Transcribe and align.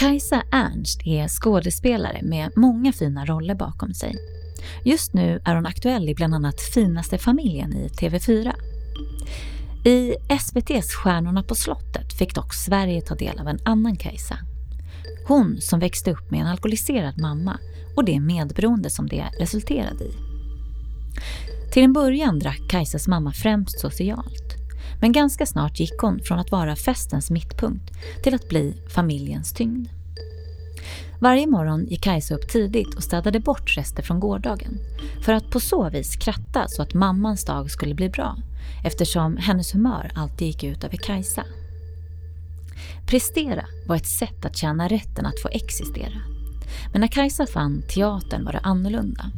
Kajsa 0.00 0.42
Ernst 0.52 1.00
är 1.06 1.28
skådespelare 1.28 2.20
med 2.22 2.52
många 2.56 2.92
fina 2.92 3.24
roller 3.24 3.54
bakom 3.54 3.94
sig. 3.94 4.14
Just 4.84 5.14
nu 5.14 5.40
är 5.44 5.54
hon 5.54 5.66
aktuell 5.66 6.08
i 6.08 6.14
bland 6.14 6.34
annat 6.34 6.60
Finaste 6.60 7.18
familjen 7.18 7.72
i 7.76 7.88
TV4. 7.88 8.52
I 9.84 10.14
SVTs 10.28 10.94
Stjärnorna 10.94 11.42
på 11.42 11.54
slottet 11.54 12.12
fick 12.18 12.34
dock 12.34 12.54
Sverige 12.54 13.00
ta 13.00 13.14
del 13.14 13.38
av 13.38 13.48
en 13.48 13.58
annan 13.64 13.96
Kajsa. 13.96 14.38
Hon 15.26 15.60
som 15.60 15.80
växte 15.80 16.10
upp 16.10 16.30
med 16.30 16.40
en 16.40 16.46
alkoholiserad 16.46 17.20
mamma 17.20 17.58
och 17.96 18.04
det 18.04 18.20
medberoende 18.20 18.90
som 18.90 19.06
det 19.06 19.24
resulterade 19.40 20.04
i. 20.04 20.12
Till 21.72 21.82
en 21.82 21.92
början 21.92 22.38
drack 22.38 22.60
Kajsas 22.68 23.08
mamma 23.08 23.32
främst 23.32 23.80
socialt. 23.80 24.59
Men 25.00 25.12
ganska 25.12 25.46
snart 25.46 25.80
gick 25.80 25.98
hon 26.00 26.20
från 26.22 26.38
att 26.38 26.50
vara 26.50 26.76
festens 26.76 27.30
mittpunkt 27.30 27.90
till 28.22 28.34
att 28.34 28.48
bli 28.48 28.74
familjens 28.94 29.52
tyngd. 29.52 29.88
Varje 31.20 31.46
morgon 31.46 31.86
gick 31.86 32.02
Kajsa 32.02 32.34
upp 32.34 32.48
tidigt 32.48 32.94
och 32.94 33.02
städade 33.02 33.40
bort 33.40 33.76
rester 33.76 34.02
från 34.02 34.20
gårdagen 34.20 34.78
för 35.24 35.32
att 35.32 35.50
på 35.50 35.60
så 35.60 35.90
vis 35.90 36.16
kratta 36.16 36.68
så 36.68 36.82
att 36.82 36.94
mammans 36.94 37.44
dag 37.44 37.70
skulle 37.70 37.94
bli 37.94 38.08
bra 38.08 38.36
eftersom 38.84 39.36
hennes 39.36 39.74
humör 39.74 40.12
alltid 40.14 40.46
gick 40.46 40.64
ut 40.64 40.84
över 40.84 40.96
Kajsa. 40.96 41.44
Prestera 43.06 43.66
var 43.86 43.96
ett 43.96 44.06
sätt 44.06 44.44
att 44.44 44.56
tjäna 44.56 44.88
rätten 44.88 45.26
att 45.26 45.40
få 45.42 45.48
existera. 45.48 46.22
Men 46.92 47.00
när 47.00 47.08
Kajsa 47.08 47.46
fann 47.46 47.82
teatern 47.88 48.44
var 48.44 48.52
det 48.52 48.60
annorlunda. 48.62 49.30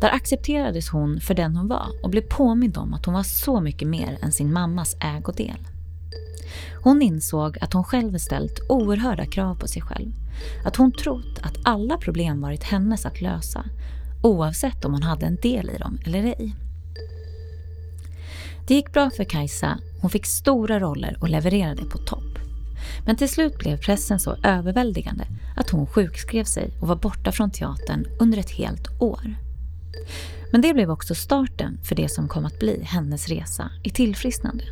Där 0.00 0.10
accepterades 0.10 0.88
hon 0.88 1.20
för 1.20 1.34
den 1.34 1.56
hon 1.56 1.68
var 1.68 1.88
och 2.02 2.10
blev 2.10 2.22
påmind 2.22 2.78
om 2.78 2.94
att 2.94 3.04
hon 3.04 3.14
var 3.14 3.22
så 3.22 3.60
mycket 3.60 3.88
mer 3.88 4.18
än 4.22 4.32
sin 4.32 4.52
mammas 4.52 4.96
ägodel. 5.00 5.58
Hon 6.82 7.02
insåg 7.02 7.58
att 7.60 7.72
hon 7.72 7.84
själv 7.84 8.18
ställt 8.18 8.60
oerhörda 8.68 9.26
krav 9.26 9.54
på 9.54 9.68
sig 9.68 9.82
själv. 9.82 10.12
Att 10.64 10.76
hon 10.76 10.92
trott 10.92 11.38
att 11.42 11.56
alla 11.62 11.96
problem 11.96 12.40
varit 12.40 12.62
hennes 12.62 13.06
att 13.06 13.20
lösa, 13.20 13.64
oavsett 14.22 14.84
om 14.84 14.92
hon 14.92 15.02
hade 15.02 15.26
en 15.26 15.36
del 15.36 15.70
i 15.70 15.78
dem 15.78 15.98
eller 16.04 16.24
ej. 16.24 16.54
Det 18.66 18.74
gick 18.74 18.92
bra 18.92 19.10
för 19.10 19.24
Kajsa, 19.24 19.78
hon 20.00 20.10
fick 20.10 20.26
stora 20.26 20.80
roller 20.80 21.16
och 21.20 21.28
levererade 21.28 21.84
på 21.84 21.98
topp. 21.98 22.38
Men 23.06 23.16
till 23.16 23.28
slut 23.28 23.58
blev 23.58 23.76
pressen 23.76 24.20
så 24.20 24.36
överväldigande 24.42 25.24
att 25.56 25.70
hon 25.70 25.86
sjukskrev 25.86 26.44
sig 26.44 26.70
och 26.80 26.88
var 26.88 26.96
borta 26.96 27.32
från 27.32 27.50
teatern 27.50 28.06
under 28.18 28.38
ett 28.38 28.50
helt 28.50 28.88
år. 29.00 29.34
Men 30.52 30.60
det 30.60 30.74
blev 30.74 30.90
också 30.90 31.14
starten 31.14 31.78
för 31.84 31.94
det 31.94 32.08
som 32.08 32.28
kom 32.28 32.44
att 32.44 32.58
bli 32.58 32.82
hennes 32.82 33.28
resa 33.28 33.70
i 33.82 33.90
tillfrisknande. 33.90 34.64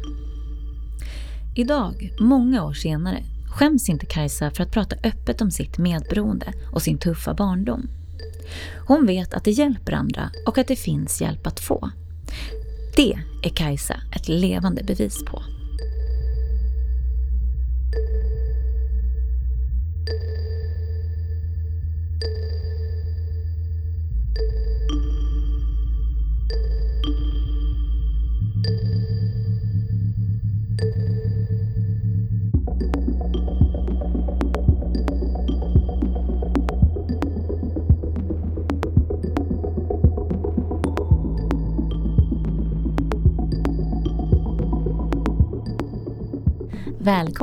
Idag, 1.57 2.13
många 2.21 2.65
år 2.65 2.73
senare, 2.73 3.25
skäms 3.51 3.89
inte 3.89 4.07
Kajsa 4.07 4.51
för 4.51 4.63
att 4.63 4.73
prata 4.73 4.97
öppet 5.05 5.41
om 5.41 5.51
sitt 5.51 5.79
medberoende 5.79 6.53
och 6.73 6.83
sin 6.83 6.99
tuffa 6.99 7.35
barndom. 7.35 7.89
Hon 8.87 9.07
vet 9.07 9.35
att 9.35 9.45
det 9.45 9.51
hjälper 9.51 9.93
andra 9.93 10.31
och 10.47 10.59
att 10.59 10.69
det 10.69 10.77
finns 10.77 11.21
hjälp 11.21 11.47
att 11.47 11.61
få. 11.61 11.91
Det 12.97 13.19
är 13.43 13.49
Kajsa 13.49 14.01
ett 14.17 14.29
levande 14.29 14.85
bevis 14.85 15.25
på. 15.25 15.43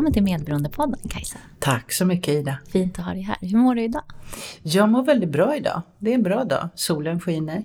Välkommen 0.05 0.25
till 0.25 0.33
Medberoendepodden 0.33 1.09
Kajsa. 1.09 1.37
Tack 1.59 1.91
så 1.91 2.05
mycket 2.05 2.33
Ida. 2.33 2.57
Fint 2.71 2.99
att 2.99 3.05
ha 3.05 3.13
dig 3.13 3.21
här. 3.21 3.37
Hur 3.41 3.57
mår 3.57 3.75
du 3.75 3.83
idag? 3.83 4.03
Jag 4.63 4.89
mår 4.89 5.03
väldigt 5.03 5.29
bra 5.29 5.55
idag. 5.55 5.81
Det 5.99 6.11
är 6.11 6.15
en 6.15 6.23
bra 6.23 6.43
dag. 6.43 6.69
Solen 6.75 7.19
skiner. 7.19 7.63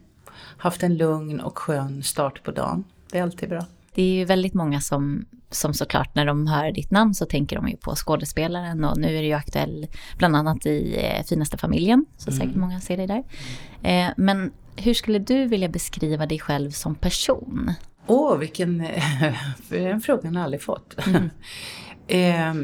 Haft 0.57 0.83
en 0.83 0.97
lugn 0.97 1.41
och 1.41 1.59
skön 1.59 2.03
start 2.03 2.43
på 2.43 2.51
dagen. 2.51 2.85
Det 3.11 3.19
är 3.19 3.23
alltid 3.23 3.49
bra. 3.49 3.67
Det 3.95 4.03
är 4.03 4.15
ju 4.15 4.25
väldigt 4.25 4.55
många 4.55 4.81
som, 4.81 5.27
som 5.51 5.75
såklart 5.75 6.15
när 6.15 6.27
de 6.27 6.47
hör 6.47 6.73
ditt 6.73 6.91
namn 6.91 7.15
så 7.15 7.27
tänker 7.27 7.57
de 7.57 7.69
ju 7.69 7.77
på 7.77 7.95
skådespelaren 7.95 8.85
och 8.85 8.99
nu 8.99 9.17
är 9.17 9.21
du 9.21 9.27
ju 9.27 9.35
aktuell 9.35 9.87
bland 10.19 10.37
annat 10.37 10.67
i 10.67 10.97
eh, 10.99 11.25
Finaste 11.25 11.59
familjen, 11.59 12.07
så 12.17 12.31
mm. 12.31 12.41
säkert 12.41 12.57
många 12.57 12.81
ser 12.81 12.97
dig 12.97 13.07
där. 13.07 13.25
Eh, 13.83 14.13
men 14.17 14.53
hur 14.77 14.95
skulle 14.95 15.19
du 15.19 15.47
vilja 15.47 15.69
beskriva 15.69 16.27
dig 16.27 16.39
själv 16.39 16.71
som 16.71 16.95
person? 16.95 17.75
Åh, 18.07 18.35
oh, 18.35 18.39
vilken... 18.39 18.79
Den 19.69 20.01
frågan 20.01 20.37
har 20.37 20.41
jag 20.41 20.45
aldrig 20.45 20.63
fått. 20.63 21.07
Mm. 21.07 21.31
Eh, 22.11 22.55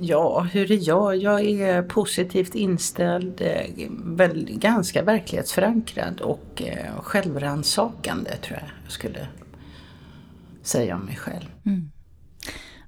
ja, 0.00 0.40
hur 0.40 0.72
är 0.72 0.88
jag? 0.88 1.16
Jag 1.16 1.44
är 1.44 1.82
positivt 1.82 2.54
inställd, 2.54 3.40
eh, 3.40 3.88
väl, 4.04 4.58
ganska 4.58 5.02
verklighetsförankrad 5.02 6.20
och 6.20 6.62
eh, 6.62 7.02
självransakande 7.02 8.36
tror 8.36 8.58
jag 8.58 8.68
jag 8.84 8.92
skulle 8.92 9.28
säga 10.62 10.96
om 10.96 11.04
mig 11.04 11.16
själv. 11.16 11.46
Mm. 11.66 11.90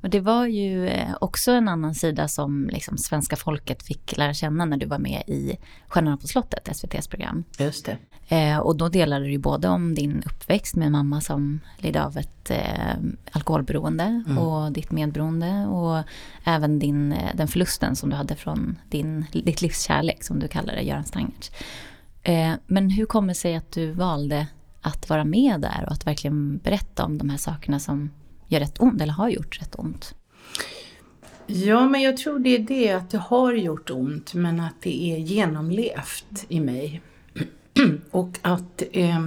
Och 0.03 0.11
det 0.11 0.21
var 0.21 0.47
ju 0.47 0.89
eh, 0.89 1.17
också 1.21 1.51
en 1.53 1.69
annan 1.69 1.95
sida 1.95 2.29
som 2.29 2.69
liksom 2.73 2.99
svenska 2.99 3.37
folket 3.37 3.83
fick 3.83 4.17
lära 4.17 4.35
känna 4.35 4.65
när 4.65 4.77
du 4.77 4.87
var 4.87 4.99
med 4.99 5.23
i 5.27 5.59
Stjärnorna 5.89 6.17
på 6.17 6.27
slottet, 6.27 6.69
SVTs 6.69 7.09
program. 7.09 7.45
Just 7.59 7.87
det. 7.87 7.99
Eh, 8.29 8.59
och 8.59 8.77
då 8.77 8.89
delade 8.89 9.25
du 9.25 9.31
ju 9.31 9.39
både 9.39 9.69
om 9.69 9.95
din 9.95 10.23
uppväxt 10.27 10.77
med 10.77 10.93
mamma 10.93 11.21
som 11.21 11.61
led 11.79 11.97
av 11.97 12.19
ett 12.19 12.51
eh, 12.51 12.95
alkoholberoende 13.33 14.23
mm. 14.27 14.39
och 14.39 14.73
ditt 14.73 14.91
medberoende 14.91 15.67
och 15.67 16.03
även 16.45 16.79
din, 16.79 17.13
eh, 17.13 17.37
den 17.37 17.49
förlusten 17.49 17.97
som 17.97 18.11
du 18.11 18.17
hade 18.17 18.37
från 18.37 18.79
din, 18.91 19.25
ditt 19.33 19.63
livs 19.63 19.83
kärlek 19.83 20.25
som 20.25 20.39
du 20.39 20.49
kallar 20.49 20.75
det, 20.75 20.83
Göran 20.83 21.05
Stangertz. 21.05 21.51
Eh, 22.23 22.53
men 22.67 22.91
hur 22.91 23.07
kommer 23.07 23.29
det 23.29 23.35
sig 23.35 23.57
att 23.57 23.73
du 23.73 23.91
valde 23.91 24.47
att 24.81 25.09
vara 25.09 25.25
med 25.25 25.61
där 25.61 25.85
och 25.87 25.93
att 25.93 26.07
verkligen 26.07 26.59
berätta 26.59 27.05
om 27.05 27.19
de 27.19 27.31
här 27.31 27.39
sakerna 27.39 27.79
som 27.79 28.11
gör 28.49 28.61
rätt 28.61 28.81
ont 28.81 29.03
eller 29.03 29.13
har 29.13 29.29
gjort 29.29 29.61
rätt 29.61 29.75
ont? 29.79 30.15
Ja, 31.47 31.89
men 31.89 32.03
jag 32.03 32.17
tror 32.17 32.39
det 32.39 32.55
är 32.55 32.59
det 32.59 32.93
att 32.93 33.11
det 33.11 33.19
har 33.19 33.53
gjort 33.53 33.91
ont 33.91 34.35
men 34.35 34.61
att 34.61 34.83
det 34.83 35.05
är 35.05 35.19
genomlevt 35.19 36.45
i 36.49 36.61
mig. 36.61 37.03
och 38.11 38.39
att 38.43 38.83
eh, 38.93 39.21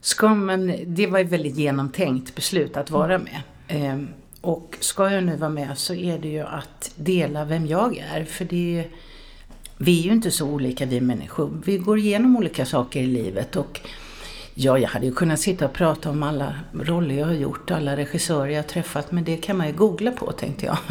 ska 0.00 0.34
man, 0.34 0.74
det 0.86 1.06
var 1.06 1.18
ett 1.18 1.32
väldigt 1.32 1.56
genomtänkt 1.56 2.34
beslut 2.34 2.76
att 2.76 2.90
vara 2.90 3.18
med. 3.18 3.42
Eh, 3.68 3.98
och 4.40 4.76
ska 4.80 5.10
jag 5.10 5.24
nu 5.24 5.36
vara 5.36 5.50
med 5.50 5.78
så 5.78 5.94
är 5.94 6.18
det 6.18 6.28
ju 6.28 6.40
att 6.40 6.92
dela 6.96 7.44
vem 7.44 7.66
jag 7.66 8.04
är. 8.14 8.24
För 8.24 8.44
det 8.44 8.78
är, 8.78 8.88
vi 9.76 10.00
är 10.00 10.04
ju 10.04 10.12
inte 10.12 10.30
så 10.30 10.46
olika 10.46 10.86
vi 10.86 11.00
människor. 11.00 11.62
Vi 11.64 11.78
går 11.78 11.98
igenom 11.98 12.36
olika 12.36 12.66
saker 12.66 13.00
i 13.00 13.06
livet 13.06 13.56
och 13.56 13.80
Ja, 14.54 14.78
jag 14.78 14.88
hade 14.88 15.06
ju 15.06 15.14
kunnat 15.14 15.40
sitta 15.40 15.64
och 15.64 15.72
prata 15.72 16.10
om 16.10 16.22
alla 16.22 16.54
roller 16.72 17.14
jag 17.14 17.26
har 17.26 17.32
gjort, 17.32 17.70
alla 17.70 17.96
regissörer 17.96 18.48
jag 18.48 18.62
har 18.62 18.68
träffat, 18.68 19.12
men 19.12 19.24
det 19.24 19.36
kan 19.36 19.56
man 19.56 19.66
ju 19.66 19.72
googla 19.72 20.10
på 20.10 20.32
tänkte 20.32 20.66
jag. 20.66 20.78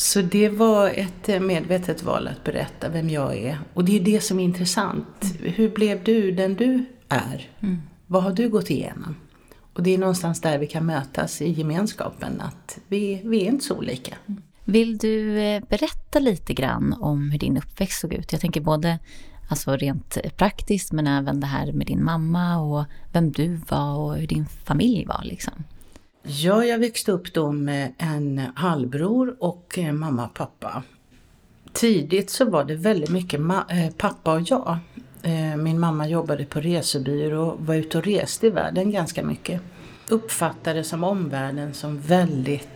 Så 0.00 0.22
det 0.22 0.48
var 0.48 0.88
ett 0.88 1.28
eh, 1.28 1.40
medvetet 1.40 2.02
val 2.02 2.28
att 2.28 2.44
berätta 2.44 2.88
vem 2.88 3.10
jag 3.10 3.36
är. 3.36 3.58
Och 3.74 3.84
det 3.84 3.96
är 3.96 4.00
det 4.00 4.20
som 4.20 4.40
är 4.40 4.44
intressant. 4.44 5.34
Hur 5.40 5.70
blev 5.70 6.04
du 6.04 6.32
den 6.32 6.54
du 6.54 6.84
är? 7.08 7.50
Mm. 7.60 7.82
Vad 8.06 8.22
har 8.22 8.32
du 8.32 8.48
gått 8.48 8.70
igenom? 8.70 9.16
Och 9.72 9.82
det 9.82 9.94
är 9.94 9.98
någonstans 9.98 10.40
där 10.40 10.58
vi 10.58 10.66
kan 10.66 10.86
mötas 10.86 11.42
i 11.42 11.50
gemenskapen, 11.50 12.40
att 12.40 12.78
vi, 12.88 13.20
vi 13.24 13.42
är 13.42 13.46
inte 13.46 13.64
så 13.64 13.76
olika. 13.76 14.14
Vill 14.64 14.98
du 14.98 15.38
eh, 15.38 15.62
berätta 15.68 16.18
lite 16.18 16.54
grann 16.54 16.92
om 17.00 17.30
hur 17.30 17.38
din 17.38 17.56
uppväxt 17.56 18.00
såg 18.00 18.14
ut? 18.14 18.32
Jag 18.32 18.40
tänker 18.40 18.60
både 18.60 18.98
Alltså 19.48 19.76
rent 19.76 20.18
praktiskt 20.36 20.92
men 20.92 21.06
även 21.06 21.40
det 21.40 21.46
här 21.46 21.72
med 21.72 21.86
din 21.86 22.04
mamma 22.04 22.58
och 22.58 22.84
vem 23.12 23.32
du 23.32 23.60
var 23.68 23.96
och 23.96 24.16
hur 24.16 24.26
din 24.26 24.46
familj 24.46 25.04
var 25.04 25.20
liksom. 25.24 25.54
Ja, 26.22 26.64
jag 26.64 26.78
växte 26.78 27.12
upp 27.12 27.34
då 27.34 27.52
med 27.52 27.92
en 27.98 28.42
halvbror 28.54 29.36
och 29.38 29.78
eh, 29.78 29.92
mamma 29.92 30.24
och 30.24 30.34
pappa. 30.34 30.82
Tidigt 31.72 32.30
så 32.30 32.44
var 32.44 32.64
det 32.64 32.74
väldigt 32.74 33.10
mycket 33.10 33.40
eh, 33.40 33.90
pappa 33.96 34.34
och 34.34 34.40
jag. 34.40 34.78
Eh, 35.22 35.56
min 35.56 35.80
mamma 35.80 36.08
jobbade 36.08 36.44
på 36.44 36.60
resebyrå 36.60 37.48
och 37.48 37.66
var 37.66 37.74
ute 37.74 37.98
och 37.98 38.04
reste 38.04 38.46
i 38.46 38.50
världen 38.50 38.90
ganska 38.90 39.22
mycket. 39.22 39.60
Uppfattade 40.08 40.84
som 40.84 41.04
omvärlden 41.04 41.74
som 41.74 42.00
väldigt 42.00 42.68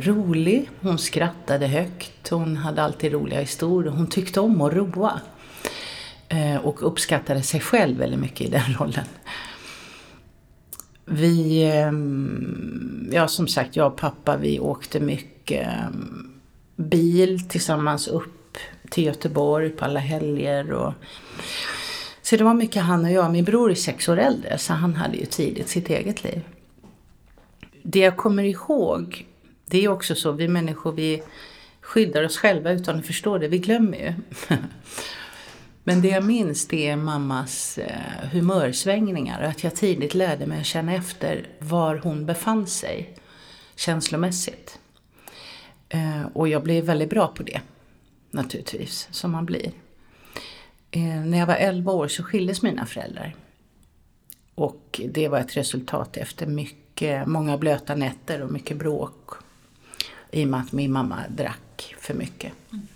rolig. 0.00 0.70
Hon 0.80 0.98
skrattade 0.98 1.66
högt, 1.66 2.28
hon 2.28 2.56
hade 2.56 2.82
alltid 2.82 3.12
roliga 3.12 3.40
historier, 3.40 3.92
hon 3.92 4.06
tyckte 4.06 4.40
om 4.40 4.60
att 4.60 4.72
roa. 4.72 5.20
Och 6.62 6.86
uppskattade 6.86 7.42
sig 7.42 7.60
själv 7.60 7.98
väldigt 7.98 8.20
mycket 8.20 8.40
i 8.40 8.50
den 8.50 8.74
rollen. 8.78 9.04
Vi, 11.04 11.64
ehm, 11.64 13.08
ja 13.12 13.28
som 13.28 13.48
sagt, 13.48 13.76
jag 13.76 13.86
och 13.86 13.96
pappa 13.96 14.36
vi 14.36 14.60
åkte 14.60 15.00
mycket. 15.00 15.66
Ehm, 15.66 16.30
bil 16.76 17.48
tillsammans 17.48 18.08
upp 18.08 18.58
till 18.90 19.04
Göteborg 19.04 19.70
på 19.70 19.84
alla 19.84 20.00
helger. 20.00 20.72
Och... 20.72 20.92
Så 22.22 22.36
det 22.36 22.44
var 22.44 22.54
mycket 22.54 22.82
han 22.82 23.04
och 23.04 23.12
jag. 23.12 23.32
Min 23.32 23.44
bror 23.44 23.70
är 23.70 23.74
sex 23.74 24.08
år 24.08 24.18
äldre 24.18 24.58
så 24.58 24.72
han 24.72 24.94
hade 24.94 25.16
ju 25.16 25.26
tidigt 25.26 25.68
sitt 25.68 25.90
eget 25.90 26.24
liv. 26.24 26.40
Det 27.82 27.98
jag 27.98 28.16
kommer 28.16 28.42
ihåg, 28.42 29.26
det 29.66 29.84
är 29.84 29.88
också 29.88 30.14
så, 30.14 30.32
vi 30.32 30.48
människor 30.48 30.92
vi 30.92 31.22
skyddar 31.80 32.24
oss 32.24 32.38
själva 32.38 32.72
utan 32.72 32.98
att 32.98 33.06
förstå 33.06 33.38
det. 33.38 33.48
Vi 33.48 33.58
glömmer 33.58 33.98
ju. 33.98 34.12
Men 35.86 36.02
det 36.02 36.08
jag 36.08 36.24
minns 36.24 36.68
det 36.68 36.88
är 36.88 36.96
mammas 36.96 37.78
eh, 37.78 38.28
humörsvängningar 38.32 39.42
och 39.42 39.48
att 39.48 39.64
jag 39.64 39.76
tidigt 39.76 40.14
lärde 40.14 40.46
mig 40.46 40.60
att 40.60 40.66
känna 40.66 40.94
efter 40.94 41.46
var 41.58 41.96
hon 41.96 42.26
befann 42.26 42.66
sig 42.66 43.14
känslomässigt. 43.76 44.78
Eh, 45.88 46.26
och 46.32 46.48
jag 46.48 46.62
blev 46.62 46.84
väldigt 46.84 47.10
bra 47.10 47.26
på 47.26 47.42
det, 47.42 47.60
naturligtvis, 48.30 49.08
som 49.10 49.30
man 49.30 49.46
blir. 49.46 49.72
Eh, 50.90 51.02
när 51.02 51.38
jag 51.38 51.46
var 51.46 51.54
11 51.54 51.92
år 51.92 52.08
så 52.08 52.22
skildes 52.22 52.62
mina 52.62 52.86
föräldrar. 52.86 53.34
Och 54.54 55.00
det 55.08 55.28
var 55.28 55.38
ett 55.38 55.56
resultat 55.56 56.16
efter 56.16 56.46
mycket, 56.46 57.26
många 57.26 57.58
blöta 57.58 57.94
nätter 57.94 58.42
och 58.42 58.52
mycket 58.52 58.76
bråk. 58.76 59.30
I 60.30 60.44
och 60.44 60.48
med 60.48 60.60
att 60.60 60.72
min 60.72 60.92
mamma 60.92 61.18
drack 61.28 61.94
för 61.98 62.14
mycket. 62.14 62.52
Mm. 62.72 62.86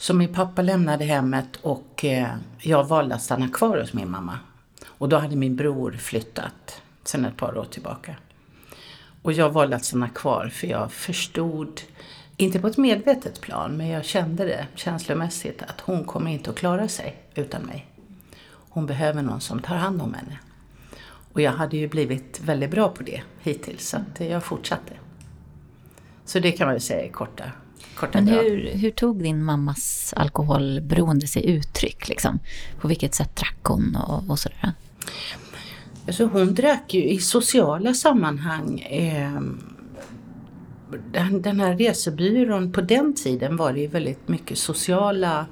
Så 0.00 0.14
min 0.14 0.34
pappa 0.34 0.62
lämnade 0.62 1.04
hemmet 1.04 1.56
och 1.62 2.04
eh, 2.04 2.28
jag 2.58 2.84
valde 2.84 3.14
att 3.14 3.22
stanna 3.22 3.48
kvar 3.48 3.78
hos 3.78 3.92
min 3.92 4.10
mamma. 4.10 4.38
Och 4.86 5.08
då 5.08 5.16
hade 5.16 5.36
min 5.36 5.56
bror 5.56 5.92
flyttat 5.92 6.82
sedan 7.04 7.24
ett 7.24 7.36
par 7.36 7.58
år 7.58 7.64
tillbaka. 7.64 8.16
Och 9.22 9.32
jag 9.32 9.50
valde 9.50 9.76
att 9.76 9.84
stanna 9.84 10.08
kvar 10.08 10.48
för 10.48 10.66
jag 10.66 10.92
förstod, 10.92 11.80
inte 12.36 12.58
på 12.58 12.66
ett 12.66 12.76
medvetet 12.76 13.40
plan, 13.40 13.76
men 13.76 13.88
jag 13.88 14.04
kände 14.04 14.44
det 14.44 14.66
känslomässigt 14.74 15.62
att 15.62 15.80
hon 15.80 16.04
kommer 16.04 16.30
inte 16.30 16.50
att 16.50 16.56
klara 16.56 16.88
sig 16.88 17.22
utan 17.34 17.62
mig. 17.62 17.86
Hon 18.50 18.86
behöver 18.86 19.22
någon 19.22 19.40
som 19.40 19.60
tar 19.60 19.76
hand 19.76 20.02
om 20.02 20.14
henne. 20.14 20.38
Och 21.32 21.40
jag 21.40 21.52
hade 21.52 21.76
ju 21.76 21.88
blivit 21.88 22.40
väldigt 22.40 22.70
bra 22.70 22.88
på 22.88 23.02
det 23.02 23.22
hittills, 23.40 23.88
så 23.88 23.96
att 23.96 24.20
jag 24.20 24.44
fortsatte. 24.44 24.92
Så 26.24 26.38
det 26.38 26.52
kan 26.52 26.66
man 26.66 26.74
väl 26.74 26.82
säga 26.82 27.04
i 27.04 27.08
korta, 27.08 27.52
korta 27.94 28.20
Men 28.20 28.28
hur, 28.28 28.70
hur 28.74 28.90
tog 28.90 29.22
din 29.22 29.44
mammas 29.44 30.14
alkoholberoende 30.16 31.26
sig 31.26 31.46
uttryck? 31.46 32.08
Liksom? 32.08 32.38
På 32.80 32.88
vilket 32.88 33.14
sätt 33.14 33.36
drack 33.36 33.58
hon 33.62 33.96
och, 33.96 34.30
och 34.30 34.38
sådär? 34.38 34.72
Alltså 36.06 36.24
hon 36.24 36.54
drack 36.54 36.94
ju 36.94 37.04
i 37.04 37.18
sociala 37.18 37.94
sammanhang. 37.94 38.80
Eh, 38.80 39.40
den, 41.12 41.42
den 41.42 41.60
här 41.60 41.76
resebyrån, 41.76 42.72
på 42.72 42.80
den 42.80 43.14
tiden 43.14 43.56
var 43.56 43.72
det 43.72 43.80
ju 43.80 43.86
väldigt 43.86 44.28
mycket 44.28 44.58
sociala 44.58 45.46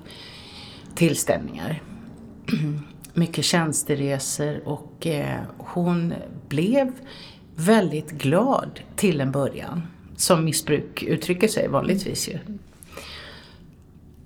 tillställningar. 0.95 1.83
mycket 3.15 3.45
tjänsteresor 3.45 4.69
och 4.69 5.07
eh, 5.07 5.41
hon 5.59 6.15
blev 6.49 6.93
väldigt 7.55 8.11
glad 8.11 8.81
till 8.97 9.21
en 9.21 9.33
början. 9.33 9.83
Som 10.19 10.45
missbruk 10.45 11.03
uttrycker 11.03 11.49
sig 11.49 11.69
vanligtvis 11.69 12.29
ju. 12.29 12.39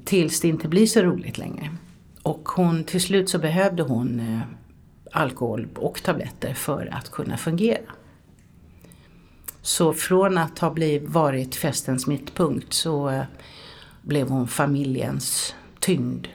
Tills 0.04 0.40
det 0.40 0.48
inte 0.48 0.68
blir 0.68 0.86
så 0.86 1.02
roligt 1.02 1.38
längre. 1.38 1.70
Och 2.22 2.48
hon, 2.48 2.84
till 2.84 3.00
slut 3.00 3.28
så 3.28 3.38
behövde 3.38 3.82
hon 3.82 4.20
eh, 4.20 4.40
alkohol 5.12 5.68
och 5.74 6.02
tabletter 6.02 6.54
för 6.54 6.88
att 6.92 7.10
kunna 7.10 7.36
fungera. 7.36 7.92
Så 9.62 9.92
från 9.92 10.38
att 10.38 10.58
ha 10.58 10.70
blivit, 10.70 11.08
varit 11.08 11.54
festens 11.54 12.06
mittpunkt 12.06 12.72
så 12.72 13.10
eh, 13.10 13.24
blev 14.02 14.28
hon 14.28 14.48
familjens 14.48 15.54
tyngd. 15.80 16.26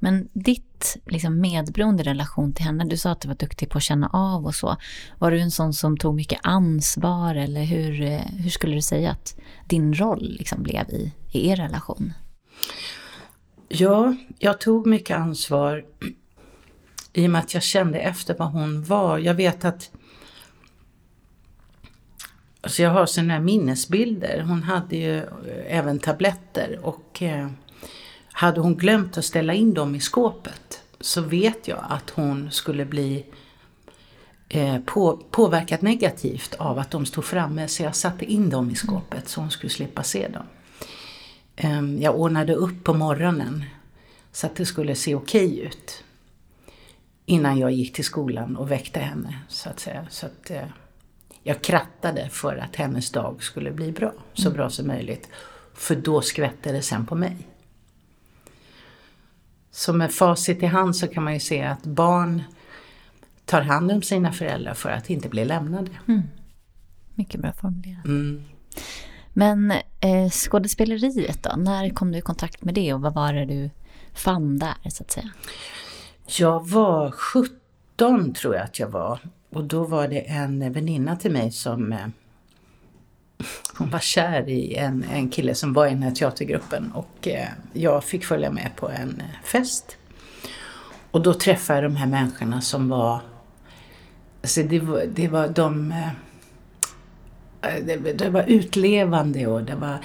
Men 0.00 0.28
ditt 0.32 0.67
liksom, 1.06 1.40
medberoende 1.40 2.02
relation 2.02 2.52
till 2.52 2.64
henne, 2.64 2.84
du 2.84 2.96
sa 2.96 3.10
att 3.10 3.20
du 3.20 3.28
var 3.28 3.34
duktig 3.34 3.70
på 3.70 3.78
att 3.78 3.84
känna 3.84 4.10
av 4.12 4.46
och 4.46 4.54
så. 4.54 4.76
Var 5.18 5.30
du 5.30 5.40
en 5.40 5.50
sån 5.50 5.72
som 5.72 5.96
tog 5.96 6.14
mycket 6.14 6.40
ansvar 6.42 7.34
eller 7.34 7.62
hur, 7.62 8.02
eh, 8.02 8.20
hur 8.20 8.50
skulle 8.50 8.74
du 8.74 8.82
säga 8.82 9.10
att 9.10 9.36
din 9.66 9.94
roll 9.94 10.36
liksom, 10.38 10.62
blev 10.62 10.90
i, 10.90 11.12
i 11.32 11.48
er 11.48 11.56
relation? 11.56 12.12
Ja, 13.68 14.16
jag 14.38 14.60
tog 14.60 14.86
mycket 14.86 15.16
ansvar 15.16 15.84
i 17.12 17.26
och 17.26 17.30
med 17.30 17.38
att 17.38 17.54
jag 17.54 17.62
kände 17.62 17.98
efter 17.98 18.34
vad 18.38 18.52
hon 18.52 18.84
var. 18.84 19.18
Jag 19.18 19.34
vet 19.34 19.64
att 19.64 19.90
Alltså 22.60 22.82
jag 22.82 22.90
har 22.90 23.06
sådana 23.06 23.40
minnesbilder. 23.40 24.40
Hon 24.40 24.62
hade 24.62 24.96
ju 24.96 25.16
eh, 25.16 25.24
även 25.66 25.98
tabletter 25.98 26.78
och 26.82 27.22
eh, 27.22 27.48
hade 28.38 28.60
hon 28.60 28.76
glömt 28.76 29.18
att 29.18 29.24
ställa 29.24 29.54
in 29.54 29.74
dem 29.74 29.94
i 29.94 30.00
skåpet 30.00 30.82
så 31.00 31.20
vet 31.20 31.68
jag 31.68 31.84
att 31.88 32.10
hon 32.10 32.50
skulle 32.50 32.84
bli 32.84 33.24
eh, 34.48 34.78
på, 34.78 35.16
påverkat 35.30 35.82
negativt 35.82 36.54
av 36.54 36.78
att 36.78 36.90
de 36.90 37.06
stod 37.06 37.24
framme 37.24 37.68
så 37.68 37.82
jag 37.82 37.96
satte 37.96 38.24
in 38.24 38.50
dem 38.50 38.70
i 38.70 38.74
skåpet 38.74 39.28
så 39.28 39.40
hon 39.40 39.50
skulle 39.50 39.70
slippa 39.70 40.02
se 40.02 40.28
dem. 40.28 40.46
Eh, 41.56 42.02
jag 42.02 42.20
ordnade 42.20 42.54
upp 42.54 42.84
på 42.84 42.94
morgonen 42.94 43.64
så 44.32 44.46
att 44.46 44.56
det 44.56 44.66
skulle 44.66 44.94
se 44.94 45.14
okej 45.14 45.60
ut 45.60 46.04
innan 47.26 47.58
jag 47.58 47.72
gick 47.72 47.92
till 47.92 48.04
skolan 48.04 48.56
och 48.56 48.70
väckte 48.70 49.00
henne. 49.00 49.38
Så 49.48 49.68
att 49.70 49.80
säga. 49.80 50.06
Så 50.10 50.26
att, 50.26 50.50
eh, 50.50 50.68
jag 51.42 51.62
krattade 51.62 52.28
för 52.28 52.56
att 52.56 52.76
hennes 52.76 53.10
dag 53.10 53.42
skulle 53.42 53.70
bli 53.70 53.92
bra, 53.92 54.12
så 54.34 54.50
bra 54.50 54.70
som 54.70 54.86
möjligt. 54.86 55.28
För 55.74 55.96
då 55.96 56.20
skvätte 56.20 56.72
det 56.72 56.82
sen 56.82 57.06
på 57.06 57.14
mig. 57.14 57.36
Så 59.78 59.92
med 59.92 60.12
facit 60.12 60.62
i 60.62 60.66
hand 60.66 60.96
så 60.96 61.08
kan 61.08 61.24
man 61.24 61.34
ju 61.34 61.40
se 61.40 61.62
att 61.62 61.82
barn 61.82 62.42
tar 63.44 63.62
hand 63.62 63.92
om 63.92 64.02
sina 64.02 64.32
föräldrar 64.32 64.74
för 64.74 64.90
att 64.90 65.10
inte 65.10 65.28
bli 65.28 65.44
lämnade. 65.44 65.90
Mm. 66.08 66.22
Mycket 67.14 67.40
bra 67.40 67.52
formulerat. 67.52 68.04
Mm. 68.04 68.44
Men 69.32 69.70
eh, 70.00 70.30
skådespeleriet 70.30 71.42
då, 71.42 71.56
när 71.56 71.90
kom 71.90 72.12
du 72.12 72.18
i 72.18 72.20
kontakt 72.20 72.64
med 72.64 72.74
det 72.74 72.94
och 72.94 73.00
vad 73.00 73.14
var 73.14 73.32
det 73.32 73.44
du 73.44 73.70
fann 74.14 74.58
där 74.58 74.90
så 74.90 75.02
att 75.02 75.10
säga? 75.10 75.30
Jag 76.38 76.68
var 76.68 77.10
17 77.10 78.34
tror 78.34 78.54
jag 78.54 78.64
att 78.64 78.78
jag 78.78 78.88
var. 78.88 79.18
Och 79.50 79.64
då 79.64 79.84
var 79.84 80.08
det 80.08 80.20
en 80.20 80.72
väninna 80.72 81.16
till 81.16 81.32
mig 81.32 81.52
som 81.52 81.92
eh, 81.92 82.06
hon 83.76 83.90
var 83.90 83.98
kär 83.98 84.48
i 84.48 84.74
en, 84.74 85.04
en 85.12 85.28
kille 85.28 85.54
som 85.54 85.72
var 85.72 85.86
i 85.86 85.90
den 85.90 86.02
här 86.02 86.10
teatergruppen 86.10 86.92
och 86.92 87.28
eh, 87.28 87.48
jag 87.72 88.04
fick 88.04 88.24
följa 88.24 88.50
med 88.50 88.70
på 88.76 88.88
en 88.88 89.20
eh, 89.20 89.44
fest. 89.44 89.96
Och 91.10 91.22
då 91.22 91.34
träffade 91.34 91.82
jag 91.82 91.90
de 91.90 91.96
här 91.96 92.06
människorna 92.06 92.60
som 92.60 92.88
var, 92.88 93.20
alltså 94.42 94.62
det 94.62 94.80
var, 94.80 95.04
det 95.14 95.28
var 95.28 95.48
de, 95.48 95.94
det, 97.60 97.96
det 98.18 98.30
var 98.30 98.44
utlevande 98.46 99.46
och 99.46 99.62
det 99.62 99.74
var 99.74 99.98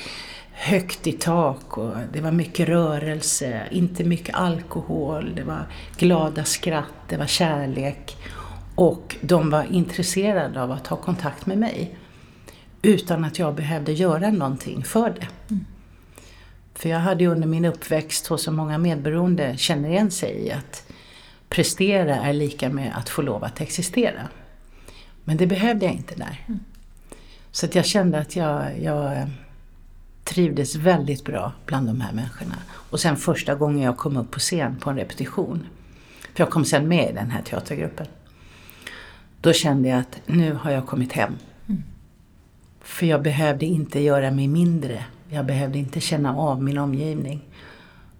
högt 0.52 1.08
i 1.08 1.12
tak 1.12 1.78
och 1.78 1.94
det 2.13 2.22
var 2.22 2.32
mycket 2.32 2.70
rörelse, 2.70 3.62
inte 3.72 4.04
mycket 4.04 4.36
alkohol, 4.36 5.36
det 5.36 5.44
var 5.44 5.68
glada 5.98 6.44
skratt, 6.44 6.94
det 7.10 7.18
var 7.18 7.25
kärlek. 7.25 8.18
Och 8.75 9.16
de 9.22 9.50
var 9.50 9.63
intresserade 9.72 10.62
av 10.62 10.72
att 10.72 10.88
ha 10.88 10.98
kontakt 10.98 11.46
med 11.46 11.58
mig. 11.58 11.98
Utan 12.86 13.25
att 13.25 13.40
jag 13.40 13.56
behövde 13.56 13.94
göra 13.94 14.32
någonting 14.32 14.84
för 14.84 15.10
det. 15.10 15.28
Mm. 15.50 15.66
För 16.74 16.90
jag 16.90 17.00
hade 17.00 17.24
ju 17.24 17.30
under 17.30 17.48
min 17.48 17.66
uppväxt, 17.66 18.28
hos 18.28 18.44
så 18.44 18.52
många 18.52 18.78
medberoende 18.78 19.58
känner 19.58 19.90
igen 19.90 20.12
sig 20.12 20.32
i 20.32 20.52
att 20.52 20.92
prestera 21.50 22.16
är 22.16 22.34
lika 22.34 22.70
med 22.70 22.98
att 22.98 23.10
få 23.10 23.22
lov 23.22 23.44
att 23.44 23.62
existera. 23.62 24.30
Men 25.24 25.38
det 25.38 25.48
behövde 25.48 25.86
jag 25.86 25.96
inte 25.96 26.16
där. 26.16 26.44
Mm. 26.48 26.60
Så 27.52 27.66
att 27.66 27.75
jag 27.75 27.86
kände 27.86 28.20
att 28.20 28.36
jag, 28.36 28.82
jag 28.82 29.30
trivdes 30.24 30.75
väldigt 30.75 31.25
bra 31.25 31.54
bland 31.66 31.88
de 31.88 32.02
här 32.02 32.13
människorna. 32.13 32.56
Och 32.70 33.00
sen 33.00 33.18
första 33.18 33.56
gången 33.56 33.82
jag 33.82 33.98
kom 33.98 34.18
upp 34.18 34.32
på 34.32 34.40
scen 34.40 34.75
på 34.75 34.90
en 34.90 34.98
repetition, 34.98 35.68
för 36.34 36.44
jag 36.44 36.50
kom 36.50 36.66
sen 36.66 36.88
med 36.88 37.10
i 37.10 37.13
den 37.13 37.32
här 37.32 37.42
teatergruppen, 37.42 38.08
då 39.42 39.54
kände 39.54 39.90
jag 39.90 40.00
att 40.00 40.20
nu 40.25 40.54
har 40.54 40.72
jag 40.72 40.86
kommit 40.86 41.12
hem. 41.12 41.34
För 42.84 43.06
jag 43.06 43.22
behövde 43.22 43.66
inte 43.66 44.00
göra 44.00 44.32
mig 44.32 44.48
mindre. 44.48 45.06
Jag 45.30 45.46
behövde 45.46 45.78
inte 45.78 46.00
känna 46.00 46.38
av 46.38 46.63
min 46.63 46.78
omgivning. 46.78 47.42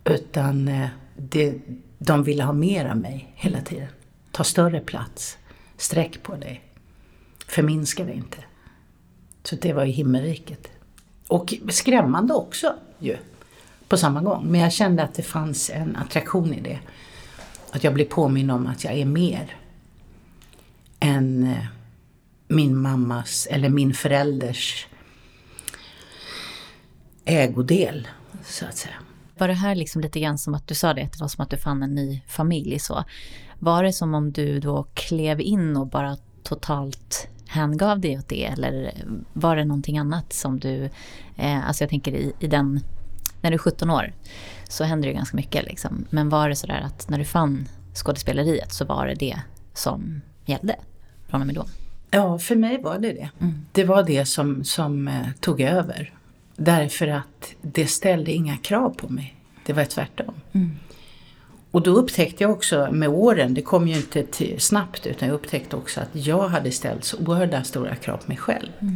Utan 0.04 0.68
eh, 0.68 0.88
det, 1.18 1.56
de 1.98 2.24
ville 2.24 2.44
ha 2.44 2.54
mer 2.54 2.86
av 2.86 2.98
mig 2.98 3.34
hela 3.36 3.62
tiden. 3.62 3.88
Ta 4.32 4.44
större 4.44 4.80
plats. 4.80 5.38
Sträck 5.78 6.24
på 6.24 6.36
dig. 6.36 6.62
Förminska 7.48 8.04
dig 8.04 8.16
inte. 8.16 8.38
Så 9.44 9.56
det 9.56 9.74
var 9.74 9.86
ju 9.86 9.92
himmelriket. 9.92 10.72
Och 11.28 11.54
skrämmande 11.70 12.34
också 12.34 12.76
ju, 13.00 13.18
på 13.88 13.98
samma 13.98 14.22
gång. 14.22 14.46
Men 14.46 14.62
jag 14.62 14.74
kände 14.74 15.04
att 15.04 15.14
det 15.14 15.24
fanns 15.24 15.70
en 15.70 15.96
attraktion 15.96 16.54
i 16.54 16.62
det. 16.62 16.80
Att 17.72 17.84
jag 17.84 17.94
blev 17.94 18.06
påminn 18.06 18.50
om 18.50 18.68
att 18.68 18.84
jag 18.84 18.94
är 18.94 19.06
mer 19.06 19.56
än 21.00 21.44
eh, 21.44 21.66
min 22.48 22.78
mammas 22.78 23.48
eller 23.52 23.70
min 23.70 23.94
förälders 23.94 24.88
ägodel, 27.26 28.08
så 28.44 28.66
att 28.66 28.78
säga. 28.78 28.96
Var 29.38 29.48
det 29.48 29.54
här 29.54 29.76
liksom 29.76 30.02
lite 30.02 30.20
grann 30.20 30.38
som 30.38 30.54
att 30.54 30.68
du 30.68 30.76
sa 30.76 30.94
det, 30.94 31.04
att 31.04 31.12
det 31.12 31.22
var 31.22 31.28
som 31.28 31.44
att 31.44 31.50
du 31.50 31.58
fann 31.58 31.84
en 31.84 31.96
ny 31.96 32.22
familj 32.28 32.80
så? 32.80 33.04
Var 33.60 33.84
det 33.84 33.94
som 33.94 34.14
om 34.14 34.32
du 34.32 34.60
då 34.60 34.84
klev 34.94 35.42
in 35.42 35.78
och 35.78 35.88
bara 35.88 36.18
totalt 36.44 37.28
hängav 37.48 38.00
dig 38.00 38.18
åt 38.18 38.30
det 38.30 38.46
eller 38.46 38.94
var 39.34 39.56
det 39.56 39.66
någonting 39.66 39.98
annat 39.98 40.34
som 40.34 40.60
du, 40.60 40.90
eh, 41.36 41.68
alltså 41.68 41.84
jag 41.84 41.90
tänker 41.90 42.12
i, 42.12 42.34
i 42.40 42.48
den, 42.48 42.80
när 43.42 43.52
du 43.52 43.56
är 43.56 43.60
17 43.60 43.90
år 43.90 44.14
så 44.70 44.84
händer 44.84 45.08
det 45.08 45.14
ganska 45.14 45.38
mycket 45.38 45.66
liksom. 45.66 46.06
Men 46.10 46.30
var 46.30 46.50
det 46.50 46.56
sådär 46.56 46.82
att 46.86 47.10
när 47.10 47.18
du 47.18 47.26
fann 47.26 47.68
skådespeleriet 47.94 48.74
så 48.74 48.86
var 48.86 49.08
det 49.08 49.16
det 49.16 49.40
som 49.74 50.22
gällde 50.46 50.76
från 51.28 51.42
och 51.42 51.48
med 51.48 51.56
då? 51.56 51.66
Ja, 52.16 52.40
för 52.40 52.56
mig 52.56 52.82
var 52.82 53.00
det 53.00 53.14
det. 53.14 53.30
Mm. 53.42 53.66
Det 53.72 53.84
var 53.84 54.04
det 54.04 54.26
som, 54.26 54.64
som 54.64 55.08
eh, 55.08 55.28
tog 55.40 55.62
över. 55.62 56.14
Därför 56.56 57.08
att 57.08 57.54
det 57.62 57.88
ställde 57.88 58.32
inga 58.32 58.58
krav 58.58 58.90
på 58.90 59.10
mig. 59.10 59.36
Det 59.66 59.74
var 59.74 59.86
tvärtom. 59.86 60.34
Mm. 60.52 60.72
Och 61.72 61.82
då 61.82 61.92
upptäckte 61.92 62.44
jag 62.44 62.52
också 62.52 62.90
med 62.92 63.10
åren, 63.10 63.54
det 63.54 63.62
kom 63.62 63.88
ju 63.88 63.96
inte 63.96 64.24
till, 64.24 64.60
snabbt, 64.60 65.08
utan 65.08 65.28
jag 65.28 65.36
upptäckte 65.36 65.76
också 65.76 66.02
att 66.02 66.10
jag 66.12 66.48
hade 66.48 66.72
ställt 66.72 67.04
så 67.04 67.18
oerhörda 67.18 67.64
stora 67.64 67.96
krav 67.96 68.18
på 68.18 68.28
mig 68.28 68.38
själv. 68.38 68.70
Mm. 68.80 68.96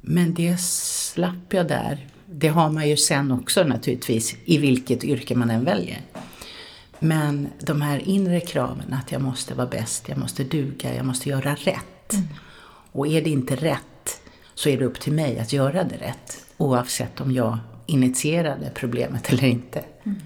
Men 0.00 0.34
det 0.34 0.60
slapp 0.60 1.52
jag 1.52 1.68
där. 1.68 2.06
Det 2.26 2.48
har 2.48 2.70
man 2.70 2.88
ju 2.88 2.96
sen 2.96 3.32
också 3.32 3.64
naturligtvis, 3.64 4.36
i 4.44 4.58
vilket 4.58 5.04
yrke 5.04 5.34
man 5.34 5.50
än 5.50 5.64
väljer. 5.64 6.00
Men 7.06 7.48
de 7.60 7.82
här 7.82 7.98
inre 7.98 8.40
kraven, 8.40 8.92
att 8.92 9.12
jag 9.12 9.22
måste 9.22 9.54
vara 9.54 9.66
bäst, 9.66 10.08
jag 10.08 10.18
måste 10.18 10.44
duga, 10.44 10.94
jag 10.94 11.06
måste 11.06 11.28
göra 11.28 11.54
rätt. 11.54 12.12
Mm. 12.12 12.26
Och 12.92 13.06
är 13.06 13.22
det 13.22 13.30
inte 13.30 13.56
rätt 13.56 14.20
så 14.54 14.68
är 14.68 14.78
det 14.78 14.84
upp 14.84 15.00
till 15.00 15.12
mig 15.12 15.38
att 15.38 15.52
göra 15.52 15.84
det 15.84 15.96
rätt. 15.96 16.44
Oavsett 16.56 17.20
om 17.20 17.32
jag 17.32 17.58
initierade 17.86 18.70
problemet 18.74 19.32
eller 19.32 19.44
inte. 19.44 19.84
Mm. 20.04 20.18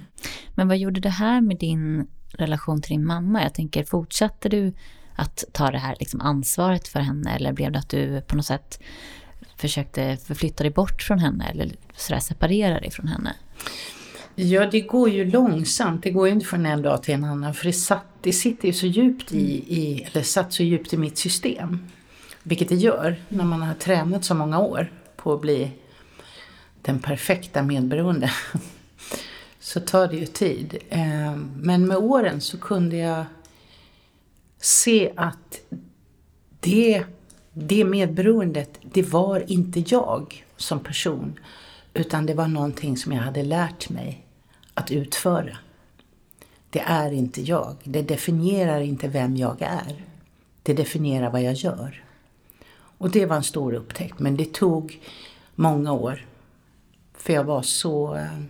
Men 0.54 0.68
vad 0.68 0.78
gjorde 0.78 1.00
det 1.00 1.08
här 1.08 1.40
med 1.40 1.58
din 1.58 2.06
relation 2.32 2.82
till 2.82 2.90
din 2.90 3.06
mamma? 3.06 3.42
Jag 3.42 3.54
tänker, 3.54 3.84
fortsatte 3.84 4.48
du 4.48 4.72
att 5.16 5.44
ta 5.52 5.70
det 5.70 5.78
här 5.78 5.96
liksom 6.00 6.20
ansvaret 6.20 6.88
för 6.88 7.00
henne 7.00 7.34
eller 7.34 7.52
blev 7.52 7.72
det 7.72 7.78
att 7.78 7.88
du 7.88 8.20
på 8.20 8.36
något 8.36 8.46
sätt 8.46 8.80
försökte 9.56 10.16
förflytta 10.16 10.64
dig 10.64 10.72
bort 10.72 11.02
från 11.02 11.18
henne 11.18 11.48
eller 11.50 11.70
sådär 11.96 12.20
separera 12.20 12.80
dig 12.80 12.90
från 12.90 13.08
henne? 13.08 13.34
Ja, 14.42 14.66
det 14.66 14.80
går 14.80 15.10
ju 15.10 15.30
långsamt. 15.30 16.02
Det 16.02 16.10
går 16.10 16.26
ju 16.28 16.34
inte 16.34 16.46
från 16.46 16.66
en 16.66 16.82
dag 16.82 17.02
till 17.02 17.14
en 17.14 17.24
annan. 17.24 17.54
För 17.54 17.66
det, 17.66 17.72
satt, 17.72 18.04
det 18.20 18.32
sitter 18.32 18.68
ju 18.68 18.74
så 18.74 18.86
djupt 18.86 19.32
i, 19.32 19.64
i, 19.76 20.02
eller 20.02 20.22
satt 20.22 20.52
så 20.52 20.62
djupt 20.62 20.92
i 20.92 20.96
mitt 20.96 21.18
system. 21.18 21.78
Vilket 22.42 22.68
det 22.68 22.74
gör 22.74 23.16
när 23.28 23.44
man 23.44 23.62
har 23.62 23.74
tränat 23.74 24.24
så 24.24 24.34
många 24.34 24.60
år 24.60 24.92
på 25.16 25.32
att 25.32 25.40
bli 25.40 25.70
den 26.82 26.98
perfekta 26.98 27.62
medberoende. 27.62 28.30
Så 29.60 29.80
tar 29.80 30.08
det 30.08 30.16
ju 30.16 30.26
tid. 30.26 30.78
Eh, 30.88 31.36
men 31.56 31.86
med 31.86 31.96
åren 31.96 32.40
så 32.40 32.58
kunde 32.58 32.96
jag 32.96 33.24
se 34.60 35.12
att 35.16 35.60
det, 36.60 37.04
det 37.52 37.84
medberoendet, 37.84 38.80
det 38.82 39.02
var 39.02 39.50
inte 39.50 39.84
jag 39.86 40.44
som 40.56 40.80
person. 40.80 41.38
Utan 41.94 42.26
det 42.26 42.34
var 42.34 42.48
någonting 42.48 42.96
som 42.96 43.12
jag 43.12 43.22
hade 43.22 43.42
lärt 43.42 43.88
mig 43.88 44.26
att 44.80 44.90
utföra. 44.90 45.56
Det 46.70 46.80
är 46.80 47.12
inte 47.12 47.42
jag. 47.42 47.76
Det 47.84 48.02
definierar 48.02 48.80
inte 48.80 49.08
vem 49.08 49.36
jag 49.36 49.56
är. 49.62 50.04
Det 50.62 50.74
definierar 50.74 51.30
vad 51.30 51.42
jag 51.42 51.54
gör. 51.54 52.04
Och 52.98 53.10
det 53.10 53.26
var 53.26 53.36
en 53.36 53.42
stor 53.42 53.74
upptäckt, 53.74 54.18
men 54.18 54.36
det 54.36 54.52
tog 54.52 55.00
många 55.54 55.92
år. 55.92 56.26
För 57.14 57.32
jag 57.32 57.44
var 57.44 57.62
så 57.62 58.14
eh, 58.14 58.40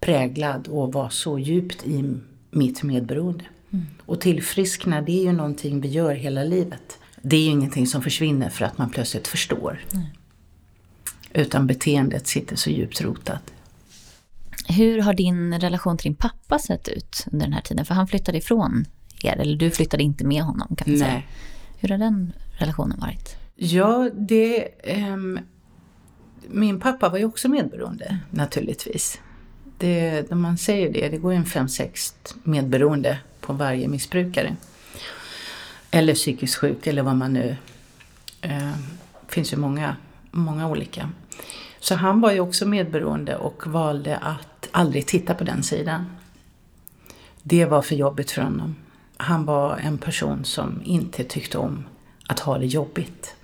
präglad 0.00 0.68
och 0.68 0.92
var 0.92 1.08
så 1.08 1.38
djupt 1.38 1.86
i 1.86 2.14
mitt 2.50 2.82
medberoende. 2.82 3.44
Mm. 3.70 3.86
Och 4.06 4.20
tillfriskna, 4.20 5.02
det 5.02 5.12
är 5.12 5.22
ju 5.22 5.32
någonting 5.32 5.80
vi 5.80 5.88
gör 5.88 6.14
hela 6.14 6.44
livet. 6.44 6.98
Det 7.22 7.36
är 7.36 7.40
ju 7.40 7.50
ingenting 7.50 7.86
som 7.86 8.02
försvinner 8.02 8.50
för 8.50 8.64
att 8.64 8.78
man 8.78 8.90
plötsligt 8.90 9.28
förstår. 9.28 9.84
Mm. 9.94 10.06
Utan 11.32 11.66
beteendet 11.66 12.26
sitter 12.26 12.56
så 12.56 12.70
djupt 12.70 13.00
rotat. 13.00 13.52
Hur 14.68 15.00
har 15.00 15.14
din 15.14 15.60
relation 15.60 15.96
till 15.96 16.10
din 16.10 16.16
pappa 16.16 16.58
sett 16.58 16.88
ut 16.88 17.26
under 17.32 17.46
den 17.46 17.52
här 17.52 17.60
tiden? 17.60 17.84
För 17.84 17.94
han 17.94 18.06
flyttade 18.08 18.38
ifrån 18.38 18.84
er, 19.22 19.36
eller 19.36 19.56
du 19.56 19.70
flyttade 19.70 20.02
inte 20.02 20.24
med 20.24 20.42
honom 20.42 20.76
kan 20.76 20.90
man 20.90 20.98
Nej. 20.98 21.08
säga. 21.08 21.22
Hur 21.78 21.88
har 21.88 21.98
den 21.98 22.32
relationen 22.58 23.00
varit? 23.00 23.36
Ja, 23.56 24.10
det... 24.14 24.68
Um, 25.12 25.38
min 26.48 26.80
pappa 26.80 27.08
var 27.08 27.18
ju 27.18 27.24
också 27.24 27.48
medberoende 27.48 28.18
naturligtvis. 28.30 29.20
Det, 29.78 30.30
när 30.30 30.36
man 30.36 30.58
säger 30.58 30.92
det, 30.92 31.08
det 31.08 31.16
går 31.16 31.32
ju 31.32 31.38
en 31.38 31.46
fem 31.46 31.68
sex 31.68 32.14
medberoende 32.42 33.18
på 33.40 33.52
varje 33.52 33.88
missbrukare. 33.88 34.56
Eller 35.90 36.14
psykiskt 36.14 36.54
sjuk 36.54 36.86
eller 36.86 37.02
vad 37.02 37.16
man 37.16 37.32
nu... 37.32 37.56
Eh, 38.40 38.72
finns 39.28 39.52
ju 39.52 39.56
många, 39.56 39.96
många 40.30 40.68
olika. 40.68 41.10
Så 41.80 41.94
han 41.94 42.20
var 42.20 42.32
ju 42.32 42.40
också 42.40 42.66
medberoende 42.66 43.36
och 43.36 43.66
valde 43.66 44.16
att 44.16 44.68
aldrig 44.70 45.06
titta 45.06 45.34
på 45.34 45.44
den 45.44 45.62
sidan. 45.62 46.06
Det 47.42 47.64
var 47.64 47.82
för 47.82 47.94
jobbigt 47.94 48.30
för 48.30 48.42
honom. 48.42 48.76
Han 49.16 49.44
var 49.44 49.76
en 49.76 49.98
person 49.98 50.44
som 50.44 50.82
inte 50.84 51.24
tyckte 51.24 51.58
om 51.58 51.84
att 52.26 52.40
ha 52.40 52.58
det 52.58 52.66
jobbigt. 52.66 53.34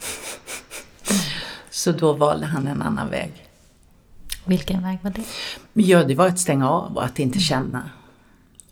Så 1.71 1.93
då 1.93 2.13
valde 2.13 2.47
han 2.47 2.67
en 2.67 2.83
annan 2.83 3.11
väg. 3.11 3.47
Vilken 4.45 4.83
väg 4.83 4.99
var 5.03 5.11
det? 5.11 5.25
Ja, 5.73 6.05
det 6.05 6.15
var 6.15 6.27
att 6.27 6.39
stänga 6.39 6.71
av 6.71 6.97
och 6.97 7.05
att 7.05 7.19
inte 7.19 7.39
känna. 7.39 7.91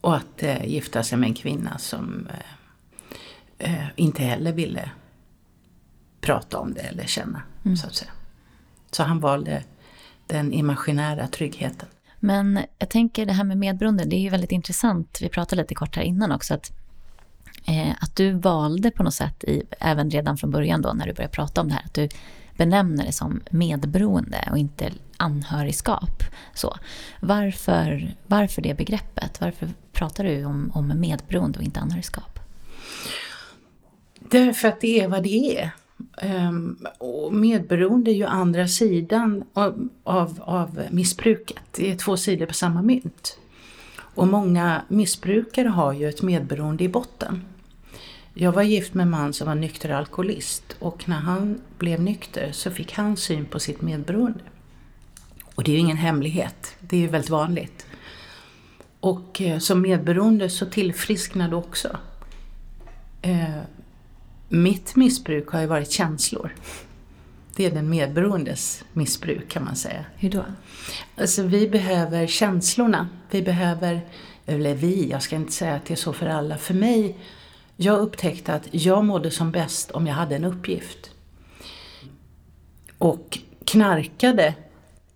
Och 0.00 0.16
att 0.16 0.42
eh, 0.42 0.64
gifta 0.66 1.02
sig 1.02 1.18
med 1.18 1.28
en 1.28 1.34
kvinna 1.34 1.78
som 1.78 2.28
eh, 3.58 3.74
eh, 3.74 3.88
inte 3.96 4.22
heller 4.22 4.52
ville 4.52 4.90
prata 6.20 6.58
om 6.58 6.74
det 6.74 6.80
eller 6.80 7.06
känna, 7.06 7.42
mm. 7.64 7.76
så 7.76 7.86
att 7.86 7.94
säga. 7.94 8.10
Så 8.94 9.02
han 9.02 9.20
valde 9.20 9.62
den 10.26 10.52
imaginära 10.52 11.28
tryggheten. 11.28 11.88
Men 12.20 12.60
jag 12.78 12.88
tänker 12.88 13.26
det 13.26 13.32
här 13.32 13.44
med 13.44 13.56
medberoende, 13.56 14.04
det 14.04 14.16
är 14.16 14.20
ju 14.20 14.28
väldigt 14.28 14.52
intressant. 14.52 15.18
Vi 15.20 15.28
pratade 15.28 15.62
lite 15.62 15.74
kort 15.74 15.96
här 15.96 16.02
innan 16.02 16.32
också 16.32 16.54
att, 16.54 16.72
eh, 17.66 17.90
att 18.00 18.16
du 18.16 18.32
valde 18.32 18.90
på 18.90 19.02
något 19.02 19.14
sätt, 19.14 19.44
i, 19.44 19.62
även 19.80 20.10
redan 20.10 20.36
från 20.36 20.50
början 20.50 20.82
då 20.82 20.92
när 20.92 21.06
du 21.06 21.12
började 21.12 21.32
prata 21.32 21.60
om 21.60 21.68
det 21.68 21.74
här, 21.74 21.82
att 21.84 21.94
du 21.94 22.08
benämner 22.56 23.06
det 23.06 23.12
som 23.12 23.40
medberoende 23.50 24.48
och 24.50 24.58
inte 24.58 24.92
anhörigskap. 25.16 26.22
Så, 26.54 26.76
varför, 27.20 28.14
varför 28.26 28.62
det 28.62 28.74
begreppet? 28.74 29.40
Varför 29.40 29.68
pratar 29.92 30.24
du 30.24 30.44
om, 30.44 30.70
om 30.74 31.00
medberoende 31.00 31.58
och 31.58 31.64
inte 31.64 31.80
anhörigskap? 31.80 32.38
Därför 34.18 34.68
att 34.68 34.80
det 34.80 35.00
är 35.00 35.08
vad 35.08 35.22
det 35.22 35.58
är. 35.58 35.70
Ehm, 36.18 36.86
och 36.98 37.34
medberoende 37.34 38.10
är 38.10 38.14
ju 38.14 38.24
andra 38.24 38.68
sidan 38.68 39.44
av, 39.52 39.88
av, 40.04 40.40
av, 40.42 40.82
missbruket. 40.90 41.62
Det 41.72 41.90
är 41.90 41.96
två 41.96 42.16
sidor 42.16 42.46
på 42.46 42.54
samma 42.54 42.82
mynt. 42.82 43.38
Och 43.96 44.28
många 44.28 44.82
missbrukare 44.88 45.68
har 45.68 45.92
ju 45.92 46.08
ett 46.08 46.22
medberoende 46.22 46.84
i 46.84 46.88
botten. 46.88 47.44
Jag 48.34 48.52
var 48.52 48.62
gift 48.62 48.94
med 48.94 49.02
en 49.02 49.10
man 49.10 49.32
som 49.32 49.46
var 49.46 49.54
nykter 49.54 49.90
alkoholist 49.90 50.76
och 50.78 51.08
när 51.08 51.20
han 51.20 51.60
blev 51.78 52.02
nykter 52.02 52.52
så 52.52 52.70
fick 52.70 52.92
han 52.92 53.16
syn 53.16 53.44
på 53.44 53.60
sitt 53.60 53.82
medberoende. 53.82 54.40
Och 55.54 55.64
det 55.64 55.70
är 55.70 55.74
ju 55.74 55.80
ingen 55.80 55.96
hemlighet, 55.96 56.76
det 56.80 56.96
är 56.96 57.00
ju 57.00 57.06
väldigt 57.06 57.30
vanligt. 57.30 57.86
Och 59.00 59.40
eh, 59.40 59.58
som 59.58 59.80
medberoende 59.80 60.50
så 60.50 60.66
tillfrisknar 60.66 61.48
du 61.48 61.56
också. 61.56 61.96
Eh, 63.22 63.60
mitt 64.48 64.96
missbruk 64.96 65.48
har 65.48 65.60
ju 65.60 65.66
varit 65.66 65.90
känslor. 65.90 66.54
Det 67.56 67.66
är 67.66 67.70
den 67.70 67.90
medberoendes 67.90 68.84
missbruk 68.92 69.48
kan 69.48 69.64
man 69.64 69.76
säga. 69.76 70.04
Hur 70.16 70.30
då? 70.30 70.44
Alltså 71.16 71.42
vi 71.42 71.68
behöver 71.68 72.26
känslorna. 72.26 73.08
Vi 73.30 73.42
behöver, 73.42 74.00
eller 74.46 74.74
vi, 74.74 75.10
jag 75.10 75.22
ska 75.22 75.36
inte 75.36 75.52
säga 75.52 75.74
att 75.74 75.84
det 75.84 75.94
är 75.94 75.96
så 75.96 76.12
för 76.12 76.26
alla. 76.26 76.58
För 76.58 76.74
mig 76.74 77.18
jag 77.76 77.98
upptäckte 77.98 78.54
att 78.54 78.68
jag 78.70 79.04
mådde 79.04 79.30
som 79.30 79.52
bäst 79.52 79.90
om 79.90 80.06
jag 80.06 80.14
hade 80.14 80.36
en 80.36 80.44
uppgift. 80.44 81.10
Och 82.98 83.38
knarkade 83.64 84.54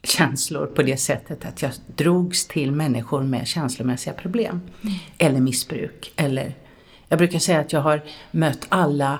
känslor 0.03 0.67
på 0.67 0.83
det 0.83 0.97
sättet 0.97 1.45
att 1.45 1.63
jag 1.63 1.73
drogs 1.97 2.47
till 2.47 2.73
människor 2.73 3.23
med 3.23 3.47
känslomässiga 3.47 4.15
problem. 4.15 4.61
Mm. 4.83 4.95
Eller 5.19 5.41
missbruk. 5.41 6.13
Eller, 6.17 6.55
jag 7.09 7.19
brukar 7.19 7.39
säga 7.39 7.61
att 7.61 7.73
jag 7.73 7.81
har 7.81 8.05
mött 8.31 8.67
alla, 8.69 9.19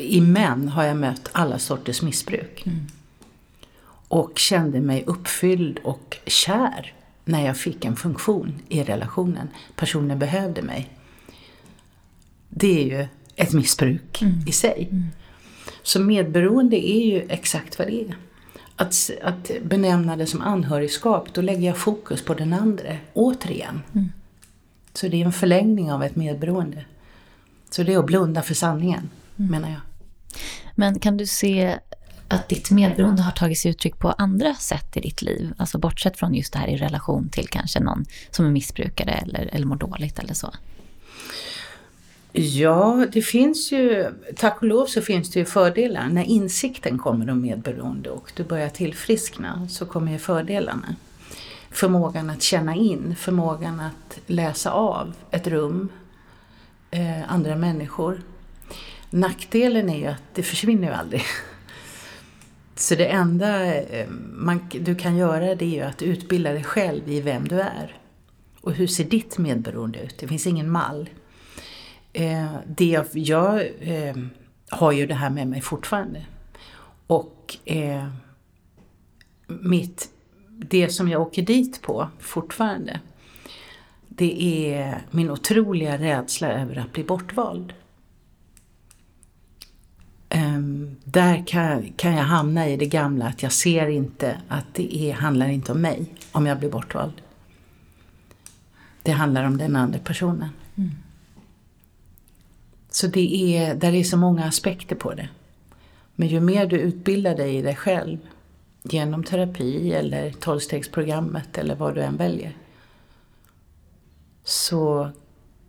i 0.00 0.20
män 0.20 0.68
har 0.68 0.84
jag 0.84 0.96
mött 0.96 1.28
alla 1.32 1.58
sorters 1.58 2.02
missbruk. 2.02 2.62
Mm. 2.66 2.86
Och 4.08 4.38
kände 4.38 4.80
mig 4.80 5.04
uppfylld 5.06 5.78
och 5.84 6.16
kär 6.26 6.94
när 7.24 7.46
jag 7.46 7.56
fick 7.56 7.84
en 7.84 7.96
funktion 7.96 8.62
i 8.68 8.82
relationen. 8.82 9.48
Personen 9.76 10.18
behövde 10.18 10.62
mig 10.62 10.90
det 12.54 12.80
är 12.80 13.00
ju 13.00 13.06
ett 13.36 13.52
missbruk 13.52 14.22
mm. 14.22 14.34
i 14.46 14.52
sig. 14.52 14.88
Mm. 14.90 15.06
Så 15.82 16.00
medberoende 16.00 16.76
är 16.76 17.06
ju 17.06 17.26
exakt 17.28 17.78
vad 17.78 17.88
det 17.88 18.00
är. 18.00 18.16
att, 18.76 19.10
att 19.22 19.50
benämna 19.64 20.16
det 20.16 20.26
som 20.26 20.40
anhörigskap, 20.42 21.34
då 21.34 21.40
lägger 21.40 21.66
jag 21.66 21.76
fokus 21.76 22.24
på 22.24 22.34
den 22.34 22.52
andra, 22.52 22.96
återigen. 23.12 23.82
Mm. 23.94 24.12
Så 24.92 25.08
det 25.08 25.22
är 25.22 25.26
en 25.26 25.32
förlängning 25.32 25.92
av 25.92 26.02
ett 26.02 26.16
medberoende. 26.16 26.84
Så 27.72 27.82
det 27.82 27.94
är 27.94 27.98
att 27.98 28.06
blunda 28.06 28.42
för 28.42 28.54
sanningen, 28.54 29.10
mm. 29.38 29.50
menar 29.50 29.68
jag. 29.68 29.80
Men 30.74 30.98
kan 30.98 31.16
du 31.16 31.26
se 31.26 31.78
att 32.28 32.48
ditt 32.48 32.70
medberoende 32.70 33.22
har 33.22 33.32
tagit 33.32 33.58
sig 33.58 33.70
uttryck 33.70 33.98
på 33.98 34.08
andra 34.10 34.54
sätt 34.54 34.96
i 34.96 35.00
ditt 35.00 35.22
liv? 35.22 35.52
Alltså 35.56 35.78
bortsett 35.78 36.18
från 36.18 36.34
just 36.34 36.52
det 36.52 36.58
här 36.58 36.68
i 36.68 36.76
relation 36.76 37.28
till 37.28 37.48
kanske 37.48 37.80
någon 37.80 38.04
som 38.30 38.46
är 38.46 38.50
missbrukare 38.50 39.10
eller, 39.10 39.48
eller 39.52 39.66
mår 39.66 39.76
dåligt 39.76 40.18
eller 40.18 40.34
så? 40.34 40.54
Ja, 42.32 43.06
det 43.12 43.22
finns 43.22 43.72
ju, 43.72 44.10
tack 44.36 44.56
och 44.56 44.68
lov 44.68 44.86
så 44.86 45.02
finns 45.02 45.30
det 45.30 45.38
ju 45.38 45.44
fördelar. 45.44 46.08
När 46.08 46.24
insikten 46.24 46.98
kommer 46.98 47.30
om 47.30 47.40
medberoende 47.40 48.10
och 48.10 48.32
du 48.36 48.44
börjar 48.44 48.68
tillfriskna 48.68 49.68
så 49.70 49.86
kommer 49.86 50.12
ju 50.12 50.18
fördelarna. 50.18 50.96
Förmågan 51.70 52.30
att 52.30 52.42
känna 52.42 52.74
in, 52.74 53.16
förmågan 53.18 53.80
att 53.80 54.18
läsa 54.26 54.70
av 54.70 55.14
ett 55.30 55.46
rum, 55.46 55.88
eh, 56.92 57.32
andra 57.32 57.56
människor. 57.56 58.22
Nackdelen 59.10 59.90
är 59.90 59.98
ju 59.98 60.06
att 60.06 60.22
det 60.34 60.42
försvinner 60.42 60.88
ju 60.88 60.94
aldrig. 60.94 61.22
Så 62.74 62.94
det 62.94 63.06
enda 63.06 63.74
eh, 63.74 64.08
man, 64.32 64.68
du 64.80 64.94
kan 64.94 65.16
göra 65.16 65.54
det 65.54 65.64
är 65.64 65.76
ju 65.76 65.80
att 65.80 66.02
utbilda 66.02 66.52
dig 66.52 66.64
själv 66.64 67.08
i 67.08 67.20
vem 67.20 67.48
du 67.48 67.60
är. 67.60 67.98
Och 68.60 68.72
hur 68.72 68.86
ser 68.86 69.04
ditt 69.04 69.38
medberoende 69.38 70.00
ut? 70.00 70.18
Det 70.18 70.28
finns 70.28 70.46
ingen 70.46 70.70
mall. 70.70 71.10
Eh, 72.12 72.54
det, 72.66 73.04
jag 73.12 73.60
eh, 73.80 74.16
har 74.70 74.92
ju 74.92 75.06
det 75.06 75.14
här 75.14 75.30
med 75.30 75.48
mig 75.48 75.60
fortfarande. 75.60 76.26
Och 77.06 77.56
eh, 77.64 78.08
mitt, 79.46 80.10
det 80.48 80.88
som 80.88 81.08
jag 81.08 81.22
åker 81.22 81.42
dit 81.42 81.82
på 81.82 82.08
fortfarande, 82.18 83.00
det 84.16 84.72
är 84.74 85.02
min 85.10 85.30
otroliga 85.30 85.98
rädsla 85.98 86.52
över 86.52 86.78
att 86.78 86.92
bli 86.92 87.04
bortvald. 87.04 87.72
Um, 90.34 90.96
där 91.04 91.46
kan, 91.46 91.92
kan 91.96 92.14
jag 92.14 92.24
hamna 92.24 92.68
i 92.68 92.76
det 92.76 92.86
gamla 92.86 93.26
att 93.26 93.42
jag 93.42 93.52
ser 93.52 93.88
inte 93.88 94.40
att 94.48 94.64
det 94.72 94.96
är, 94.96 95.14
handlar 95.14 95.48
inte 95.48 95.72
om 95.72 95.80
mig 95.80 96.14
om 96.32 96.46
jag 96.46 96.58
blir 96.58 96.70
bortvald. 96.70 97.22
Det 99.02 99.12
handlar 99.12 99.44
om 99.44 99.58
den 99.58 99.76
andra 99.76 99.98
personen. 99.98 100.48
Mm. 100.76 100.90
Så 102.90 103.06
det 103.06 103.56
är, 103.56 103.74
där 103.74 103.94
är 103.94 104.04
så 104.04 104.16
många 104.16 104.44
aspekter 104.44 104.96
på 104.96 105.14
det. 105.14 105.28
Men 106.14 106.28
ju 106.28 106.40
mer 106.40 106.66
du 106.66 106.76
utbildar 106.76 107.36
dig 107.36 107.56
i 107.56 107.62
dig 107.62 107.76
själv 107.76 108.18
genom 108.82 109.24
terapi 109.24 109.92
eller 109.92 110.30
tolvstegsprogrammet 110.30 111.58
eller 111.58 111.74
vad 111.74 111.94
du 111.94 112.00
än 112.00 112.16
väljer 112.16 112.56
så 114.44 115.10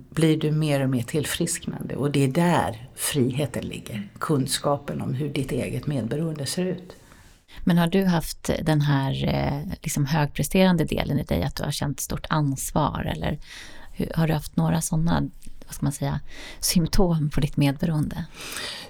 blir 0.09 0.37
du 0.37 0.51
mer 0.51 0.83
och 0.83 0.89
mer 0.89 1.03
tillfrisknande 1.03 1.95
och 1.95 2.11
det 2.11 2.23
är 2.23 2.27
där 2.27 2.89
friheten 2.95 3.65
ligger. 3.65 4.09
Kunskapen 4.19 5.01
om 5.01 5.13
hur 5.13 5.29
ditt 5.29 5.51
eget 5.51 5.87
medberoende 5.87 6.45
ser 6.45 6.65
ut. 6.65 6.95
Men 7.63 7.77
har 7.77 7.87
du 7.87 8.05
haft 8.05 8.49
den 8.63 8.81
här 8.81 9.27
eh, 9.27 9.73
liksom 9.81 10.05
högpresterande 10.05 10.85
delen 10.85 11.19
i 11.19 11.23
dig, 11.23 11.43
att 11.43 11.55
du 11.55 11.63
har 11.63 11.71
känt 11.71 11.99
stort 11.99 12.25
ansvar 12.29 13.11
eller 13.15 13.39
har 14.15 14.27
du 14.27 14.33
haft 14.33 14.55
några 14.55 14.81
sådana 14.81 15.23
vad 15.65 15.75
ska 15.75 15.85
man 15.85 15.91
säga, 15.91 16.19
symptom 16.59 17.29
på 17.29 17.39
ditt 17.39 17.57
medberoende? 17.57 18.25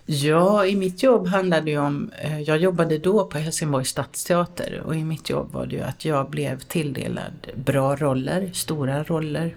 Ja, 0.06 0.66
i 0.66 0.76
mitt 0.76 1.04
jobb 1.04 1.28
handlade 1.28 1.66
det 1.66 1.78
om, 1.78 2.12
eh, 2.22 2.42
jag 2.42 2.58
jobbade 2.58 2.98
då 2.98 3.26
på 3.26 3.38
Helsingborgs 3.38 3.90
stadsteater 3.90 4.82
och 4.86 4.96
i 4.96 5.04
mitt 5.04 5.30
jobb 5.30 5.52
var 5.52 5.66
det 5.66 5.76
ju 5.76 5.82
att 5.82 6.06
jag 6.06 6.30
blev 6.30 6.60
tilldelad 6.60 7.48
bra 7.56 7.96
roller, 7.96 8.50
stora 8.54 9.04
roller, 9.04 9.56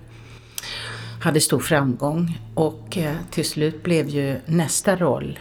hade 1.20 1.40
stor 1.40 1.60
framgång 1.60 2.38
och 2.54 2.98
eh, 2.98 3.16
till 3.30 3.44
slut 3.44 3.82
blev 3.82 4.08
ju 4.08 4.40
nästa 4.46 4.96
roll 4.96 5.38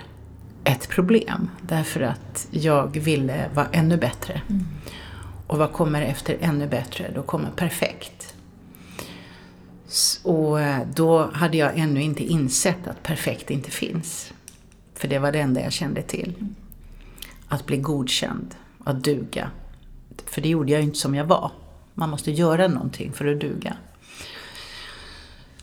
ett 0.63 0.89
problem 0.89 1.49
därför 1.61 2.01
att 2.01 2.47
jag 2.51 2.99
ville 2.99 3.49
vara 3.53 3.67
ännu 3.71 3.97
bättre. 3.97 4.41
Mm. 4.49 4.65
Och 5.47 5.57
vad 5.57 5.71
kommer 5.73 6.01
efter 6.01 6.38
ännu 6.41 6.67
bättre? 6.67 7.11
Då 7.15 7.23
kommer 7.23 7.49
perfekt. 7.49 8.35
Och 10.23 10.61
eh, 10.61 10.88
då 10.95 11.31
hade 11.33 11.57
jag 11.57 11.77
ännu 11.77 12.01
inte 12.01 12.23
insett 12.23 12.88
att 12.88 13.03
perfekt 13.03 13.51
inte 13.51 13.71
finns. 13.71 14.33
För 14.93 15.07
det 15.07 15.19
var 15.19 15.31
det 15.31 15.39
enda 15.39 15.61
jag 15.61 15.73
kände 15.73 16.01
till. 16.01 16.33
Att 17.47 17.65
bli 17.65 17.77
godkänd, 17.77 18.55
att 18.83 19.03
duga. 19.03 19.51
För 20.25 20.41
det 20.41 20.49
gjorde 20.49 20.71
jag 20.71 20.81
ju 20.81 20.88
inte 20.88 20.99
som 20.99 21.15
jag 21.15 21.25
var. 21.25 21.51
Man 21.93 22.09
måste 22.09 22.31
göra 22.31 22.67
någonting 22.67 23.11
för 23.13 23.27
att 23.27 23.39
duga. 23.39 23.77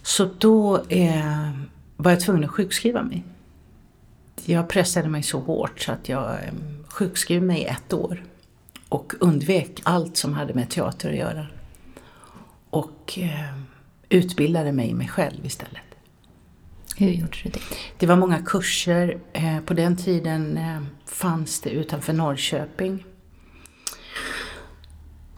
Så 0.03 0.29
då 0.39 0.85
eh, 0.89 1.51
var 1.97 2.11
jag 2.11 2.21
tvungen 2.21 2.45
att 2.45 2.51
sjukskriva 2.51 3.03
mig. 3.03 3.25
Jag 4.45 4.69
pressade 4.69 5.09
mig 5.09 5.23
så 5.23 5.41
hårt 5.41 5.81
så 5.81 5.93
att 5.93 6.09
jag 6.09 6.33
eh, 6.33 6.53
sjukskrev 6.89 7.43
mig 7.43 7.61
i 7.61 7.65
ett 7.65 7.93
år. 7.93 8.25
Och 8.89 9.13
undvek 9.21 9.81
allt 9.83 10.17
som 10.17 10.35
hade 10.35 10.55
med 10.55 10.71
teater 10.71 11.11
att 11.11 11.17
göra. 11.17 11.47
Och 12.71 13.19
eh, 13.19 13.59
utbildade 14.09 14.73
mig 14.73 14.95
mig 14.95 15.09
själv 15.09 15.47
istället. 15.47 15.83
Hur 16.97 17.11
gjorde 17.11 17.37
du 17.45 17.51
det? 17.51 17.61
Det 17.99 18.07
var 18.07 18.17
många 18.17 18.39
kurser. 18.39 19.19
Eh, 19.33 19.61
på 19.61 19.75
den 19.75 19.97
tiden 19.97 20.57
eh, 20.57 20.83
fanns 21.07 21.61
det 21.61 21.71
utanför 21.71 22.13
Norrköping 22.13 23.05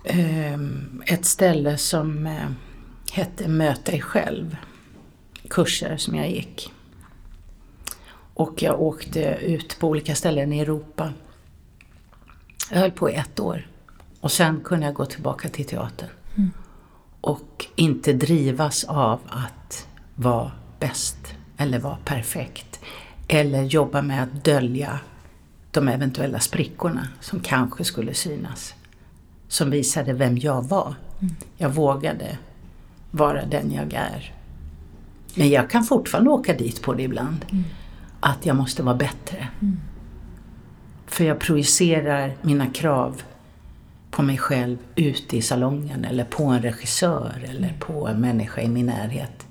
eh, 0.04 0.58
ett 1.06 1.24
ställe 1.24 1.78
som 1.78 2.28
hette 3.14 3.48
Möt 3.48 3.84
dig 3.84 4.00
själv. 4.00 4.56
Kurser 5.48 5.96
som 5.96 6.14
jag 6.14 6.30
gick. 6.30 6.72
Och 8.34 8.62
jag 8.62 8.80
åkte 8.80 9.38
ut 9.42 9.78
på 9.78 9.88
olika 9.88 10.14
ställen 10.14 10.52
i 10.52 10.60
Europa. 10.60 11.12
Jag 12.70 12.78
höll 12.78 12.90
på 12.90 13.10
i 13.10 13.14
ett 13.14 13.40
år. 13.40 13.68
Och 14.20 14.32
sen 14.32 14.60
kunde 14.64 14.86
jag 14.86 14.94
gå 14.94 15.06
tillbaka 15.06 15.48
till 15.48 15.66
teatern. 15.66 16.08
Mm 16.36 16.50
och 17.24 17.66
inte 17.76 18.12
drivas 18.12 18.84
av 18.84 19.20
att 19.26 19.88
vara 20.14 20.52
bäst 20.80 21.34
eller 21.56 21.78
vara 21.78 21.98
perfekt. 22.04 22.80
Eller 23.28 23.62
jobba 23.62 24.02
med 24.02 24.22
att 24.22 24.44
dölja 24.44 24.98
de 25.70 25.88
eventuella 25.88 26.40
sprickorna 26.40 27.08
som 27.20 27.40
kanske 27.40 27.84
skulle 27.84 28.14
synas. 28.14 28.74
Som 29.48 29.70
visade 29.70 30.12
vem 30.12 30.38
jag 30.38 30.62
var. 30.62 30.94
Mm. 31.20 31.34
Jag 31.56 31.70
vågade 31.70 32.38
vara 33.14 33.44
den 33.44 33.72
jag 33.72 33.92
är. 33.92 34.32
Men 35.34 35.48
jag 35.48 35.70
kan 35.70 35.84
fortfarande 35.84 36.30
åka 36.30 36.54
dit 36.54 36.82
på 36.82 36.94
det 36.94 37.02
ibland. 37.02 37.44
Mm. 37.50 37.64
Att 38.20 38.46
jag 38.46 38.56
måste 38.56 38.82
vara 38.82 38.96
bättre. 38.96 39.48
Mm. 39.62 39.80
För 41.06 41.24
jag 41.24 41.38
projicerar 41.38 42.36
mina 42.42 42.66
krav 42.66 43.22
på 44.10 44.22
mig 44.22 44.38
själv 44.38 44.78
ute 44.94 45.36
i 45.36 45.42
salongen 45.42 46.04
eller 46.04 46.24
på 46.24 46.44
en 46.44 46.62
regissör 46.62 47.44
eller 47.48 47.72
på 47.80 48.08
en 48.08 48.20
människa 48.20 48.60
i 48.60 48.68
min 48.68 48.86
närhet. 48.86 49.46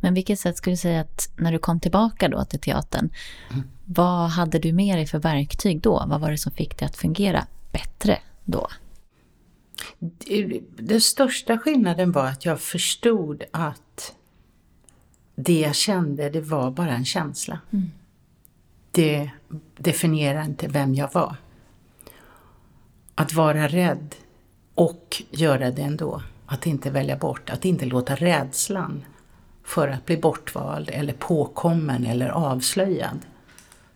Men 0.00 0.14
vilket 0.14 0.40
sätt 0.40 0.56
skulle 0.56 0.72
du 0.72 0.78
säga 0.78 1.00
att 1.00 1.28
när 1.36 1.52
du 1.52 1.58
kom 1.58 1.80
tillbaka 1.80 2.28
då 2.28 2.44
till 2.44 2.60
teatern, 2.60 3.10
mm. 3.52 3.64
vad 3.84 4.30
hade 4.30 4.58
du 4.58 4.72
med 4.72 4.98
dig 4.98 5.06
för 5.06 5.18
verktyg 5.18 5.80
då? 5.80 6.04
Vad 6.06 6.20
var 6.20 6.30
det 6.30 6.38
som 6.38 6.52
fick 6.52 6.78
dig 6.78 6.86
att 6.86 6.96
fungera 6.96 7.46
bättre 7.72 8.18
då? 8.44 8.68
Den 10.76 11.00
största 11.00 11.58
skillnaden 11.58 12.12
var 12.12 12.26
att 12.26 12.44
jag 12.44 12.60
förstod 12.60 13.44
att 13.50 14.14
det 15.34 15.60
jag 15.60 15.74
kände, 15.74 16.30
det 16.30 16.40
var 16.40 16.70
bara 16.70 16.90
en 16.90 17.04
känsla. 17.04 17.60
Mm. 17.72 17.90
Det 18.90 19.30
definierar 19.76 20.44
inte 20.44 20.68
vem 20.68 20.94
jag 20.94 21.12
var 21.12 21.36
att 23.14 23.32
vara 23.32 23.68
rädd 23.68 24.14
och 24.74 25.22
göra 25.30 25.70
det 25.70 25.82
ändå. 25.82 26.22
Att 26.46 26.66
inte 26.66 26.90
välja 26.90 27.16
bort, 27.16 27.50
att 27.50 27.64
inte 27.64 27.84
låta 27.84 28.14
rädslan 28.14 29.04
för 29.64 29.88
att 29.88 30.06
bli 30.06 30.16
bortvald 30.16 30.90
eller 30.92 31.12
påkommen 31.12 32.06
eller 32.06 32.28
avslöjad, 32.28 33.18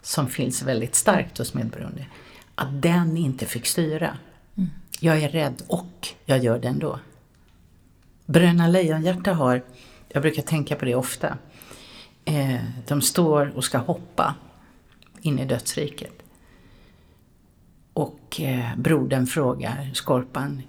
som 0.02 0.28
finns 0.28 0.62
väldigt 0.62 0.94
starkt 0.94 1.38
hos 1.38 1.54
medberoende, 1.54 2.06
att 2.54 2.82
den 2.82 3.16
inte 3.16 3.46
fick 3.46 3.66
styra. 3.66 4.16
Jag 5.00 5.22
är 5.22 5.28
rädd 5.28 5.62
och 5.66 6.08
jag 6.24 6.38
gör 6.38 6.58
det 6.58 6.68
ändå. 6.68 6.98
Bröderna 8.26 8.68
Lejonhjärta 8.68 9.32
har, 9.32 9.64
jag 10.08 10.22
brukar 10.22 10.42
tänka 10.42 10.76
på 10.76 10.84
det 10.84 10.94
ofta, 10.94 11.38
eh, 12.24 12.56
de 12.86 13.02
står 13.02 13.56
och 13.56 13.64
ska 13.64 13.78
hoppa 13.78 14.34
in 15.20 15.38
i 15.38 15.44
dödsriket. 15.44 16.22
Och 17.92 18.40
eh, 18.40 18.76
brodern 18.76 19.26
frågar 19.26 19.90
Skorpan, 19.94 20.62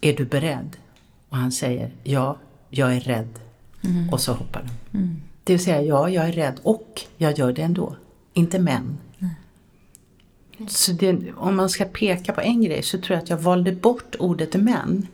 är 0.00 0.12
du 0.12 0.24
beredd? 0.24 0.76
Och 1.28 1.36
han 1.36 1.52
säger, 1.52 1.92
ja, 2.02 2.38
jag 2.70 2.96
är 2.96 3.00
rädd. 3.00 3.38
Mm. 3.84 4.10
Och 4.10 4.20
så 4.20 4.32
hoppar 4.32 4.62
de. 4.62 4.98
Mm. 4.98 5.22
Det 5.44 5.52
vill 5.52 5.64
säga, 5.64 5.82
ja, 5.82 6.08
jag 6.08 6.28
är 6.28 6.32
rädd 6.32 6.60
och 6.62 7.02
jag 7.16 7.38
gör 7.38 7.52
det 7.52 7.62
ändå. 7.62 7.96
Inte 8.32 8.58
men. 8.58 8.98
Så 10.66 10.92
det, 10.92 11.32
om 11.36 11.56
man 11.56 11.68
ska 11.68 11.84
peka 11.84 12.32
på 12.32 12.40
en 12.40 12.62
grej 12.62 12.82
så 12.82 12.98
tror 12.98 13.16
jag 13.16 13.22
att 13.22 13.30
jag 13.30 13.38
valde 13.38 13.72
bort 13.72 14.16
ordet 14.18 14.54
män 14.54 15.06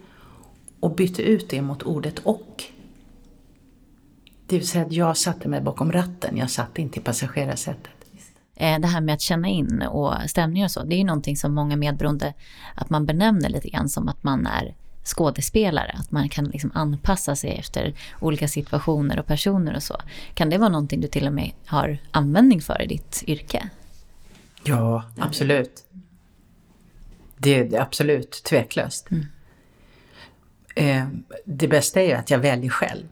och 0.81 0.95
bytte 0.95 1.23
ut 1.23 1.51
det 1.51 1.63
mot 1.63 1.83
ordet 1.83 2.19
och. 2.19 2.65
Det 4.47 4.59
vill 4.59 4.69
säga 4.69 4.85
att 4.85 4.93
jag 4.93 5.17
satte 5.17 5.49
mig 5.49 5.61
bakom 5.61 5.93
ratten, 5.93 6.37
jag 6.37 6.51
satt 6.51 6.79
inte 6.79 6.99
i 6.99 7.03
passagerarsätet. 7.03 7.91
Eh, 8.57 8.81
det 8.81 8.87
här 8.87 9.01
med 9.01 9.15
att 9.15 9.21
känna 9.21 9.49
in 9.49 9.83
och 9.83 10.15
stämningar 10.27 10.67
och 10.67 10.71
så, 10.71 10.83
det 10.85 10.95
är 10.95 10.99
ju 10.99 11.05
någonting 11.05 11.37
som 11.37 11.55
många 11.55 11.77
medberoende, 11.77 12.35
att 12.75 12.91
man 12.91 13.07
benämner 13.07 13.49
lite 13.49 13.69
grann 13.69 13.89
som 13.89 14.09
att 14.09 14.25
man 14.25 14.47
är 14.47 14.75
skådespelare, 15.05 15.97
att 15.99 16.11
man 16.11 16.29
kan 16.29 16.45
liksom 16.45 16.71
anpassa 16.75 17.37
sig 17.37 17.51
efter 17.51 17.95
olika 18.21 18.49
situationer 18.49 19.19
och 19.19 19.27
personer 19.27 19.77
och 19.77 19.83
så. 19.83 19.97
Kan 20.35 20.51
det 20.51 20.59
vara 20.59 20.69
någonting 20.69 21.01
du 21.01 21.09
till 21.09 21.27
och 21.27 21.33
med 21.33 21.53
har 21.67 21.99
användning 22.11 22.61
för 22.61 22.83
i 22.83 22.87
ditt 22.87 23.25
yrke? 23.27 23.71
Ja, 24.65 25.05
absolut. 25.19 25.85
Det 27.37 27.59
är 27.59 27.81
absolut 27.81 28.43
tveklöst. 28.45 29.09
Mm. 29.11 29.27
Eh, 30.77 31.07
det 31.45 31.69
bästa 31.69 32.01
är 32.01 32.07
ju 32.07 32.13
att 32.13 32.31
jag 32.31 32.39
väljer 32.39 32.71
själv. 32.71 33.07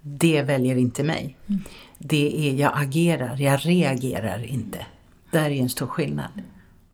Det 0.00 0.42
väljer 0.42 0.76
inte 0.76 1.04
mig. 1.04 1.36
Mm. 1.46 1.62
Det 1.98 2.48
är 2.48 2.54
jag 2.54 2.72
agerar, 2.74 3.36
jag 3.36 3.60
reagerar 3.66 4.44
inte. 4.44 4.86
Där 5.30 5.50
är 5.50 5.62
en 5.62 5.68
stor 5.68 5.86
skillnad. 5.86 6.42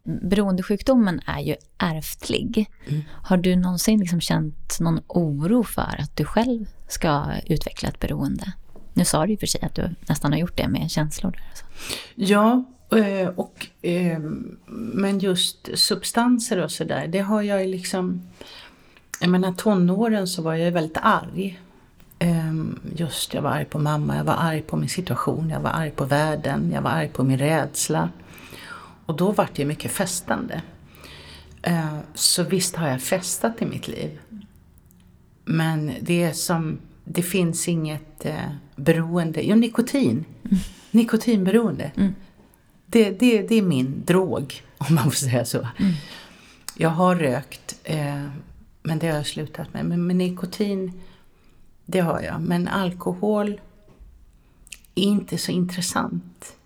Beroendesjukdomen 0.02 1.20
är 1.26 1.40
ju 1.40 1.56
ärftlig. 1.78 2.70
Mm. 2.88 3.02
Har 3.10 3.36
du 3.36 3.56
någonsin 3.56 4.00
liksom 4.00 4.20
känt 4.20 4.80
någon 4.80 5.00
oro 5.06 5.62
för 5.62 5.96
att 5.98 6.16
du 6.16 6.24
själv 6.24 6.66
ska 6.88 7.26
utveckla 7.46 7.88
ett 7.88 8.00
beroende? 8.00 8.52
Nu 8.94 9.04
sa 9.04 9.26
du 9.26 9.32
ju 9.32 9.38
för 9.38 9.46
sig 9.46 9.60
att 9.62 9.74
du 9.74 9.90
nästan 10.08 10.32
har 10.32 10.38
gjort 10.38 10.56
det 10.56 10.68
med 10.68 10.90
känslor. 10.90 11.30
Där. 11.30 11.42
Ja, 12.14 12.64
och, 13.34 13.66
eh, 13.82 14.18
men 14.66 15.18
just 15.18 15.68
substanser 15.74 16.62
och 16.62 16.70
sådär, 16.70 17.06
det 17.06 17.18
har 17.20 17.42
jag 17.42 17.68
liksom... 17.68 18.22
Jag 19.20 19.30
menar 19.30 19.52
tonåren 19.52 20.26
så 20.26 20.42
var 20.42 20.54
jag 20.54 20.72
väldigt 20.72 20.98
arg. 21.02 21.60
Ehm, 22.18 22.78
just, 22.96 23.34
jag 23.34 23.42
var 23.42 23.50
arg 23.50 23.64
på 23.64 23.78
mamma, 23.78 24.16
jag 24.16 24.24
var 24.24 24.36
arg 24.38 24.62
på 24.62 24.76
min 24.76 24.88
situation, 24.88 25.50
jag 25.50 25.60
var 25.60 25.70
arg 25.70 25.90
på 25.90 26.04
världen, 26.04 26.70
jag 26.74 26.82
var 26.82 26.90
arg 26.90 27.08
på 27.08 27.24
min 27.24 27.38
rädsla. 27.38 28.10
Och 29.06 29.16
då 29.16 29.32
var 29.32 29.48
det 29.54 29.64
mycket 29.64 29.90
festande. 29.90 30.62
Ehm, 31.62 31.98
så 32.14 32.42
visst 32.42 32.76
har 32.76 32.88
jag 32.88 33.02
festat 33.02 33.62
i 33.62 33.66
mitt 33.66 33.88
liv. 33.88 34.18
Men 35.44 35.92
det 36.00 36.22
är 36.22 36.32
som, 36.32 36.78
det 37.04 37.22
finns 37.22 37.68
inget 37.68 38.26
eh, 38.26 38.50
beroende, 38.76 39.42
jo 39.42 39.56
nikotin. 39.56 40.24
Mm. 40.44 40.58
Nikotinberoende. 40.90 41.90
Mm. 41.96 42.14
Det, 42.90 43.10
det, 43.10 43.42
det 43.42 43.54
är 43.54 43.62
min 43.62 44.04
drog, 44.04 44.62
om 44.78 44.94
man 44.94 45.04
får 45.04 45.10
säga 45.10 45.44
så. 45.44 45.58
Mm. 45.58 45.92
Jag 46.76 46.90
har 46.90 47.16
rökt, 47.16 47.78
eh, 47.84 48.26
men 48.82 48.98
det 48.98 49.08
har 49.08 49.16
jag 49.16 49.26
slutat 49.26 49.74
med. 49.74 49.84
Men 49.84 50.06
med 50.06 50.16
nikotin 50.16 51.00
det 51.86 52.00
har 52.00 52.20
jag. 52.20 52.40
Men 52.40 52.68
alkohol 52.68 53.60
är 54.94 55.02
inte 55.02 55.38
så 55.38 55.52
intressant 55.52 56.56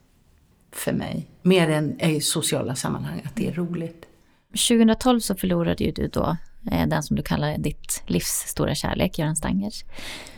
för 0.73 0.93
mig. 0.93 1.27
Mer 1.43 1.71
än 1.71 2.01
i 2.01 2.21
sociala 2.21 2.75
sammanhang, 2.75 3.23
att 3.25 3.37
det 3.37 3.49
är 3.49 3.53
roligt. 3.53 4.07
2012 4.51 5.21
så 5.21 5.35
förlorade 5.35 5.85
ju 5.85 5.93
du 5.93 6.09
då 6.09 6.37
eh, 6.73 6.89
den 6.89 7.03
som 7.03 7.17
du 7.17 7.23
kallar 7.23 7.59
ditt 7.59 8.03
livs 8.07 8.45
stora 8.47 8.75
kärlek, 8.75 9.19
Göran 9.19 9.37
Stangers. 9.37 9.85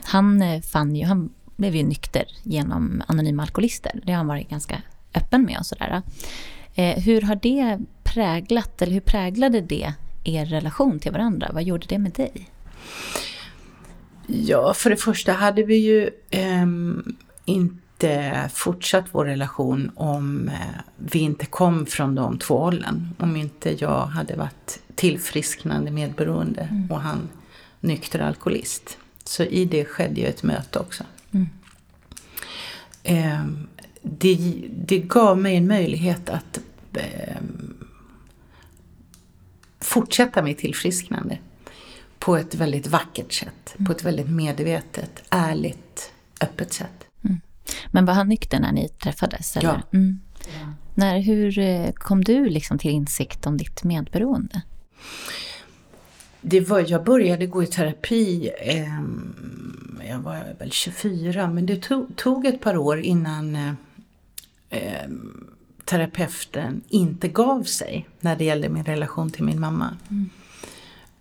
Han 0.03 0.41
eh, 0.41 0.61
fann 0.61 0.95
ju, 0.95 1.05
han 1.05 1.33
blev 1.55 1.75
ju 1.75 1.83
nykter 1.83 2.25
genom 2.43 3.03
Anonyma 3.07 3.43
Alkoholister. 3.43 4.01
Det 4.05 4.11
har 4.11 4.17
han 4.17 4.27
varit 4.27 4.49
ganska 4.49 4.81
öppen 5.13 5.45
med 5.45 5.59
och 5.59 5.65
sådär. 5.65 6.01
Eh, 6.75 7.03
hur 7.03 7.21
har 7.21 7.35
det 7.35 7.77
präglat, 8.03 8.81
eller 8.81 8.93
hur 8.93 9.01
präglade 9.01 9.61
det 9.61 9.93
er 10.23 10.45
relation 10.45 10.99
till 10.99 11.11
varandra? 11.11 11.49
Vad 11.53 11.63
gjorde 11.63 11.85
det 11.87 11.97
med 11.97 12.11
dig? 12.11 12.49
Ja, 14.27 14.73
för 14.73 14.89
det 14.89 14.97
första 14.97 15.31
hade 15.31 15.63
vi 15.63 15.75
ju 15.75 16.09
eh, 16.29 16.65
inte 17.45 18.49
fortsatt 18.53 19.05
vår 19.11 19.25
relation 19.25 19.91
om 19.95 20.49
eh, 20.49 20.81
vi 20.97 21.19
inte 21.19 21.45
kom 21.45 21.85
från 21.85 22.15
de 22.15 22.39
två 22.39 22.57
hållen. 22.57 23.15
Om 23.19 23.35
inte 23.35 23.75
jag 23.81 24.05
hade 24.05 24.35
varit 24.35 24.79
tillfrisknande 24.95 25.91
medberoende 25.91 26.61
mm. 26.61 26.91
och 26.91 27.01
han 27.01 27.29
nykter 27.79 28.19
alkoholist. 28.19 28.97
Så 29.23 29.43
i 29.43 29.65
det 29.65 29.85
skedde 29.85 30.21
ju 30.21 30.27
ett 30.27 30.43
möte 30.43 30.79
också. 30.79 31.03
Mm. 31.31 31.49
Eh, 33.03 33.45
det, 34.17 34.63
det 34.69 34.99
gav 34.99 35.37
mig 35.37 35.55
en 35.55 35.67
möjlighet 35.67 36.29
att 36.29 36.59
eh, 36.93 37.37
fortsätta 39.79 40.41
mitt 40.41 40.57
tillfrisknande 40.57 41.37
på 42.19 42.37
ett 42.37 42.55
väldigt 42.55 42.87
vackert 42.87 43.33
sätt. 43.33 43.75
Mm. 43.75 43.85
På 43.85 43.91
ett 43.91 44.03
väldigt 44.03 44.29
medvetet, 44.29 45.23
ärligt, 45.29 46.11
öppet 46.41 46.73
sätt. 46.73 47.05
Mm. 47.23 47.41
Men 47.91 48.05
var 48.05 48.13
han 48.13 48.29
nykter 48.29 48.59
när 48.59 48.71
ni 48.71 48.89
träffades? 48.89 49.57
Eller? 49.57 49.69
Ja. 49.69 49.97
Mm. 49.97 50.19
ja. 50.39 50.73
När, 50.95 51.19
hur 51.19 51.59
eh, 51.59 51.91
kom 51.91 52.23
du 52.23 52.49
liksom 52.49 52.77
till 52.77 52.91
insikt 52.91 53.45
om 53.45 53.57
ditt 53.57 53.83
medberoende? 53.83 54.61
Det 56.41 56.59
var, 56.59 56.85
jag 56.87 57.03
började 57.03 57.47
gå 57.47 57.63
i 57.63 57.67
terapi, 57.67 58.51
eh, 58.59 59.01
jag 60.09 60.19
var 60.19 60.55
väl 60.59 60.71
24, 60.71 61.49
men 61.49 61.65
det 61.65 61.81
tog, 61.81 62.15
tog 62.15 62.45
ett 62.45 62.61
par 62.61 62.77
år 62.77 62.99
innan 62.99 63.77
eh, 64.69 65.03
ehm, 65.03 65.47
terapeuten 65.85 66.81
inte 66.89 67.27
gav 67.27 67.63
sig 67.63 68.09
när 68.19 68.35
det 68.35 68.43
gällde 68.43 68.69
min 68.69 68.83
relation 68.83 69.29
till 69.29 69.43
min 69.43 69.59
mamma. 69.59 69.97
Mm. 70.09 70.29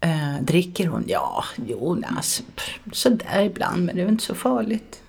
Eh, 0.01 0.43
dricker 0.43 0.87
hon? 0.87 1.05
Ja, 1.07 1.45
jo, 1.67 2.03
alltså, 2.17 2.43
sådär 2.93 3.43
ibland, 3.43 3.85
men 3.85 3.97
det 3.97 4.03
är 4.03 4.09
inte 4.09 4.25
så 4.25 4.35
farligt. 4.35 5.03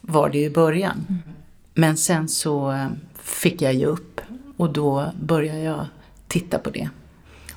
Var 0.00 0.28
det 0.28 0.38
ju 0.38 0.44
i 0.44 0.50
början. 0.50 1.06
Mm. 1.08 1.22
Men 1.74 1.96
sen 1.96 2.28
så 2.28 2.72
eh, 2.72 2.88
fick 3.22 3.62
jag 3.62 3.74
ge 3.74 3.86
upp 3.86 4.20
och 4.56 4.72
då 4.72 5.12
började 5.20 5.60
jag 5.60 5.86
titta 6.28 6.58
på 6.58 6.70
det. 6.70 6.88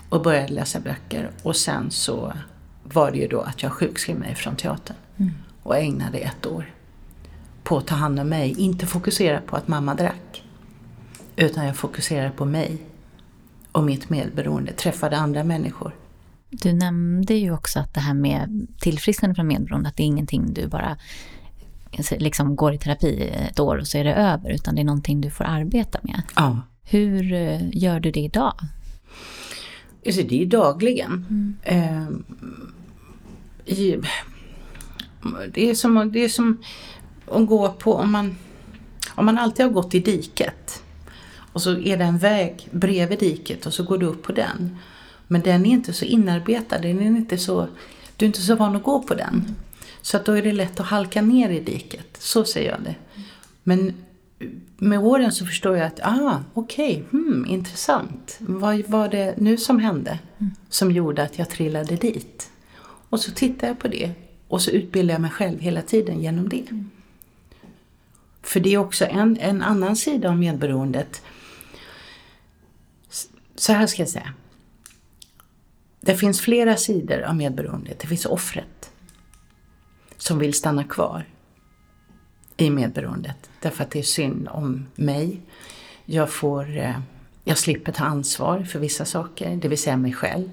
Och 0.09 0.21
började 0.21 0.53
läsa 0.53 0.79
böcker 0.79 1.31
och 1.43 1.55
sen 1.55 1.91
så 1.91 2.33
var 2.83 3.11
det 3.11 3.17
ju 3.17 3.27
då 3.27 3.41
att 3.41 3.63
jag 3.63 3.71
sjukskrev 3.71 4.19
mig 4.19 4.35
från 4.35 4.55
teatern. 4.55 4.97
Mm. 5.17 5.31
Och 5.63 5.77
ägnade 5.77 6.17
ett 6.17 6.45
år 6.45 6.65
på 7.63 7.77
att 7.77 7.87
ta 7.87 7.95
hand 7.95 8.19
om 8.19 8.29
mig. 8.29 8.55
Inte 8.57 8.85
fokusera 8.85 9.41
på 9.41 9.55
att 9.55 9.67
mamma 9.67 9.95
drack. 9.95 10.43
Utan 11.35 11.65
jag 11.65 11.75
fokuserade 11.75 12.31
på 12.31 12.45
mig 12.45 12.77
och 13.71 13.83
mitt 13.83 14.09
medberoende. 14.09 14.73
Träffade 14.73 15.17
andra 15.17 15.43
människor. 15.43 15.95
Du 16.49 16.73
nämnde 16.73 17.33
ju 17.33 17.53
också 17.53 17.79
att 17.79 17.93
det 17.93 17.99
här 17.99 18.13
med 18.13 18.67
tillfrisknande 18.79 19.35
från 19.35 19.47
medberoende, 19.47 19.89
att 19.89 19.97
det 19.97 20.03
är 20.03 20.07
ingenting 20.07 20.53
du 20.53 20.67
bara 20.67 20.97
liksom 22.11 22.55
går 22.55 22.73
i 22.73 22.77
terapi 22.77 23.33
ett 23.49 23.59
år 23.59 23.77
och 23.77 23.87
så 23.87 23.97
är 23.97 24.03
det 24.03 24.13
över, 24.13 24.49
utan 24.49 24.75
det 24.75 24.81
är 24.81 24.85
någonting 24.85 25.21
du 25.21 25.29
får 25.29 25.43
arbeta 25.43 25.99
med. 26.03 26.21
Ja. 26.35 26.61
Hur 26.83 27.33
eh, 27.33 27.61
gör 27.71 27.99
du 27.99 28.11
det 28.11 28.19
idag? 28.19 28.53
Alltså 30.05 30.21
det 30.21 30.41
är 30.41 30.45
dagligen. 30.45 31.25
Mm. 31.29 31.55
Eh, 31.63 32.09
det, 35.53 35.69
är 35.69 35.75
som, 35.75 36.11
det 36.13 36.23
är 36.23 36.29
som 36.29 36.63
att 37.31 37.47
gå 37.47 37.71
på, 37.71 37.93
om 37.93 38.11
man, 38.11 38.37
om 39.15 39.25
man 39.25 39.37
alltid 39.37 39.65
har 39.65 39.73
gått 39.73 39.95
i 39.95 39.99
diket 39.99 40.83
och 41.53 41.61
så 41.61 41.77
är 41.77 41.97
det 41.97 42.03
en 42.03 42.17
väg 42.17 42.67
bredvid 42.71 43.19
diket 43.19 43.65
och 43.65 43.73
så 43.73 43.83
går 43.83 43.97
du 43.97 44.05
upp 44.05 44.23
på 44.23 44.31
den. 44.31 44.77
Men 45.27 45.41
den 45.41 45.65
är 45.65 45.69
inte 45.69 45.93
så 45.93 46.05
inarbetad, 46.05 46.79
den 46.79 46.99
är 46.99 47.05
inte 47.05 47.37
så, 47.37 47.67
du 48.15 48.25
är 48.25 48.27
inte 48.27 48.41
så 48.41 48.55
van 48.55 48.75
att 48.75 48.83
gå 48.83 49.01
på 49.03 49.13
den. 49.13 49.55
Så 50.01 50.17
att 50.17 50.25
då 50.25 50.31
är 50.31 50.41
det 50.41 50.51
lätt 50.51 50.79
att 50.79 50.85
halka 50.85 51.21
ner 51.21 51.49
i 51.49 51.59
diket. 51.59 52.17
Så 52.19 52.45
säger 52.45 52.71
jag 52.71 52.81
det. 52.83 52.95
Men 53.63 53.93
med 54.77 54.99
åren 54.99 55.31
så 55.31 55.45
förstår 55.45 55.77
jag 55.77 55.87
att, 55.87 55.99
ah, 56.03 56.39
okej, 56.53 56.91
okay, 56.91 57.19
hmm, 57.19 57.45
intressant. 57.45 58.37
Vad 58.39 58.83
var 58.87 59.09
det 59.09 59.33
nu 59.37 59.57
som 59.57 59.79
hände 59.79 60.19
som 60.69 60.91
gjorde 60.91 61.23
att 61.23 61.39
jag 61.39 61.49
trillade 61.49 61.95
dit? 61.95 62.49
Och 63.09 63.19
så 63.19 63.31
tittar 63.31 63.67
jag 63.67 63.79
på 63.79 63.87
det 63.87 64.11
och 64.47 64.61
så 64.61 64.71
utbildar 64.71 65.13
jag 65.13 65.21
mig 65.21 65.31
själv 65.31 65.59
hela 65.59 65.81
tiden 65.81 66.21
genom 66.21 66.49
det. 66.49 66.65
För 68.51 68.59
det 68.59 68.73
är 68.73 68.77
också 68.77 69.05
en, 69.05 69.37
en 69.37 69.61
annan 69.61 69.95
sida 69.95 70.29
av 70.29 70.37
medberoendet. 70.37 71.21
Så 73.55 73.73
här 73.73 73.87
ska 73.87 74.01
jag 74.01 74.09
säga. 74.09 74.33
Det 76.01 76.15
finns 76.15 76.41
flera 76.41 76.77
sidor 76.77 77.21
av 77.21 77.35
medberoendet. 77.35 77.99
Det 77.99 78.07
finns 78.07 78.25
offret 78.25 78.91
som 80.17 80.39
vill 80.39 80.53
stanna 80.53 80.83
kvar 80.83 81.25
i 82.57 82.69
medberoendet 82.69 83.49
därför 83.61 83.83
att 83.83 83.91
det 83.91 83.99
är 83.99 84.03
synd 84.03 84.47
om 84.51 84.87
mig. 84.95 85.41
Jag, 86.05 86.31
får, 86.31 86.77
eh, 86.77 86.99
jag 87.43 87.57
slipper 87.57 87.91
ta 87.91 88.03
ansvar 88.03 88.63
för 88.63 88.79
vissa 88.79 89.05
saker, 89.05 89.55
det 89.55 89.67
vill 89.67 89.81
säga 89.81 89.97
mig 89.97 90.13
själv. 90.13 90.49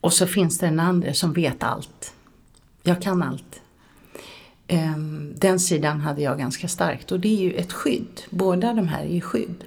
Och 0.00 0.12
så 0.12 0.26
finns 0.26 0.58
det 0.58 0.66
en 0.66 0.80
andra 0.80 1.14
som 1.14 1.32
vet 1.32 1.62
allt. 1.62 2.14
Jag 2.82 3.02
kan 3.02 3.22
allt. 3.22 3.62
Ehm, 4.70 5.32
den 5.36 5.60
sidan 5.60 6.00
hade 6.00 6.22
jag 6.22 6.38
ganska 6.38 6.68
starkt 6.68 7.12
och 7.12 7.20
det 7.20 7.28
är 7.28 7.42
ju 7.42 7.52
ett 7.52 7.72
skydd. 7.72 8.22
Båda 8.30 8.74
de 8.74 8.88
här 8.88 9.04
är 9.04 9.14
ju 9.14 9.20
skydd. 9.20 9.64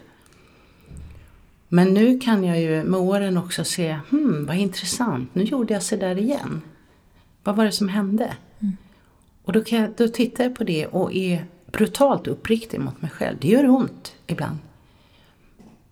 Men 1.68 1.94
nu 1.94 2.20
kan 2.20 2.44
jag 2.44 2.62
ju 2.62 2.84
med 2.84 3.00
åren 3.00 3.38
också 3.38 3.64
se, 3.64 4.00
hmm, 4.10 4.46
vad 4.46 4.56
intressant, 4.56 5.36
nu 5.36 5.44
gjorde 5.44 5.74
jag 5.74 5.84
så 5.84 5.96
där 5.96 6.18
igen. 6.18 6.62
Vad 7.44 7.56
var 7.56 7.66
det 7.66 7.72
som 7.72 7.90
hände? 7.90 8.34
Mm. 8.60 8.78
Och 9.44 9.54
då, 9.54 9.64
kan 9.64 9.80
jag, 9.80 9.90
då 9.98 10.08
tittar 10.08 10.44
jag 10.44 10.56
på 10.56 10.64
det 10.64 10.88
och 10.88 11.14
är 11.14 11.46
brutalt 11.72 12.28
uppriktig 12.28 12.80
mot 12.80 13.02
mig 13.02 13.12
själv. 13.12 13.38
Det 13.42 13.48
gör 13.48 13.70
ont 13.70 14.16
ibland. 14.28 14.58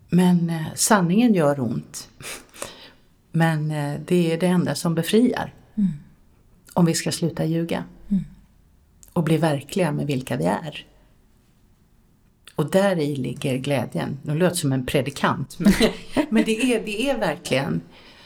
Men 0.10 0.50
eh, 0.50 0.66
sanningen 0.76 1.34
gör 1.34 1.60
ont. 1.60 2.10
Men 3.32 3.72
eh, 3.72 4.00
det 4.06 4.34
är 4.34 4.40
det 4.40 4.48
enda 4.48 4.76
som 4.76 4.96
befriar. 4.96 5.54
Mm. 5.76 5.92
Om 6.74 6.86
vi 6.86 6.94
ska 6.94 7.12
sluta 7.12 7.46
ljuga. 7.46 7.84
Och 9.20 9.26
bli 9.26 9.38
verkliga 9.38 9.92
med 9.92 10.08
vilka 10.08 10.38
vi 10.38 10.46
är. 10.46 10.86
Och 12.56 12.72
där 12.72 13.00
i 13.00 13.16
ligger 13.16 13.58
glädjen. 13.58 14.20
Nu 14.24 14.36
låter 14.36 14.56
som 14.56 14.72
en 14.72 14.86
predikant. 14.86 15.60
Men, 15.60 15.74
men 16.30 16.44
det, 16.44 16.74
är, 16.74 16.86
det 16.86 17.10
är 17.10 17.18
verkligen, 17.18 17.82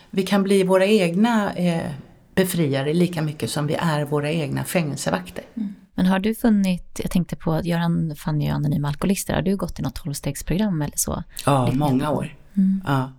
vi 0.10 0.24
kan 0.24 0.44
bli 0.44 0.64
våra 0.64 0.86
egna 0.86 1.54
eh, 1.54 1.92
befriare 2.36 2.94
lika 2.94 3.22
mycket 3.22 3.50
som 3.50 3.68
vi 3.68 3.74
är 3.74 4.06
våra 4.06 4.32
egna 4.32 4.64
fängelsevakter. 4.64 5.44
Mm. 5.56 5.76
Men 5.96 6.06
har 6.06 6.20
du 6.20 6.36
funnit, 6.36 7.00
jag 7.04 7.12
tänkte 7.12 7.36
på 7.36 7.62
Göran 7.64 8.16
fann 8.16 8.42
ju 8.42 8.50
anonyma 8.50 8.88
alkoholister, 8.88 9.34
har 9.34 9.42
du 9.42 9.56
gått 9.56 9.80
i 9.80 9.82
något 9.82 9.96
tolvstegsprogram 9.96 10.82
eller 10.82 10.98
så? 10.98 11.24
Ja, 11.46 11.72
många 11.74 12.12
år. 12.12 12.36
Mm. 12.58 12.82
Ja. 12.88 13.12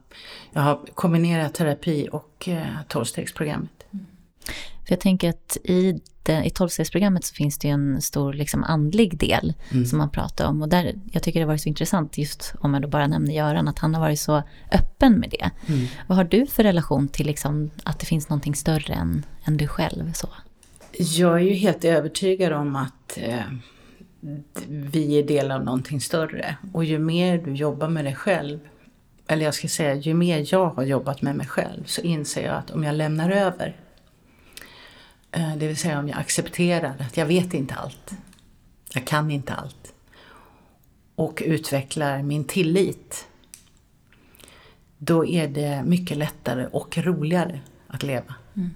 Jag 0.53 0.63
har 0.63 0.81
kombinerat 0.95 1.55
terapi 1.55 2.09
och 2.13 2.49
eh, 2.49 2.67
tolvstegsprogrammet. 2.89 3.87
Mm. 3.93 4.07
För 4.87 4.93
jag 4.93 5.01
tänker 5.01 5.29
att 5.31 5.57
i, 5.65 6.01
i 6.45 6.51
tolvstegsprogrammet 6.51 7.25
så 7.25 7.35
finns 7.35 7.59
det 7.59 7.69
ju 7.69 7.75
en 7.75 8.03
stor 8.03 8.33
liksom, 8.33 8.65
andlig 8.65 9.19
del 9.19 9.55
mm. 9.71 9.87
som 9.87 9.99
man 9.99 10.11
pratar 10.11 10.47
om. 10.47 10.63
Och 10.63 10.69
där, 10.69 10.95
jag 11.13 11.23
tycker 11.23 11.41
det 11.41 11.45
har 11.45 11.53
varit 11.53 11.63
så 11.63 11.69
intressant, 11.69 12.19
just 12.19 12.55
om 12.61 12.75
jag 12.75 12.83
då 12.83 12.89
bara 12.89 13.07
nämner 13.07 13.35
Göran, 13.35 13.69
att 13.69 13.79
han 13.79 13.95
har 13.95 14.01
varit 14.01 14.21
så 14.21 14.43
öppen 14.73 15.13
med 15.13 15.31
det. 15.31 15.51
Mm. 15.73 15.87
Vad 16.07 16.17
har 16.17 16.25
du 16.25 16.47
för 16.47 16.63
relation 16.63 17.09
till 17.09 17.27
liksom, 17.27 17.71
att 17.85 17.99
det 17.99 18.07
finns 18.07 18.29
någonting 18.29 18.55
större 18.55 18.95
än, 18.95 19.27
än 19.45 19.57
du 19.57 19.69
själv? 19.69 20.13
Så? 20.13 20.29
Jag 20.99 21.35
är 21.35 21.45
ju 21.45 21.55
helt 21.55 21.85
övertygad 21.85 22.53
om 22.53 22.77
att 22.77 23.19
eh, 23.19 23.41
vi 24.69 25.19
är 25.19 25.23
del 25.23 25.51
av 25.51 25.65
någonting 25.65 26.01
större. 26.01 26.57
Och 26.73 26.85
ju 26.85 26.99
mer 26.99 27.39
du 27.39 27.55
jobbar 27.55 27.89
med 27.89 28.05
dig 28.05 28.15
själv, 28.15 28.59
eller 29.27 29.45
jag 29.45 29.55
ska 29.55 29.69
säga 29.69 29.95
ju 29.95 30.15
mer 30.15 30.47
jag 30.49 30.71
har 30.71 30.83
jobbat 30.83 31.23
med 31.23 31.37
mig 31.37 31.47
själv, 31.47 31.85
så 31.87 32.01
inser 32.01 32.47
jag 32.47 32.57
att 32.57 32.71
om 32.71 32.85
jag 32.85 32.95
lämnar 32.95 33.31
över, 33.31 33.77
Eh, 35.35 35.57
det 35.57 35.67
vill 35.67 35.77
säga 35.77 35.99
om 35.99 36.09
jag 36.09 36.19
accepterar 36.19 36.97
att 36.99 37.17
jag 37.17 37.27
vet 37.27 37.55
inte 37.55 37.75
allt, 37.75 38.15
jag 38.95 39.07
kan 39.07 39.31
inte 39.31 39.55
allt, 39.55 39.95
och 41.15 41.43
utvecklar 41.47 42.23
min 42.23 42.45
tillit, 42.45 43.27
då 44.99 45.27
är 45.27 45.49
det 45.49 45.83
mycket 45.85 46.17
lättare 46.17 46.67
och 46.67 46.99
roligare 46.99 47.61
att 47.87 48.03
leva. 48.03 48.35
Mm. 48.57 48.71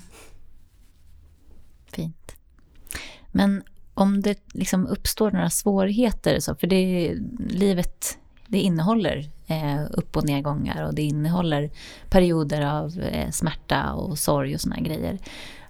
Fint. 1.86 2.36
Men 3.32 3.62
om 3.94 4.22
det 4.22 4.38
liksom 4.52 4.86
uppstår 4.86 5.30
några 5.30 5.50
svårigheter, 5.50 6.40
så, 6.40 6.54
för 6.54 6.66
det, 6.66 7.14
livet 7.38 8.18
det 8.46 8.58
innehåller 8.58 9.30
eh, 9.46 9.82
upp 9.90 10.16
och 10.16 10.24
nedgångar 10.24 10.86
och 10.86 10.94
det 10.94 11.02
innehåller 11.02 11.70
perioder 12.10 12.62
av 12.62 13.00
eh, 13.00 13.30
smärta 13.30 13.92
och 13.92 14.18
sorg 14.18 14.54
och 14.54 14.60
såna 14.60 14.80
grejer. 14.80 15.18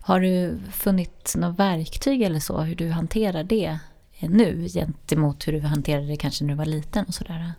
Har 0.08 0.20
du 0.20 0.58
funnit 0.72 1.34
något 1.36 1.58
verktyg 1.58 2.22
eller 2.22 2.40
så, 2.40 2.60
hur 2.60 2.74
du 2.74 2.88
hanterar 2.88 3.44
det 3.44 3.78
nu 4.20 4.68
gentemot 4.68 5.48
hur 5.48 5.52
du 5.52 5.60
hanterade 5.60 6.06
det 6.06 6.16
kanske 6.16 6.44
när 6.44 6.52
du 6.52 6.58
var 6.58 6.64
liten 6.64 7.04
och 7.04 7.14
sådär? 7.14 7.52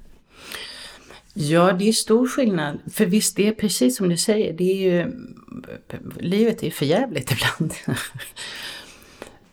Ja, 1.33 1.71
det 1.71 1.89
är 1.89 1.93
stor 1.93 2.27
skillnad. 2.27 2.79
För 2.91 3.05
visst, 3.05 3.35
det 3.35 3.47
är 3.47 3.51
precis 3.51 3.97
som 3.97 4.09
du 4.09 4.17
säger, 4.17 4.53
det 4.53 4.63
är 4.63 4.75
ju, 4.75 5.13
livet 6.19 6.63
är 6.63 6.71
förjävligt 6.71 7.31
ibland. 7.31 7.73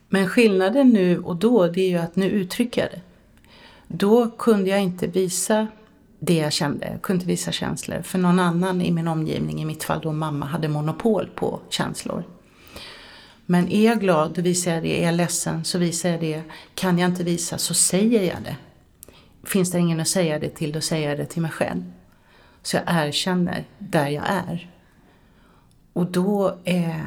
Men 0.09 0.28
skillnaden 0.28 0.88
nu 0.88 1.18
och 1.18 1.37
då, 1.37 1.66
det 1.66 1.80
är 1.80 1.88
ju 1.88 1.98
att 1.98 2.16
nu 2.16 2.30
uttrycker 2.30 2.80
jag 2.80 2.90
det. 2.90 3.00
Då 3.88 4.30
kunde 4.30 4.70
jag 4.70 4.82
inte 4.82 5.06
visa 5.06 5.66
det 6.18 6.37
jag 6.37 6.52
kände, 6.52 6.88
jag 6.92 7.02
kunde 7.02 7.20
inte 7.20 7.28
visa 7.28 7.52
känslor. 7.52 8.02
För 8.02 8.18
någon 8.18 8.38
annan 8.38 8.82
i 8.82 8.92
min 8.92 9.09
omgivning, 9.09 9.62
i 9.62 9.64
mitt 9.64 9.85
fall 9.85 10.00
då 10.02 10.12
mamma, 10.12 10.46
hade 10.46 10.68
monopol 10.68 11.30
på 11.35 11.61
känslor. 11.70 12.24
Men 13.46 13.68
är 13.68 13.87
jag 13.87 14.00
glad, 14.00 14.35
då 14.35 14.42
visar 14.42 14.72
jag 14.72 14.82
det. 14.82 15.02
Är 15.02 15.06
jag 15.06 15.14
ledsen, 15.14 15.64
så 15.64 15.78
visar 15.78 16.09
jag 16.09 16.20
det. 16.20 16.42
Kan 16.74 16.98
jag 16.98 17.11
inte 17.11 17.24
visa, 17.24 17.59
så 17.59 17.74
säger 17.74 18.22
jag 18.22 18.42
det. 18.42 18.56
Finns 19.44 19.70
det 19.70 19.78
ingen 19.78 20.00
att 20.00 20.09
säga 20.09 20.38
det 20.38 20.48
till, 20.48 20.72
då 20.72 20.80
säger 20.80 21.09
jag 21.09 21.18
det 21.18 21.26
till 21.26 21.42
mig 21.42 21.50
själv. 21.50 21.92
Så 22.62 22.76
jag 22.76 22.85
erkänner 22.87 23.64
där 23.78 24.09
jag 24.09 24.24
är. 24.28 24.70
Och 25.92 26.06
då 26.06 26.59
eh, 26.64 27.06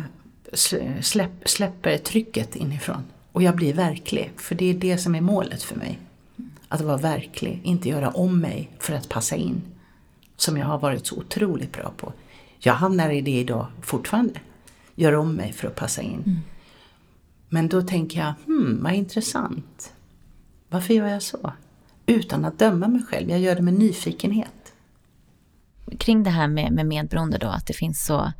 släpp, 1.01 1.49
släpper 1.49 1.97
trycket 1.97 2.55
inifrån. 2.55 3.03
Och 3.31 3.43
jag 3.43 3.55
blir 3.55 3.73
verklig, 3.73 4.31
för 4.37 4.55
det 4.55 4.65
är 4.65 4.73
det 4.73 4.97
som 4.97 5.15
är 5.15 5.21
målet 5.21 5.63
för 5.63 5.75
mig. 5.75 5.99
Att 6.67 6.81
vara 6.81 6.97
verklig, 6.97 7.61
inte 7.63 7.89
göra 7.89 8.09
om 8.09 8.41
mig 8.41 8.69
för 8.79 8.93
att 8.93 9.09
passa 9.09 9.35
in. 9.35 9.61
Som 10.37 10.57
jag 10.57 10.65
har 10.65 10.79
varit 10.79 11.07
så 11.07 11.17
otroligt 11.17 11.73
bra 11.73 11.91
på. 11.97 12.13
Jag 12.59 12.73
hamnar 12.73 13.09
i 13.09 13.21
det 13.21 13.39
idag 13.39 13.67
fortfarande. 13.81 14.39
Gör 14.99 15.15
om 15.15 15.35
mig 15.35 15.53
för 15.53 15.67
att 15.67 15.75
passa 15.75 16.01
in. 16.01 16.23
Mm. 16.25 16.39
Men 17.49 17.67
då 17.67 17.81
tänker 17.81 18.19
jag, 18.19 18.33
hmm, 18.45 18.83
vad 18.83 18.93
intressant. 18.93 19.93
Varför 20.69 20.93
gör 20.93 21.07
jag 21.07 21.21
så? 21.21 21.53
Utan 22.05 22.45
att 22.45 22.59
döma 22.59 22.87
mig 22.87 23.03
själv, 23.03 23.29
jag 23.29 23.39
gör 23.39 23.55
det 23.55 23.61
med 23.61 23.73
nyfikenhet. 23.73 24.73
Kring 25.97 26.23
det 26.23 26.29
här 26.29 26.47
med, 26.47 26.71
med 26.71 26.85
medberoende 26.85 27.37
då, 27.37 27.47
att 27.47 27.65
det 27.65 27.73
finns 27.73 28.05
så 28.05 28.31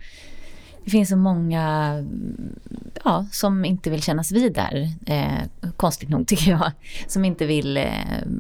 det 0.84 0.90
finns 0.90 1.10
så 1.10 1.18
många 1.18 1.94
ja, 3.04 3.26
som 3.32 3.66
inte 3.66 3.90
vill 3.90 4.02
kännas 4.02 4.32
vid 4.32 4.54
där, 4.54 4.90
eh, 5.06 5.72
konstigt 5.78 6.10
nog 6.10 6.28
tycker 6.28 6.52
jag, 6.52 6.72
som 7.08 7.26
inte 7.26 7.46
vill 7.46 7.78
eh, 7.78 7.94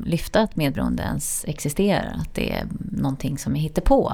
lyfta 0.06 0.42
att 0.42 0.56
medberoende 0.56 1.04
ens 1.04 1.46
existerar, 1.48 2.16
att 2.22 2.36
det 2.36 2.52
är 2.52 2.68
någonting 2.92 3.38
som 3.38 3.56
är 3.56 3.60
hittepå. 3.60 4.14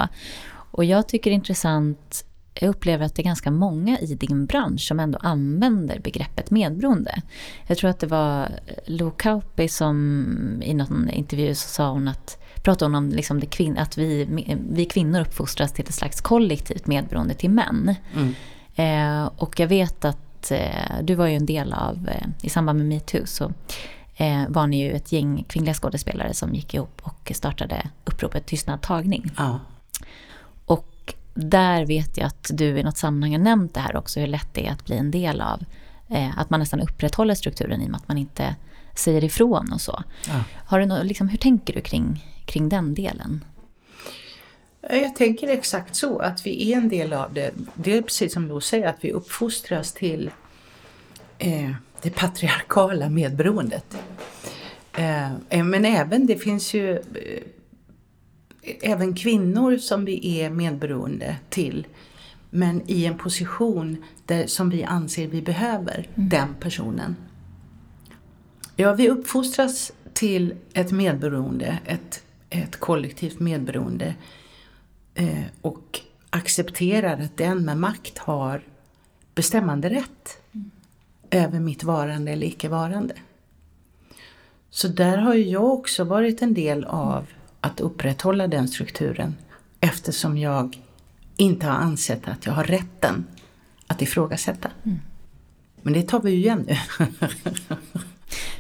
Och 0.72 0.86
jag 0.86 1.08
tycker 1.08 1.30
det 1.30 1.34
är 1.34 1.36
intressant, 1.36 2.26
jag 2.60 2.70
upplever 2.70 3.06
att 3.06 3.16
det 3.16 3.22
är 3.22 3.24
ganska 3.24 3.52
många 3.52 4.00
i 4.00 4.16
din 4.16 4.46
bransch 4.46 4.82
som 4.82 5.00
ändå 5.00 5.20
använder 5.22 6.00
begreppet 6.00 6.52
medberoende. 6.52 7.22
Jag 7.68 7.78
tror 7.78 7.90
att 7.90 8.00
det 8.00 8.08
var 8.08 8.50
Lo 8.86 9.12
Kauppi 9.12 9.68
som 9.68 10.62
i 10.66 10.74
någon 10.74 11.10
intervju 11.10 11.56
så 11.56 11.68
sa 11.68 11.92
hon 11.92 12.08
att 12.08 12.42
pratar 12.64 12.86
hon 12.86 12.96
om 12.96 13.10
liksom 13.10 13.40
det 13.40 13.76
att 13.78 13.98
vi, 13.98 14.28
vi 14.70 14.86
kvinnor 14.86 15.22
uppfostras 15.22 15.74
till 15.74 15.86
ett 15.86 15.94
slags 15.94 16.22
kollektivt 16.22 16.88
medberoende 16.88 17.34
till 17.34 17.50
män. 17.50 17.96
Mm. 18.14 18.34
Eh, 18.76 19.32
och 19.38 19.60
jag 19.60 19.68
vet 19.68 20.06
att 20.06 20.52
eh, 20.52 21.04
du 21.04 21.16
var 21.16 21.28
ju 21.28 21.36
en 21.36 21.46
del 21.46 21.74
av, 21.74 22.10
eh, 22.10 22.28
i 22.42 22.50
samband 22.50 22.80
med 22.80 22.88
metoo, 22.88 23.26
så 23.26 23.52
eh, 24.16 24.44
var 24.48 24.68
ni 24.68 24.84
ju 24.84 24.92
ett 24.92 25.12
gäng 25.12 25.46
kvinnliga 25.50 25.74
skådespelare 25.74 26.34
som 26.34 26.54
gick 26.54 26.74
ihop 26.74 27.02
och 27.04 27.32
startade 27.36 27.90
uppropet 28.06 28.46
Tystnad 28.46 28.82
tagning. 28.82 29.32
Ja. 29.38 29.60
Där 31.36 31.86
vet 31.86 32.18
jag 32.18 32.28
att 32.28 32.52
du 32.54 32.66
i 32.66 32.84
något 32.84 32.98
sammanhang 32.98 33.32
har 33.32 33.40
nämnt 33.40 33.74
det 33.74 33.80
här 33.80 33.96
också, 33.96 34.20
hur 34.20 34.28
lätt 34.28 34.54
det 34.54 34.68
är 34.68 34.72
att 34.72 34.86
bli 34.86 34.98
en 34.98 35.12
del 35.12 35.42
av, 35.42 35.64
eh, 36.10 36.40
att 36.40 36.50
man 36.50 36.60
nästan 36.60 36.82
upprätthåller 36.82 37.36
strukturen 37.36 37.82
i 37.82 37.86
och 37.86 37.90
med 37.90 37.98
att 37.98 38.08
man 38.08 38.18
inte 38.18 38.56
säger 38.96 39.24
ifrån 39.24 39.74
och 39.74 39.82
så. 39.82 40.04
Ja. 40.28 40.44
Har 40.66 40.80
du 40.80 40.86
no 40.86 41.04
liksom, 41.04 41.28
hur 41.28 41.38
tänker 41.38 41.74
du 41.74 41.82
kring 41.82 42.24
kring 42.46 42.70
den 42.70 42.94
delen? 42.94 43.46
Jag 44.90 45.16
tänker 45.16 45.48
exakt 45.48 45.96
så, 45.96 46.20
att 46.20 46.46
vi 46.46 46.72
är 46.72 46.78
en 46.78 46.90
del 46.90 47.14
av 47.14 47.34
det. 47.34 47.52
Det 47.74 47.98
är 47.98 48.02
precis 48.02 48.34
som 48.34 48.48
du 48.48 48.62
säger, 48.62 48.88
att 48.88 48.98
vi 49.02 49.12
uppfostras 49.12 49.94
till 49.94 50.32
eh, 51.38 51.72
det 52.02 52.10
patriarkala 52.10 53.10
medberoendet. 53.10 53.98
Eh, 54.94 55.64
men 55.64 55.86
även, 55.86 56.26
det 56.26 56.38
finns 56.38 56.74
ju 56.74 56.92
eh, 56.92 57.02
även 58.82 59.16
kvinnor 59.16 59.78
som 59.78 60.06
vi 60.06 60.40
är 60.40 60.50
medberoende 60.50 61.38
till. 61.50 61.88
Men 62.50 62.82
i 62.88 63.06
en 63.06 63.18
position 63.18 64.04
där, 64.26 64.48
som 64.48 64.70
vi 64.70 64.84
anser 64.84 65.28
vi 65.28 65.42
behöver 65.42 66.08
mm. 66.16 66.30
den 66.30 66.56
personen. 66.60 67.16
Ja, 68.76 68.94
vi 68.94 69.10
uppfostras 69.10 69.92
till 70.14 70.54
ett 70.74 70.92
medberoende, 70.92 71.80
ett 71.86 72.26
ett 72.50 72.80
kollektivt 72.80 73.40
medberoende 73.40 74.16
eh, 75.14 75.44
och 75.62 76.00
accepterar 76.30 77.20
att 77.20 77.38
den 77.38 77.66
med 77.66 77.78
makt 77.78 78.18
har 78.18 78.62
bestämmande 79.36 79.90
rätt 79.90 80.38
mm. 80.52 80.72
över 81.32 81.60
mitt 81.60 81.84
varande 81.84 82.32
eller 82.32 82.48
icke-varande. 82.48 83.16
Så 84.70 84.88
där 84.88 85.18
har 85.18 85.34
ju 85.34 85.44
jag 85.44 85.64
också 85.64 86.04
varit 86.04 86.42
en 86.42 86.54
del 86.54 86.84
av 86.84 87.28
att 87.66 87.80
upprätthålla 87.80 88.48
den 88.48 88.68
strukturen 88.68 89.36
eftersom 89.80 90.38
jag 90.38 90.82
inte 91.38 91.68
har 91.68 91.76
ansett 91.76 92.28
att 92.28 92.46
jag 92.46 92.54
har 92.54 92.64
rätten 92.64 93.26
att 93.88 94.02
ifrågasätta. 94.02 94.70
Mm. 94.84 95.00
Men 95.82 95.94
det 95.94 96.02
tar 96.02 96.22
vi 96.22 96.32
ju 96.32 96.38
igen 96.38 96.66
nu. 96.68 96.78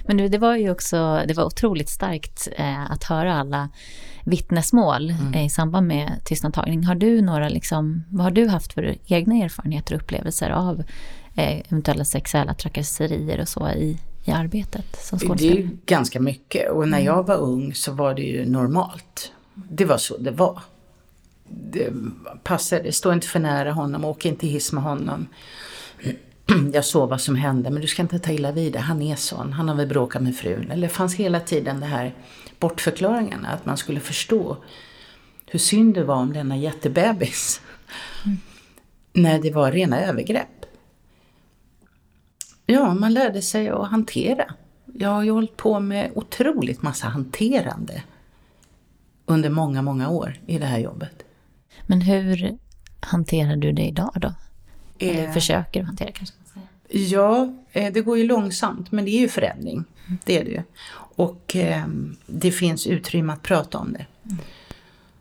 Men 0.07 0.17
du, 0.17 0.27
det 0.27 0.37
var 0.37 0.55
ju 0.55 0.71
också, 0.71 1.23
det 1.27 1.33
var 1.33 1.43
otroligt 1.45 1.89
starkt 1.89 2.47
eh, 2.57 2.91
att 2.91 3.03
höra 3.03 3.35
alla 3.35 3.69
vittnesmål 4.23 5.09
mm. 5.09 5.33
eh, 5.33 5.45
i 5.45 5.49
samband 5.49 5.87
med 5.87 6.11
tystnadtagning. 6.23 6.83
Har 6.83 6.95
du 6.95 7.21
några, 7.21 7.49
liksom, 7.49 8.03
vad 8.09 8.23
har 8.23 8.31
du 8.31 8.47
haft 8.47 8.73
för 8.73 8.95
egna 9.05 9.35
erfarenheter 9.35 9.95
och 9.95 10.01
upplevelser 10.01 10.49
av 10.49 10.83
eh, 11.35 11.59
eventuella 11.59 12.05
sexuella 12.05 12.53
trakasserier 12.53 13.41
och 13.41 13.47
så 13.47 13.69
i, 13.69 13.97
i 14.25 14.31
arbetet 14.31 15.05
som 15.05 15.19
skådespelare? 15.19 15.55
Det 15.55 15.61
är 15.61 15.65
ju 15.65 15.77
ganska 15.85 16.19
mycket 16.19 16.71
och 16.71 16.87
när 16.87 16.97
mm. 16.97 17.05
jag 17.05 17.27
var 17.27 17.35
ung 17.35 17.73
så 17.73 17.91
var 17.91 18.13
det 18.13 18.21
ju 18.21 18.45
normalt. 18.45 19.31
Det 19.53 19.85
var 19.85 19.97
så 19.97 20.17
det 20.17 20.31
var. 20.31 20.61
Det 21.47 21.93
passade, 22.43 22.91
stå 22.91 23.13
inte 23.13 23.27
för 23.27 23.39
nära 23.39 23.71
honom, 23.71 24.05
åk 24.05 24.25
inte 24.25 24.47
hiss 24.47 24.71
med 24.71 24.83
honom. 24.83 25.27
Jag 26.73 26.85
såg 26.85 27.09
vad 27.09 27.21
som 27.21 27.35
hände, 27.35 27.69
men 27.69 27.81
du 27.81 27.87
ska 27.87 28.01
inte 28.01 28.19
ta 28.19 28.31
illa 28.31 28.51
vid 28.51 28.73
det. 28.73 28.79
Han 28.79 29.01
är 29.01 29.15
sån, 29.15 29.53
han 29.53 29.69
har 29.69 29.75
väl 29.75 29.87
bråkat 29.87 30.21
med 30.21 30.37
frun. 30.37 30.71
Eller 30.71 30.87
det 30.87 30.93
fanns 30.93 31.15
hela 31.15 31.39
tiden 31.39 31.79
det 31.79 31.85
här 31.85 32.15
bortförklaringarna, 32.59 33.49
att 33.49 33.65
man 33.65 33.77
skulle 33.77 33.99
förstå 33.99 34.57
hur 35.45 35.59
synd 35.59 35.93
det 35.93 36.03
var 36.03 36.15
om 36.15 36.33
denna 36.33 36.57
jättebebis. 36.57 37.61
Mm. 38.25 38.37
När 39.13 39.39
det 39.39 39.51
var 39.51 39.71
rena 39.71 40.01
övergrepp. 40.01 40.64
Ja, 42.65 42.93
man 42.93 43.13
lärde 43.13 43.41
sig 43.41 43.69
att 43.69 43.89
hantera. 43.89 44.53
Jag 44.93 45.09
har 45.09 45.23
ju 45.23 45.31
hållit 45.31 45.57
på 45.57 45.79
med 45.79 46.11
otroligt 46.15 46.81
massa 46.81 47.07
hanterande 47.07 48.03
under 49.25 49.49
många, 49.49 49.81
många 49.81 50.09
år 50.09 50.39
i 50.45 50.57
det 50.57 50.65
här 50.65 50.79
jobbet. 50.79 51.23
Men 51.87 52.01
hur 52.01 52.57
hanterar 52.99 53.55
du 53.55 53.71
det 53.71 53.85
idag 53.85 54.11
då? 54.15 54.33
Eller 54.99 55.27
eh, 55.27 55.33
försöker 55.33 55.79
du 55.79 55.85
hantera 55.85 56.11
kanske? 56.11 56.35
Ja, 56.89 57.53
eh, 57.71 57.93
det 57.93 58.01
går 58.01 58.17
ju 58.17 58.27
långsamt 58.27 58.91
men 58.91 59.05
det 59.05 59.11
är 59.11 59.19
ju 59.19 59.29
förändring. 59.29 59.83
Mm. 60.07 60.17
Det 60.25 60.39
är 60.39 60.45
det 60.45 60.51
ju. 60.51 60.61
Och 61.15 61.55
eh, 61.55 61.85
det 62.25 62.51
finns 62.51 62.87
utrymme 62.87 63.33
att 63.33 63.43
prata 63.43 63.77
om 63.77 63.93
det. 63.93 64.05
Mm. 64.25 64.37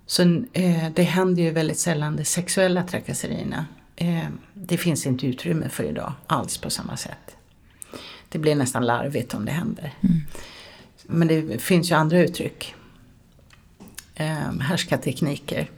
Så 0.06 0.22
eh, 0.52 0.90
det 0.94 1.02
händer 1.02 1.42
ju 1.42 1.50
väldigt 1.50 1.78
sällan 1.78 2.16
de 2.16 2.24
sexuella 2.24 2.82
trakasserierna. 2.82 3.66
Eh, 3.96 4.28
det 4.54 4.76
finns 4.76 5.06
inte 5.06 5.26
utrymme 5.26 5.68
för 5.68 5.84
idag 5.84 6.12
alls 6.26 6.58
på 6.58 6.70
samma 6.70 6.96
sätt. 6.96 7.36
Det 8.28 8.38
blir 8.38 8.54
nästan 8.54 8.86
larvigt 8.86 9.34
om 9.34 9.44
det 9.44 9.52
händer. 9.52 9.94
Mm. 10.00 10.20
Men 11.02 11.28
det 11.28 11.62
finns 11.62 11.90
ju 11.90 11.94
andra 11.94 12.18
uttryck. 12.18 12.74
Eh, 14.14 14.52
härskartekniker. 14.60 15.70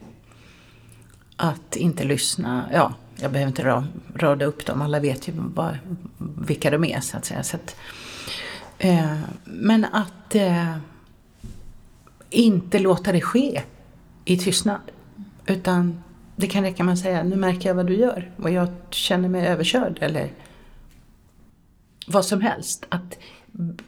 Att 1.36 1.76
inte 1.76 2.04
lyssna, 2.04 2.68
ja, 2.72 2.94
jag 3.16 3.32
behöver 3.32 3.48
inte 3.48 3.84
rada 4.14 4.44
upp 4.44 4.66
dem, 4.66 4.82
alla 4.82 5.00
vet 5.00 5.28
ju 5.28 5.32
bara 5.32 5.78
vilka 6.18 6.70
de 6.70 6.84
är 6.84 7.00
så 7.00 7.16
att 7.16 7.24
säga. 7.24 7.42
Så 7.42 7.56
att, 7.56 7.76
eh, 8.78 9.18
men 9.44 9.84
att 9.84 10.34
eh, 10.34 10.76
inte 12.30 12.78
låta 12.78 13.12
det 13.12 13.20
ske 13.20 13.62
i 14.24 14.36
tystnad. 14.36 14.80
Utan 15.46 16.02
det 16.36 16.46
kan 16.46 16.62
räcka 16.62 16.84
med 16.84 16.92
att 16.92 16.98
säga, 16.98 17.22
nu 17.22 17.36
märker 17.36 17.68
jag 17.68 17.74
vad 17.74 17.86
du 17.86 17.96
gör 17.96 18.30
och 18.36 18.50
jag 18.50 18.68
känner 18.90 19.28
mig 19.28 19.46
överkörd 19.46 19.98
eller 20.00 20.32
vad 22.06 22.24
som 22.24 22.40
helst. 22.40 22.86
Att, 22.88 23.18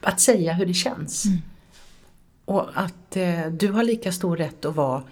att 0.01 0.19
säga 0.19 0.53
hur 0.53 0.65
det 0.65 0.73
känns. 0.73 1.25
Mm. 1.25 1.41
Och 2.45 2.69
att 2.73 3.17
eh, 3.17 3.45
du 3.45 3.71
har 3.71 3.83
lika 3.83 4.11
stor 4.11 4.37
rätt 4.37 4.65
att 4.65 4.75
vara 4.75 5.03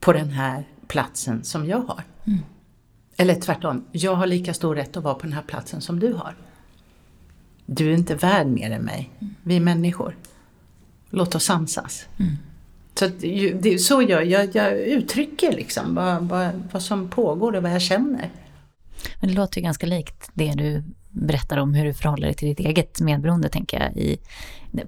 på 0.00 0.12
den 0.12 0.30
här 0.30 0.64
platsen 0.86 1.44
som 1.44 1.66
jag 1.66 1.78
har. 1.78 2.02
Mm. 2.26 2.38
Eller 3.16 3.34
tvärtom, 3.34 3.84
jag 3.92 4.14
har 4.14 4.26
lika 4.26 4.54
stor 4.54 4.74
rätt 4.74 4.96
att 4.96 5.04
vara 5.04 5.14
på 5.14 5.22
den 5.22 5.32
här 5.32 5.42
platsen 5.42 5.80
som 5.80 6.00
du 6.00 6.12
har. 6.12 6.36
Du 7.66 7.90
är 7.90 7.94
inte 7.94 8.14
värd 8.14 8.46
mer 8.46 8.70
än 8.70 8.82
mig. 8.82 9.10
Mm. 9.18 9.34
Vi 9.42 9.56
är 9.56 9.60
människor. 9.60 10.16
Låt 11.10 11.34
oss 11.34 11.44
samsas. 11.44 12.06
Så, 12.94 13.08
det, 13.54 13.78
så 13.78 14.02
jag, 14.02 14.26
jag, 14.26 14.54
jag 14.54 14.78
uttrycker 14.78 15.52
liksom 15.52 15.94
vad, 15.94 16.22
vad, 16.22 16.62
vad 16.72 16.82
som 16.82 17.08
pågår 17.08 17.56
och 17.56 17.62
vad 17.62 17.72
jag 17.72 17.82
känner. 17.82 18.30
Men 19.20 19.30
det 19.30 19.34
låter 19.34 19.60
ju 19.60 19.64
ganska 19.64 19.86
likt 19.86 20.30
det 20.34 20.52
du 20.52 20.82
berättar 21.10 21.56
om 21.56 21.74
hur 21.74 21.84
du 21.84 21.94
förhåller 21.94 22.26
dig 22.26 22.34
till 22.34 22.48
ditt 22.48 22.60
eget 22.60 23.00
medberoende, 23.00 23.48
tänker 23.48 23.80
jag, 23.80 23.96
i, 23.96 24.18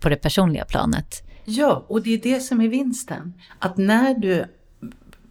på 0.01 0.09
det 0.09 0.17
personliga 0.17 0.65
planet. 0.65 1.23
Ja, 1.45 1.85
och 1.89 2.03
det 2.03 2.15
är 2.15 2.19
det 2.19 2.41
som 2.41 2.61
är 2.61 2.69
vinsten. 2.69 3.35
Att 3.59 3.77
när 3.77 4.15
du 4.15 4.45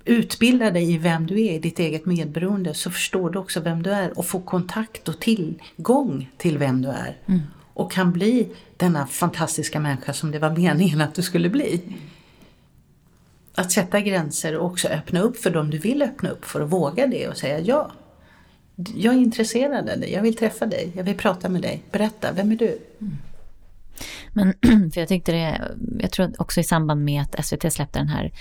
utbildar 0.06 0.72
dig 0.72 0.94
i 0.94 0.98
vem 0.98 1.28
du 1.28 1.46
är, 1.46 1.54
i 1.54 1.60
ditt 1.60 1.80
eget 1.80 2.06
medberoende, 2.06 2.74
så 2.74 2.92
förstår 2.92 3.30
du 3.30 3.40
också 3.40 3.60
vem 3.60 3.84
du 3.84 3.92
är 3.92 4.18
och 4.18 4.26
får 4.26 4.42
kontakt 4.42 5.10
och 5.10 5.20
tillgång 5.20 6.30
till 6.38 6.58
vem 6.58 6.82
du 6.82 6.90
är. 6.90 7.18
Mm. 7.26 7.42
Och 7.74 7.92
kan 7.92 8.12
bli 8.12 8.48
denna 8.78 9.08
fantastiska 9.08 9.80
människa 9.80 10.14
som 10.14 10.32
det 10.32 10.40
var 10.40 10.50
meningen 10.50 11.02
att 11.02 11.16
du 11.16 11.22
skulle 11.22 11.50
bli. 11.50 11.82
Att 13.56 13.72
sätta 13.72 14.02
gränser 14.02 14.58
och 14.58 14.66
också 14.66 14.88
öppna 14.88 15.20
upp 15.20 15.38
för 15.38 15.50
dem 15.50 15.70
du 15.70 15.78
vill 15.78 16.02
öppna 16.02 16.30
upp 16.30 16.46
för 16.46 16.60
och 16.60 16.70
våga 16.70 17.08
det 17.08 17.28
och 17.28 17.38
säga 17.38 17.60
ja. 17.60 17.92
Jag 18.96 19.14
är 19.14 19.18
intresserad 19.18 19.90
av 19.90 20.00
dig, 20.00 20.14
jag 20.14 20.22
vill 20.22 20.36
träffa 20.36 20.66
dig, 20.66 20.92
jag 20.96 21.04
vill 21.04 21.18
prata 21.18 21.50
med 21.50 21.62
dig. 21.62 21.84
Berätta, 21.92 22.32
vem 22.32 22.52
är 22.52 22.56
du? 22.56 22.80
Mm. 23.02 23.18
Men 24.34 24.54
för 24.92 25.00
jag 25.00 25.08
tyckte 25.08 25.32
det, 25.32 25.62
jag 26.00 26.12
tror 26.12 26.34
också 26.42 26.60
i 26.60 26.64
samband 26.64 27.06
med 27.06 27.22
att 27.22 27.46
SVT 27.46 27.74
släppte 27.74 28.00
den 28.00 28.08
här 28.08 28.32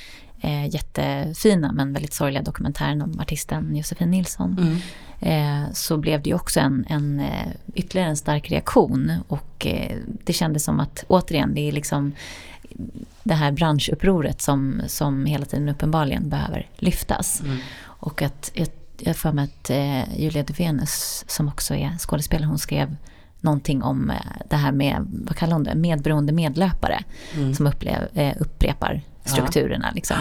eh, 0.41 0.67
jättefina 0.75 1.73
men 1.73 1.93
väldigt 1.93 2.15
sorgliga 2.15 2.43
dokumentären 2.43 3.03
om 3.03 3.21
artisten 3.21 3.77
Josefin 3.77 4.11
Nilsson. 4.11 4.59
Mm. 4.59 4.77
Eh, 5.21 5.73
så 5.73 5.97
blev 5.97 6.23
det 6.23 6.31
ju 6.31 6.37
också 6.37 6.61
en, 6.61 6.85
en 6.89 7.21
eh, 7.21 7.49
ytterligare 7.75 8.09
en 8.09 8.17
stark 8.17 8.51
reaktion 8.51 9.13
och 9.29 9.67
eh, 9.67 9.97
det 10.25 10.33
kändes 10.33 10.65
som 10.65 10.81
att 10.81 11.05
återigen 11.09 11.55
det 11.55 11.69
är 11.69 11.73
liksom 11.73 12.13
det 13.23 13.35
här 13.35 13.53
branschupproret 13.53 14.43
som, 14.43 14.83
som 14.87 15.27
hela 15.27 15.45
tiden 15.45 15.69
uppenbarligen 15.69 16.29
behöver 16.29 16.69
lyftas. 16.77 17.41
Mm. 17.41 17.59
Och 17.85 18.23
att 18.23 18.51
jag, 18.55 18.69
jag 18.99 19.17
får 19.17 19.33
med 19.33 19.45
att 19.45 19.71
eh, 19.71 20.21
Julia 20.21 20.43
Duvenus 20.43 21.25
som 21.29 21.49
också 21.49 21.75
är 21.75 21.99
skådespelare, 21.99 22.47
hon 22.47 22.59
skrev 22.59 22.97
någonting 23.41 23.83
om 23.83 24.11
eh, 24.11 24.17
det 24.51 24.57
här 24.57 24.73
med, 24.73 25.07
vad 25.09 25.37
kallar 25.37 25.53
hon 25.53 25.65
det, 25.65 25.75
medberoende 25.75 26.33
medlöpare 26.33 27.05
mm. 27.35 27.55
som 27.55 27.67
upplev, 27.67 28.09
eh, 28.15 28.35
upprepar 28.41 29.01
strukturerna. 29.25 29.87
Ja. 29.89 29.95
Liksom. 29.95 30.17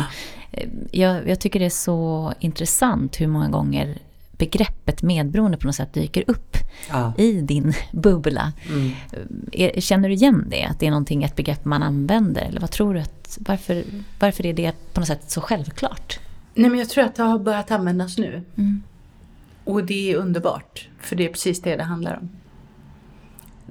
Eh, 0.52 0.70
jag, 0.92 1.30
jag, 1.30 1.40
tycker 1.40 1.60
det 1.60 1.66
är 1.66 1.70
så 1.70 2.34
intressant 2.40 3.22
hur 3.22 3.28
många 3.28 3.50
gånger 3.50 3.98
begreppet 4.46 5.02
medberoende 5.02 5.58
på 5.58 5.68
något 5.68 5.76
sätt 5.76 5.94
dyker 5.94 6.24
upp 6.28 6.58
ja. 6.90 7.14
i 7.18 7.42
din 7.42 7.74
bubbla. 7.92 8.54
Mm. 8.70 8.92
Är, 9.52 9.82
känner 9.82 10.10
du 10.10 10.16
igen 10.16 10.46
det? 10.50 10.64
Att 10.64 10.80
det 10.80 10.88
är 10.88 10.92
någonting, 10.92 11.24
ett 11.24 11.36
begrepp 11.36 11.66
man 11.66 11.84
använder? 11.84 12.42
Eller 12.42 12.62
vad 12.62 12.72
tror 12.72 12.94
du 12.94 13.00
att, 13.00 13.38
varför, 13.42 13.84
varför 14.20 14.46
är 14.46 14.54
det 14.54 14.94
på 14.94 15.00
något 15.00 15.08
sätt 15.08 15.32
så 15.32 15.42
självklart? 15.42 16.20
Nej 16.54 16.70
men 16.70 16.80
jag 16.80 16.90
tror 16.90 17.04
att 17.04 17.16
det 17.16 17.24
har 17.24 17.40
börjat 17.40 17.72
användas 17.72 18.18
nu. 18.18 18.42
Mm. 18.58 18.84
Och 19.64 19.84
det 19.84 20.12
är 20.12 20.16
underbart, 20.16 20.90
för 21.00 21.16
det 21.16 21.26
är 21.26 21.30
precis 21.30 21.62
det 21.62 21.76
det 21.76 21.84
handlar 21.84 22.18
om 22.18 22.30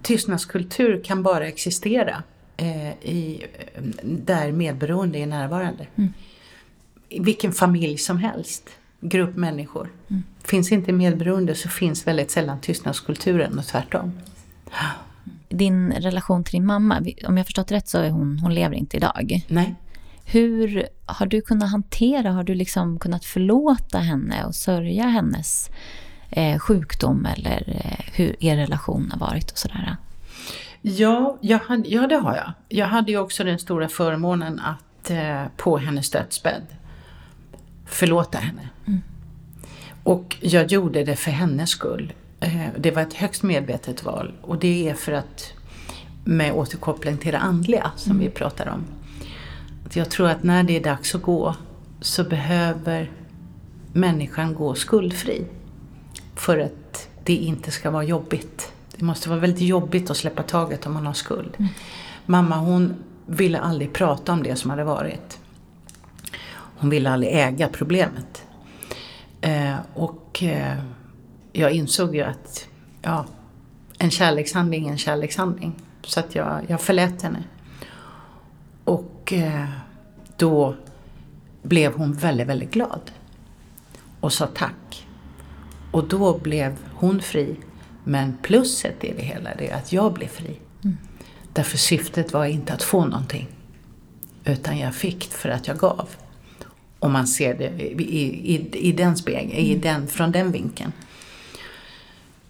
tystnadskultur 0.03 1.03
kan 1.05 1.23
bara 1.23 1.47
existera 1.47 2.23
eh, 2.57 2.89
i, 2.89 3.47
där 4.03 4.53
medberoende 4.53 5.19
är 5.19 5.27
närvarande. 5.27 5.87
Mm. 5.97 6.13
I 7.09 7.21
vilken 7.21 7.53
familj 7.53 7.99
som 7.99 8.19
helst, 8.19 8.71
grupp 9.03 9.37
människor. 9.37 9.89
Mm. 10.09 10.23
Finns 10.45 10.73
inte 10.73 10.93
medberoende 10.93 11.55
så 11.55 11.69
finns 11.69 12.07
väldigt 12.07 12.31
sällan 12.31 12.61
tystnadskulturen 12.61 13.59
och 13.59 13.67
tvärtom. 13.67 14.13
Din 15.49 15.93
relation 15.93 16.45
till 16.45 16.53
din 16.53 16.67
mamma, 16.67 17.03
om 17.27 17.37
jag 17.37 17.47
förstått 17.47 17.73
rätt 17.73 17.89
så 17.89 17.99
är 17.99 18.11
hon, 18.11 18.39
hon 18.39 18.55
lever 18.55 18.77
inte 18.77 18.97
idag. 18.97 19.47
Nej. 19.49 19.75
Hur 20.25 20.89
har 21.07 21.27
du 21.27 21.41
kunnat 21.41 21.71
hantera, 21.71 22.33
har 22.33 22.45
du 22.45 22.55
liksom 22.55 22.99
kunnat 22.99 23.25
förlåta 23.25 23.99
henne 23.99 24.45
och 24.45 24.55
sörja 24.55 25.05
hennes 25.05 25.71
eh, 26.31 26.59
sjukdom 26.59 27.27
eller 27.37 27.81
eh, 27.85 28.05
hur 28.15 28.45
er 28.45 28.57
relation 28.57 29.11
har 29.13 29.19
varit 29.19 29.51
och 29.51 29.59
sådär? 29.59 29.97
Ja, 30.83 31.39
jag 31.41 31.59
hade, 31.59 31.89
ja, 31.89 32.07
det 32.07 32.17
har 32.17 32.37
jag. 32.37 32.53
Jag 32.69 32.87
hade 32.87 33.11
ju 33.11 33.19
också 33.19 33.45
den 33.45 33.59
stora 33.59 33.89
förmånen 33.89 34.61
att 34.61 35.11
eh, 35.11 35.45
på 35.57 35.79
hennes 35.79 36.11
dödsbädd 36.11 36.63
förlåta 37.95 38.39
henne. 38.39 38.69
Mm. 38.87 39.03
Och 40.03 40.37
jag 40.41 40.73
gjorde 40.73 41.05
det 41.05 41.17
för 41.17 41.31
hennes 41.31 41.71
skull. 41.71 42.13
Eh, 42.41 42.67
det 42.79 42.91
var 42.91 43.03
ett 43.03 43.15
högst 43.15 43.43
medvetet 43.43 44.05
val 44.05 44.33
och 44.43 44.59
det 44.59 44.89
är 44.89 44.95
för 44.95 45.13
att 45.13 45.53
med 46.25 46.53
återkoppling 46.53 47.17
till 47.17 47.33
det 47.33 47.39
andliga 47.39 47.91
som 47.97 48.13
mm. 48.13 48.25
vi 48.25 48.31
pratar 48.31 48.69
om. 48.69 48.85
Att 49.87 49.97
jag 49.97 50.11
tror 50.11 50.29
att 50.29 50.43
när 50.43 50.63
det 50.63 50.77
är 50.77 50.85
dags 50.85 51.15
att 51.15 51.23
gå 51.23 51.55
så 52.01 52.25
behöver 52.25 53.11
människan 53.93 54.55
gå 54.55 54.75
skuldfri 54.75 55.45
för 56.35 56.59
att 56.59 57.09
det 57.25 57.35
inte 57.35 57.71
ska 57.71 57.91
vara 57.91 58.05
jobbigt. 58.05 58.73
Det 58.97 59.05
måste 59.05 59.29
vara 59.29 59.41
väldigt 59.41 59.69
jobbigt 59.69 60.11
att 60.11 60.17
släppa 60.17 60.43
taget 60.43 60.87
om 60.87 60.93
man 60.93 61.07
har 61.07 61.13
skuld. 61.13 61.57
Mm. 61.59 61.71
Mamma 62.27 62.57
hon 62.57 62.95
ville 63.27 63.59
aldrig 63.59 63.93
prata 63.93 64.33
om 64.33 64.43
det 64.43 64.57
som 64.57 64.71
hade 64.71 64.85
varit. 64.85 65.39
Hon 66.83 66.91
ville 66.91 67.11
aldrig 67.11 67.33
äga 67.33 67.69
problemet. 67.69 68.47
Eh, 69.41 69.77
och 69.95 70.43
eh, 70.43 70.79
jag 71.53 71.73
insåg 71.73 72.15
ju 72.17 72.23
att 72.23 72.69
ja, 73.03 73.27
en 73.99 74.11
kärlekshandling 74.11 74.87
är 74.87 74.93
en 74.93 74.99
kärlekshandling. 74.99 75.75
Så 76.03 76.21
att 76.21 76.35
jag, 76.35 76.61
jag 76.69 76.81
förlät 76.81 77.23
henne. 77.23 77.45
Och 78.85 79.33
eh, 79.33 79.69
då 80.37 80.75
blev 81.63 81.95
hon 81.95 82.13
väldigt, 82.13 82.47
väldigt 82.47 82.71
glad. 82.71 83.11
Och 84.21 84.33
sa 84.33 84.47
tack. 84.47 85.07
Och 85.91 86.09
då 86.09 86.39
blev 86.39 86.77
hon 86.95 87.23
fri. 87.23 87.57
Men 88.05 88.37
plusset 88.43 89.05
i 89.05 89.13
det 89.17 89.23
hela 89.23 89.51
är 89.51 89.75
att 89.75 89.93
jag 89.93 90.13
blev 90.13 90.29
fri. 90.29 90.61
Mm. 90.85 90.97
Därför 91.53 91.79
syftet 91.79 92.33
var 92.33 92.45
inte 92.45 92.73
att 92.73 92.83
få 92.83 93.05
någonting. 93.05 93.49
Utan 94.45 94.79
jag 94.79 94.95
fick 94.95 95.25
för 95.25 95.49
att 95.49 95.69
jag 95.69 95.79
gav. 95.79 96.09
Om 97.03 97.13
man 97.13 97.27
ser 97.27 97.55
det 97.55 97.71
i, 97.81 98.55
i, 98.55 98.89
i 98.89 98.93
den 98.93 99.17
spegeln, 99.17 99.51
mm. 99.51 99.65
i 99.65 99.75
den, 99.75 100.07
från 100.07 100.33
den 100.33 100.53
vinkeln. 100.53 100.93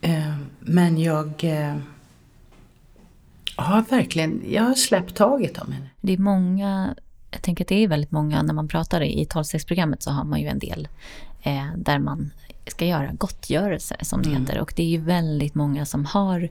Eh, 0.00 0.34
men 0.60 0.98
jag 0.98 1.44
eh, 1.44 1.76
har 3.56 3.82
verkligen, 3.82 4.42
jag 4.48 4.62
har 4.62 4.74
släppt 4.74 5.16
taget 5.16 5.58
om 5.58 5.72
henne. 5.72 5.86
Det 6.00 6.12
är 6.12 6.18
många, 6.18 6.94
jag 7.30 7.42
tänker 7.42 7.64
att 7.64 7.68
det 7.68 7.84
är 7.84 7.88
väldigt 7.88 8.10
många, 8.10 8.42
när 8.42 8.54
man 8.54 8.68
pratar 8.68 9.02
i 9.02 9.26
tolvstegsprogrammet 9.26 10.02
så 10.02 10.10
har 10.10 10.24
man 10.24 10.40
ju 10.40 10.46
en 10.46 10.58
del 10.58 10.88
eh, 11.42 11.66
där 11.76 11.98
man 11.98 12.30
ska 12.66 12.84
göra 12.84 13.12
gottgörelse 13.12 13.96
som 14.00 14.22
det 14.22 14.28
mm. 14.28 14.42
heter. 14.42 14.60
Och 14.60 14.72
det 14.76 14.82
är 14.82 14.88
ju 14.88 15.00
väldigt 15.00 15.54
många 15.54 15.86
som 15.86 16.04
har 16.04 16.48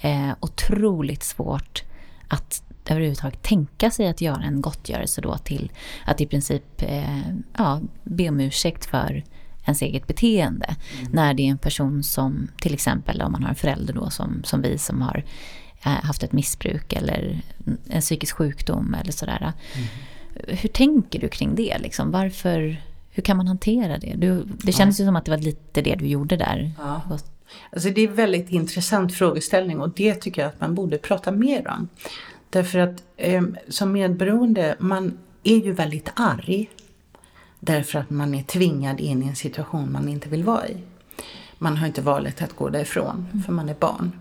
eh, 0.00 0.30
otroligt 0.40 1.22
svårt 1.22 1.82
att 2.28 2.62
överhuvudtaget 2.90 3.42
tänka 3.42 3.90
sig 3.90 4.08
att 4.08 4.20
göra 4.20 4.42
en 4.42 4.60
gottgörelse 4.60 5.20
då 5.20 5.38
till 5.38 5.72
att 6.06 6.20
i 6.20 6.26
princip 6.26 6.82
eh, 6.82 7.28
ja, 7.56 7.80
be 8.04 8.28
om 8.28 8.40
ursäkt 8.40 8.84
för 8.84 9.24
ens 9.64 9.82
eget 9.82 10.06
beteende. 10.06 10.76
Mm. 11.00 11.12
När 11.12 11.34
det 11.34 11.42
är 11.42 11.50
en 11.50 11.58
person 11.58 12.02
som, 12.02 12.48
till 12.60 12.74
exempel 12.74 13.22
om 13.22 13.32
man 13.32 13.42
har 13.42 13.48
en 13.48 13.54
förälder 13.54 13.94
då 13.94 14.10
som, 14.10 14.44
som 14.44 14.62
vi 14.62 14.78
som 14.78 15.02
har 15.02 15.24
eh, 15.84 15.92
haft 15.92 16.22
ett 16.22 16.32
missbruk 16.32 16.92
eller 16.92 17.40
en 17.88 18.00
psykisk 18.00 18.36
sjukdom 18.36 18.94
eller 18.94 19.12
sådär. 19.12 19.52
Mm. 19.74 19.88
Hur 20.58 20.68
tänker 20.68 21.20
du 21.20 21.28
kring 21.28 21.54
det? 21.54 21.78
Liksom? 21.78 22.10
Varför, 22.10 22.82
hur 23.10 23.22
kan 23.22 23.36
man 23.36 23.48
hantera 23.48 23.98
det? 23.98 24.14
Du, 24.16 24.44
det 24.44 24.72
kändes 24.72 24.98
ja. 24.98 25.02
ju 25.02 25.06
som 25.06 25.16
att 25.16 25.24
det 25.24 25.30
var 25.30 25.38
lite 25.38 25.82
det 25.82 25.94
du 25.94 26.06
gjorde 26.06 26.36
där. 26.36 26.72
Ja. 26.78 27.02
Alltså 27.70 27.90
det 27.90 28.00
är 28.00 28.08
en 28.08 28.14
väldigt 28.14 28.50
intressant 28.50 29.14
frågeställning 29.14 29.80
och 29.80 29.90
det 29.90 30.14
tycker 30.14 30.42
jag 30.42 30.48
att 30.48 30.60
man 30.60 30.74
borde 30.74 30.98
prata 30.98 31.30
mer 31.32 31.68
om. 31.68 31.88
Därför 32.54 32.78
att 32.78 33.02
eh, 33.16 33.42
som 33.68 33.92
medberoende, 33.92 34.76
man 34.78 35.18
är 35.42 35.56
ju 35.56 35.72
väldigt 35.72 36.08
arg. 36.16 36.70
Därför 37.60 37.98
att 37.98 38.10
man 38.10 38.34
är 38.34 38.42
tvingad 38.42 39.00
in 39.00 39.22
i 39.22 39.28
en 39.28 39.36
situation 39.36 39.92
man 39.92 40.08
inte 40.08 40.28
vill 40.28 40.44
vara 40.44 40.68
i. 40.68 40.76
Man 41.58 41.76
har 41.76 41.86
inte 41.86 42.02
valet 42.02 42.42
att 42.42 42.56
gå 42.56 42.68
därifrån, 42.68 43.26
mm. 43.30 43.42
för 43.42 43.52
man 43.52 43.68
är 43.68 43.74
barn. 43.74 44.12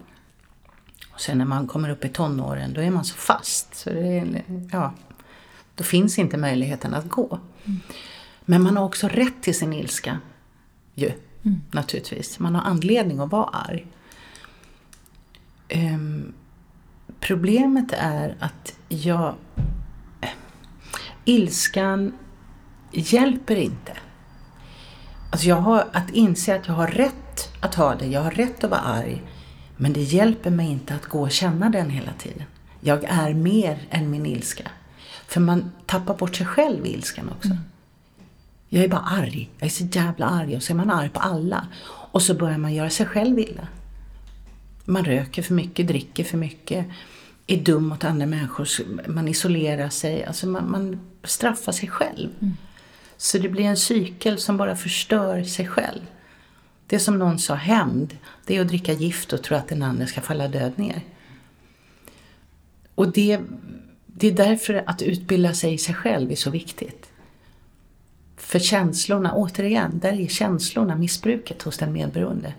Och 1.13 1.21
sen 1.21 1.37
när 1.37 1.45
man 1.45 1.67
kommer 1.67 1.89
upp 1.89 2.05
i 2.05 2.09
tonåren, 2.09 2.73
då 2.73 2.81
är 2.81 2.91
man 2.91 3.05
så 3.05 3.15
fast. 3.15 3.75
Så 3.75 3.89
det 3.89 4.17
är, 4.17 4.43
ja, 4.71 4.93
då 5.75 5.83
finns 5.83 6.19
inte 6.19 6.37
möjligheten 6.37 6.93
att 6.93 7.09
gå. 7.09 7.39
Mm. 7.65 7.79
Men 8.45 8.61
man 8.61 8.77
har 8.77 8.85
också 8.85 9.07
rätt 9.07 9.43
till 9.43 9.57
sin 9.57 9.73
ilska. 9.73 10.19
Ju, 10.95 11.11
mm. 11.43 11.61
naturligtvis. 11.71 12.39
Man 12.39 12.55
har 12.55 12.61
anledning 12.61 13.19
att 13.19 13.31
vara 13.31 13.49
arg. 13.49 13.87
Um, 15.73 16.33
problemet 17.19 17.93
är 17.97 18.35
att 18.39 18.75
jag... 18.89 19.35
Ilskan 21.25 22.13
hjälper 22.91 23.55
inte. 23.55 23.93
Alltså 25.31 25.47
jag 25.47 25.55
har 25.55 25.87
att 25.93 26.09
inse 26.09 26.55
att 26.55 26.67
jag 26.67 26.73
har 26.73 26.87
rätt 26.87 27.49
att 27.59 27.75
ha 27.75 27.95
det, 27.95 28.05
jag 28.05 28.21
har 28.21 28.31
rätt 28.31 28.63
att 28.63 28.69
vara 28.69 28.81
arg. 28.81 29.23
Men 29.77 29.93
det 29.93 30.01
hjälper 30.01 30.49
mig 30.49 30.71
inte 30.71 30.95
att 30.95 31.05
gå 31.05 31.21
och 31.21 31.31
känna 31.31 31.69
den 31.69 31.89
hela 31.89 32.13
tiden. 32.13 32.43
Jag 32.79 33.03
är 33.03 33.33
mer 33.33 33.87
än 33.89 34.11
min 34.11 34.25
ilska. 34.25 34.63
För 35.27 35.39
man 35.41 35.71
tappar 35.85 36.17
bort 36.17 36.35
sig 36.35 36.45
själv 36.45 36.85
i 36.85 36.93
ilskan 36.93 37.29
också. 37.29 37.49
Mm. 37.49 37.63
Jag 38.69 38.83
är 38.83 38.87
bara 38.87 39.01
arg. 39.01 39.49
Jag 39.59 39.65
är 39.65 39.71
så 39.71 39.83
jävla 39.83 40.25
arg. 40.25 40.55
Och 40.55 40.63
så 40.63 40.73
är 40.73 40.77
man 40.77 40.89
arg 40.91 41.09
på 41.09 41.19
alla. 41.19 41.67
Och 41.85 42.21
så 42.21 42.33
börjar 42.33 42.57
man 42.57 42.73
göra 42.73 42.89
sig 42.89 43.05
själv 43.05 43.39
illa. 43.39 43.67
Man 44.85 45.05
röker 45.05 45.41
för 45.41 45.53
mycket, 45.53 45.87
dricker 45.87 46.23
för 46.23 46.37
mycket, 46.37 46.85
är 47.47 47.57
dum 47.57 47.87
mot 47.87 48.03
andra 48.03 48.25
människor, 48.25 48.67
man 49.07 49.27
isolerar 49.27 49.89
sig. 49.89 50.23
Alltså 50.25 50.47
man, 50.47 50.71
man 50.71 50.99
straffar 51.23 51.71
sig 51.71 51.89
själv. 51.89 52.29
Mm. 52.41 52.57
Så 53.17 53.37
det 53.37 53.49
blir 53.49 53.63
en 53.63 53.77
cykel 53.77 54.37
som 54.37 54.57
bara 54.57 54.75
förstör 54.75 55.43
sig 55.43 55.67
själv. 55.67 56.01
Det 56.87 56.95
är 56.95 56.99
som 56.99 57.19
någon 57.19 57.39
sa, 57.39 57.53
hämnd, 57.53 58.17
det 58.45 58.57
är 58.57 58.61
att 58.61 58.67
dricka 58.67 58.93
gift 58.93 59.33
och 59.33 59.43
tro 59.43 59.57
att 59.57 59.67
den 59.67 59.81
andra 59.81 60.07
ska 60.07 60.21
falla 60.21 60.47
död 60.47 60.71
ner. 60.75 61.01
Och 62.95 63.11
det, 63.11 63.39
det 64.05 64.27
är 64.27 64.31
därför 64.31 64.83
att 64.85 65.01
utbilda 65.01 65.53
sig 65.53 65.73
i 65.73 65.77
sig 65.77 65.95
själv 65.95 66.31
är 66.31 66.35
så 66.35 66.49
viktigt. 66.49 67.09
För 68.37 68.59
känslorna, 68.59 69.33
återigen, 69.33 69.99
där 69.99 70.21
är 70.21 70.27
känslorna 70.27 70.95
missbruket 70.95 71.61
hos 71.61 71.77
den 71.77 71.93
medberoende. 71.93 72.53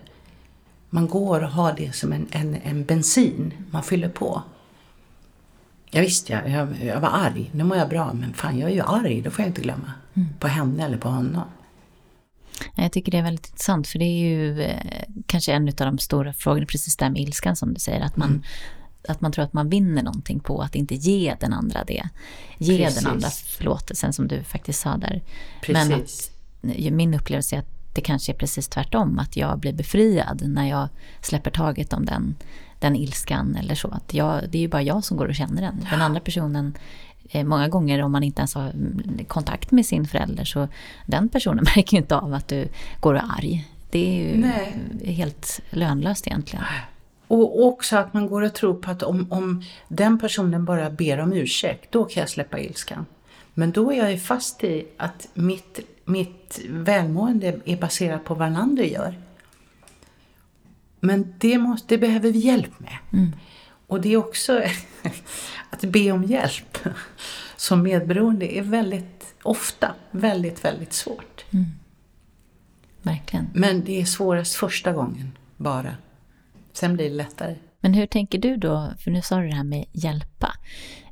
Man 0.95 1.07
går 1.07 1.41
och 1.43 1.49
har 1.49 1.73
det 1.77 1.95
som 1.95 2.13
en, 2.13 2.27
en, 2.31 2.55
en 2.55 2.85
bensin 2.85 3.53
man 3.71 3.83
fyller 3.83 4.09
på. 4.09 4.43
Ja, 5.91 6.01
visst, 6.01 6.29
jag, 6.29 6.49
jag, 6.49 6.67
jag 6.83 6.99
var 6.99 7.09
arg. 7.09 7.49
Nu 7.53 7.63
mår 7.63 7.77
jag 7.77 7.89
bra, 7.89 8.13
men 8.13 8.33
fan 8.33 8.59
jag 8.59 8.69
är 8.69 8.73
ju 8.73 8.81
arg, 8.81 9.21
det 9.21 9.31
får 9.31 9.43
jag 9.43 9.49
inte 9.49 9.61
glömma. 9.61 9.91
Mm. 10.13 10.29
På 10.39 10.47
henne 10.47 10.85
eller 10.85 10.97
på 10.97 11.09
honom. 11.09 11.43
Jag 12.75 12.91
tycker 12.91 13.11
det 13.11 13.17
är 13.17 13.23
väldigt 13.23 13.47
intressant, 13.47 13.87
för 13.87 13.99
det 13.99 14.05
är 14.05 14.19
ju 14.19 14.61
eh, 14.61 15.03
kanske 15.27 15.53
en 15.53 15.67
av 15.67 15.73
de 15.75 15.97
stora 15.97 16.33
frågorna, 16.33 16.65
precis 16.65 16.97
där 16.97 17.09
med 17.09 17.21
ilskan 17.21 17.55
som 17.55 17.73
du 17.73 17.79
säger, 17.79 18.01
att 18.01 18.17
man, 18.17 18.29
mm. 18.29 18.43
att 19.07 19.21
man 19.21 19.31
tror 19.31 19.45
att 19.45 19.53
man 19.53 19.69
vinner 19.69 20.03
någonting 20.03 20.39
på 20.39 20.61
att 20.61 20.75
inte 20.75 20.95
ge 20.95 21.35
den 21.39 21.53
andra 21.53 21.83
det. 21.83 22.09
Ge 22.57 22.77
precis. 22.77 23.03
den 23.03 23.11
andra 23.11 23.29
förlåtelsen 23.29 24.13
som 24.13 24.27
du 24.27 24.43
faktiskt 24.43 24.79
sa 24.79 24.97
där. 24.97 25.21
Precis. 25.61 26.31
Men 26.61 26.71
att, 26.71 26.93
min 26.93 27.13
upplevelse 27.13 27.55
är 27.55 27.59
att 27.59 27.74
det 27.95 28.01
kanske 28.01 28.31
är 28.31 28.35
precis 28.35 28.67
tvärtom, 28.67 29.19
att 29.19 29.37
jag 29.37 29.59
blir 29.59 29.73
befriad 29.73 30.41
när 30.45 30.69
jag 30.69 30.87
släpper 31.21 31.51
taget 31.51 31.93
om 31.93 32.05
den, 32.05 32.35
den 32.79 32.95
ilskan 32.95 33.55
eller 33.55 33.75
så. 33.75 33.87
Att 33.87 34.13
jag, 34.13 34.41
det 34.49 34.57
är 34.57 34.61
ju 34.61 34.67
bara 34.67 34.81
jag 34.81 35.03
som 35.03 35.17
går 35.17 35.27
och 35.27 35.35
känner 35.35 35.61
den. 35.61 35.87
Den 35.91 36.01
andra 36.01 36.19
personen 36.19 36.77
eh, 37.29 37.43
Många 37.43 37.67
gånger 37.67 38.01
om 38.01 38.11
man 38.11 38.23
inte 38.23 38.39
ens 38.39 38.55
har 38.55 38.73
kontakt 39.27 39.71
med 39.71 39.85
sin 39.85 40.07
förälder 40.07 40.43
så 40.43 40.67
den 41.05 41.29
personen 41.29 41.65
märker 41.75 41.97
ju 41.97 42.01
inte 42.01 42.17
av 42.17 42.33
att 42.33 42.47
du 42.47 42.67
går 42.99 43.13
och 43.13 43.19
är 43.19 43.37
arg. 43.37 43.67
Det 43.89 44.07
är 44.07 44.23
ju 44.23 44.37
Nej. 44.37 45.13
helt 45.13 45.59
lönlöst 45.69 46.27
egentligen. 46.27 46.65
Och 47.27 47.65
också 47.65 47.97
att 47.97 48.13
man 48.13 48.27
går 48.27 48.41
och 48.41 48.53
tror 48.53 48.73
på 48.73 48.91
att 48.91 49.03
om, 49.03 49.27
om 49.31 49.63
den 49.87 50.19
personen 50.19 50.65
bara 50.65 50.89
ber 50.89 51.19
om 51.19 51.33
ursäkt, 51.33 51.91
då 51.91 52.03
kan 52.03 52.21
jag 52.21 52.29
släppa 52.29 52.59
ilskan. 52.59 53.05
Men 53.53 53.71
då 53.71 53.91
är 53.91 53.97
jag 53.97 54.11
ju 54.11 54.17
fast 54.17 54.63
i 54.63 54.87
att 54.97 55.27
mitt, 55.33 55.79
mitt 56.05 56.59
välmående 56.69 57.59
är 57.65 57.77
baserat 57.77 58.25
på 58.25 58.33
vad 58.33 58.47
den 58.47 58.57
andra 58.57 58.83
gör. 58.83 59.19
Men 60.99 61.33
det, 61.37 61.57
måste, 61.57 61.87
det 61.87 61.97
behöver 61.97 62.31
vi 62.31 62.39
hjälp 62.39 62.79
med. 62.79 62.97
Mm. 63.13 63.31
Och 63.87 64.01
det 64.01 64.13
är 64.13 64.17
också 64.17 64.61
att 65.69 65.81
be 65.81 66.11
om 66.11 66.23
hjälp 66.23 66.77
som 67.55 67.83
medberoende 67.83 68.57
är 68.57 68.61
väldigt 68.61 69.35
ofta 69.43 69.95
väldigt, 70.11 70.65
väldigt 70.65 70.93
svårt. 70.93 71.45
Mm. 71.51 71.65
Verkligen. 73.01 73.49
Men 73.53 73.83
det 73.83 74.01
är 74.01 74.05
svårast 74.05 74.55
första 74.55 74.93
gången 74.93 75.31
bara. 75.57 75.95
Sen 76.73 76.93
blir 76.93 77.09
det 77.09 77.15
lättare. 77.15 77.55
Men 77.79 77.93
hur 77.93 78.07
tänker 78.07 78.39
du 78.39 78.57
då, 78.57 78.93
för 78.99 79.11
nu 79.11 79.21
sa 79.21 79.39
du 79.39 79.47
det 79.47 79.55
här 79.55 79.63
med 79.63 79.85
hjälpa. 79.91 80.53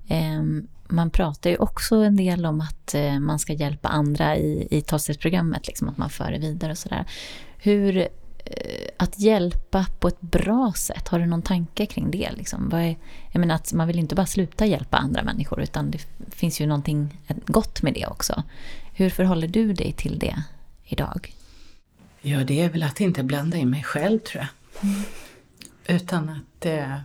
Um, 0.10 0.68
man 0.94 1.10
pratar 1.10 1.50
ju 1.50 1.58
också 1.58 1.96
en 1.96 2.16
del 2.16 2.46
om 2.46 2.62
att 2.62 2.96
uh, 2.96 3.20
man 3.20 3.40
ska 3.40 3.54
hjälpa 3.54 3.90
andra 3.90 4.38
i, 4.38 4.68
i 4.72 4.82
tolvstegsprogrammet, 4.82 5.68
liksom 5.68 5.90
att 5.90 5.98
man 5.98 6.10
för 6.10 6.32
det 6.32 6.40
vidare 6.40 6.72
och 6.72 6.78
sådär. 6.78 7.06
Hur 7.58 8.08
Eh, 8.46 8.88
att 8.98 9.20
hjälpa 9.20 9.86
på 10.00 10.08
ett 10.08 10.22
bra 10.22 10.74
sätt? 10.76 11.08
Har 11.08 11.20
du 11.20 11.26
någon 11.26 11.42
tanke 11.42 11.86
kring 11.86 12.12
det? 12.12 12.32
Liksom? 12.32 12.74
Är, 12.74 12.98
jag 13.32 13.40
menar 13.40 13.56
att 13.56 13.74
man 13.74 13.88
vill 13.88 14.00
inte 14.00 14.16
bara 14.16 14.26
sluta 14.26 14.66
hjälpa 14.66 14.98
andra 14.98 15.24
människor 15.24 15.62
utan 15.62 15.92
det 15.92 16.08
finns 16.30 16.62
ju 16.62 16.66
någonting 16.66 17.22
gott 17.46 17.82
med 17.82 17.94
det 17.94 18.08
också. 18.08 18.44
Hur 18.94 19.10
förhåller 19.10 19.48
du 19.48 19.74
dig 19.74 19.92
till 19.92 20.20
det 20.20 20.44
idag? 20.84 21.34
Ja, 22.22 22.44
det 22.44 22.62
är 22.62 22.70
väl 22.70 22.84
att 22.84 23.00
inte 23.00 23.24
blanda 23.24 23.58
in 23.58 23.70
mig 23.70 23.84
själv 23.84 24.20
tror 24.20 24.44
jag. 24.44 24.90
Mm. 24.90 25.04
Utan 25.88 26.30
att 26.30 26.66
eh, 26.66 26.98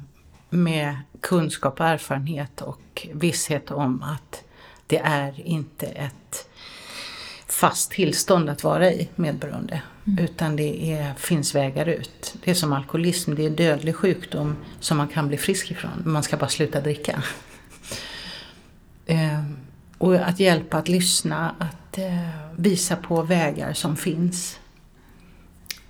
med 0.51 0.97
kunskap 1.21 1.81
och 1.81 1.87
erfarenhet 1.87 2.61
och 2.61 3.09
visshet 3.13 3.71
om 3.71 4.03
att 4.03 4.45
det 4.87 4.99
är 4.99 5.41
inte 5.41 5.87
ett 5.87 6.49
fast 7.47 7.91
tillstånd 7.91 8.51
att 8.51 8.65
vara 8.65 8.93
i 8.93 9.09
medberoende. 9.17 9.83
Mm. 10.07 10.25
Utan 10.25 10.57
det 10.57 10.93
är, 10.93 11.15
finns 11.15 11.55
vägar 11.55 11.87
ut. 11.87 12.35
Det 12.45 12.51
är 12.51 12.55
som 12.55 12.73
alkoholism, 12.73 13.35
det 13.35 13.43
är 13.43 13.47
en 13.47 13.57
dödlig 13.57 13.97
sjukdom 13.97 14.57
som 14.81 14.97
man 14.97 15.09
kan 15.09 15.29
bli 15.29 15.37
frisk 15.37 15.71
ifrån. 15.71 16.03
Man 16.05 16.23
ska 16.23 16.37
bara 16.37 16.49
sluta 16.49 16.81
dricka. 16.81 17.23
eh, 19.07 19.45
och 19.99 20.15
att 20.15 20.41
hjälpa 20.41 20.77
att 20.77 20.89
lyssna, 20.89 21.55
att 21.59 21.99
eh, 21.99 22.29
visa 22.57 22.97
på 22.97 23.23
vägar 23.23 23.73
som 23.73 23.97
finns. 23.97 24.59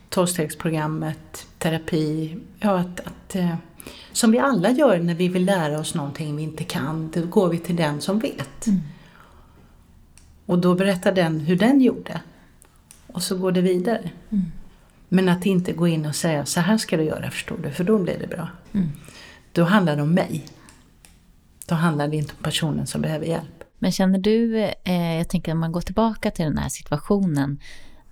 Tolvstegsprogrammet, 0.08 1.46
terapi, 1.58 2.38
ja 2.58 2.78
att, 2.78 3.00
att 3.00 3.34
eh, 3.34 3.54
Som 4.12 4.30
vi 4.30 4.38
alla 4.38 4.70
gör 4.70 4.98
när 4.98 5.14
vi 5.14 5.28
vill 5.28 5.44
lära 5.44 5.78
oss 5.80 5.94
någonting 5.94 6.36
vi 6.36 6.42
inte 6.42 6.64
kan. 6.64 7.10
Då 7.14 7.26
går 7.26 7.48
vi 7.48 7.58
till 7.58 7.76
den 7.76 8.00
som 8.00 8.18
vet. 8.18 8.66
Mm. 8.66 8.80
Och 10.46 10.58
då 10.58 10.74
berättar 10.74 11.12
den 11.12 11.40
hur 11.40 11.56
den 11.56 11.80
gjorde. 11.80 12.20
Och 13.06 13.22
så 13.22 13.38
går 13.38 13.52
det 13.52 13.60
vidare. 13.60 14.10
Mm. 14.30 14.44
Men 15.08 15.28
att 15.28 15.46
inte 15.46 15.72
gå 15.72 15.88
in 15.88 16.06
och 16.06 16.14
säga 16.14 16.46
så 16.46 16.60
här 16.60 16.78
ska 16.78 16.96
du 16.96 17.02
göra 17.02 17.30
förstår 17.30 17.58
du, 17.62 17.70
för 17.70 17.84
då 17.84 17.98
blir 17.98 18.18
det 18.18 18.26
bra. 18.26 18.48
Mm. 18.72 18.88
Då 19.52 19.64
handlar 19.64 19.96
det 19.96 20.02
om 20.02 20.14
mig. 20.14 20.46
Då 21.66 21.74
handlar 21.74 22.08
det 22.08 22.16
inte 22.16 22.32
om 22.38 22.42
personen 22.42 22.86
som 22.86 23.00
behöver 23.00 23.26
hjälp. 23.26 23.64
Men 23.78 23.92
känner 23.92 24.18
du, 24.18 24.58
eh, 24.84 25.16
jag 25.16 25.28
tänker 25.28 25.52
om 25.52 25.58
man 25.58 25.72
går 25.72 25.80
tillbaka 25.80 26.30
till 26.30 26.44
den 26.44 26.58
här 26.58 26.68
situationen 26.68 27.60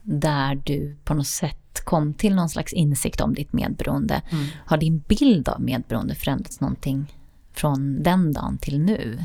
där 0.02 0.54
du 0.54 0.96
på 1.04 1.14
något 1.14 1.26
sätt 1.26 1.65
kom 1.84 2.14
till 2.14 2.34
någon 2.34 2.48
slags 2.48 2.72
insikt 2.72 3.20
om 3.20 3.34
ditt 3.34 3.52
medberoende. 3.52 4.22
Mm. 4.30 4.46
Har 4.66 4.76
din 4.76 4.98
bild 4.98 5.48
av 5.48 5.60
medberoende 5.60 6.14
förändrats 6.14 6.60
någonting 6.60 7.14
från 7.52 8.02
den 8.02 8.32
dagen 8.32 8.58
till 8.58 8.80
nu? 8.80 9.18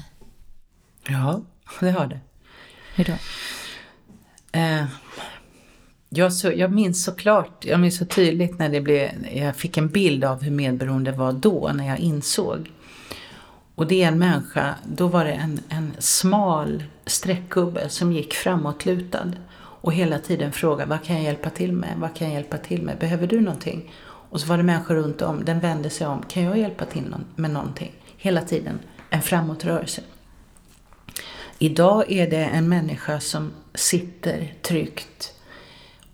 Ja, 1.07 1.41
det 1.79 1.91
har 1.91 2.07
det. 2.07 2.19
Hur 2.95 3.05
då? 3.05 3.13
Eh, 4.59 4.85
jag, 6.09 6.33
så, 6.33 6.51
jag 6.51 6.71
minns 6.71 7.03
såklart, 7.03 7.65
jag 7.65 7.79
minns 7.79 7.97
så 7.97 8.05
tydligt 8.05 8.59
när 8.59 8.69
det 8.69 8.81
blev, 8.81 9.09
jag 9.33 9.55
fick 9.55 9.77
en 9.77 9.87
bild 9.87 10.23
av 10.23 10.41
hur 10.41 10.51
medberoende 10.51 11.11
var 11.11 11.33
då, 11.33 11.71
när 11.73 11.87
jag 11.87 11.99
insåg. 11.99 12.71
Och 13.75 13.87
det 13.87 14.03
är 14.03 14.07
en 14.07 14.19
människa, 14.19 14.75
då 14.83 15.07
var 15.07 15.25
det 15.25 15.31
en, 15.31 15.59
en 15.69 15.93
smal 15.99 16.83
streckgubbe 17.05 17.89
som 17.89 18.11
gick 18.11 18.33
framåtlutad 18.33 19.31
och 19.81 19.93
hela 19.93 20.19
tiden 20.19 20.51
frågade 20.51 20.89
vad 20.89 21.03
kan 21.03 21.15
jag 21.15 21.25
hjälpa 21.25 21.49
till 21.49 21.73
med, 21.73 21.97
vad 21.97 22.15
kan 22.15 22.27
jag 22.27 22.35
hjälpa 22.35 22.57
till 22.57 22.81
med, 22.81 22.97
behöver 22.97 23.27
du 23.27 23.41
någonting? 23.41 23.93
Och 24.03 24.41
så 24.41 24.47
var 24.47 24.57
det 24.57 24.63
människor 24.63 24.95
runt 24.95 25.21
om, 25.21 25.45
den 25.45 25.59
vände 25.59 25.89
sig 25.89 26.07
om, 26.07 26.23
kan 26.27 26.43
jag 26.43 26.57
hjälpa 26.57 26.85
till 26.85 27.15
med 27.35 27.51
någonting? 27.51 27.91
Hela 28.17 28.41
tiden 28.41 28.79
en 29.09 29.21
framåtrörelse. 29.21 30.01
Idag 31.59 32.11
är 32.11 32.29
det 32.29 32.45
en 32.45 32.69
människa 32.69 33.19
som 33.19 33.51
sitter 33.73 34.53
tryggt 34.61 35.33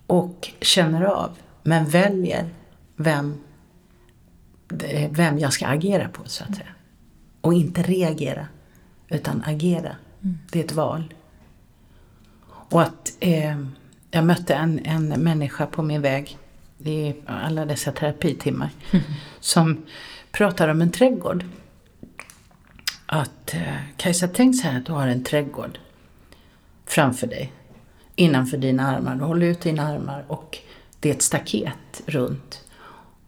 och 0.06 0.52
känner 0.60 1.02
av, 1.02 1.38
men 1.62 1.86
väljer 1.86 2.54
vem, 2.96 3.40
vem 5.10 5.38
jag 5.38 5.52
ska 5.52 5.66
agera 5.66 6.08
på, 6.08 6.22
så 6.24 6.44
att 6.44 6.56
säga. 6.56 6.68
Och 7.40 7.54
inte 7.54 7.82
reagera, 7.82 8.46
utan 9.08 9.42
agera. 9.46 9.96
Mm. 10.22 10.38
Det 10.52 10.60
är 10.60 10.64
ett 10.64 10.72
val. 10.72 11.14
Och 12.46 12.82
att 12.82 13.07
eh, 13.20 13.56
jag 14.10 14.24
mötte 14.24 14.54
en, 14.54 14.78
en 14.78 15.08
människa 15.08 15.66
på 15.66 15.82
min 15.82 16.02
väg 16.02 16.38
i 16.84 17.14
alla 17.26 17.64
dessa 17.64 17.92
terapitimmar 17.92 18.70
Mm. 18.90 19.04
som 19.40 19.86
pratar 20.30 20.68
om 20.68 20.82
en 20.82 20.90
trädgård. 20.90 21.44
Att 23.06 23.54
eh, 23.54 23.76
Kajsa, 23.96 24.28
tänk 24.28 24.56
så 24.56 24.68
här 24.68 24.78
att 24.78 24.86
du 24.86 24.92
har 24.92 25.06
en 25.06 25.24
trädgård 25.24 25.78
framför 26.86 27.26
dig, 27.26 27.52
innanför 28.14 28.56
dina 28.56 28.96
armar. 28.96 29.16
Du 29.16 29.24
håller 29.24 29.46
ut 29.46 29.60
dina 29.60 29.82
armar 29.88 30.24
och 30.28 30.58
det 31.00 31.10
är 31.10 31.14
ett 31.14 31.22
staket 31.22 32.02
runt. 32.06 32.64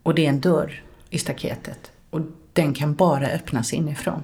Och 0.02 0.14
det 0.14 0.26
är 0.26 0.28
en 0.28 0.40
dörr 0.40 0.82
i 1.10 1.18
staketet. 1.18 1.92
Och 2.10 2.20
den 2.52 2.74
kan 2.74 2.94
bara 2.94 3.26
öppnas 3.26 3.72
inifrån. 3.72 4.22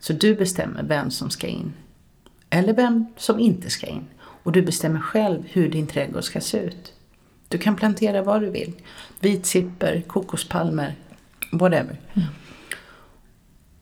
Så 0.00 0.12
du 0.12 0.34
bestämmer 0.34 0.82
vem 0.82 1.10
som 1.10 1.30
ska 1.30 1.46
in. 1.46 1.72
Eller 2.50 2.74
vem 2.74 3.06
som 3.16 3.40
inte 3.40 3.70
ska 3.70 3.86
in. 3.86 4.06
Och 4.42 4.52
du 4.52 4.62
bestämmer 4.62 5.00
själv 5.00 5.42
hur 5.46 5.68
din 5.68 5.86
trädgård 5.86 6.24
ska 6.24 6.40
se 6.40 6.58
ut. 6.58 6.92
Du 7.48 7.58
kan 7.58 7.76
plantera 7.76 8.22
vad 8.22 8.40
du 8.40 8.50
vill. 8.50 8.72
Vitsipper, 9.20 10.02
kokospalmer, 10.06 10.94
whatever. 11.52 12.00
Mm. 12.14 12.28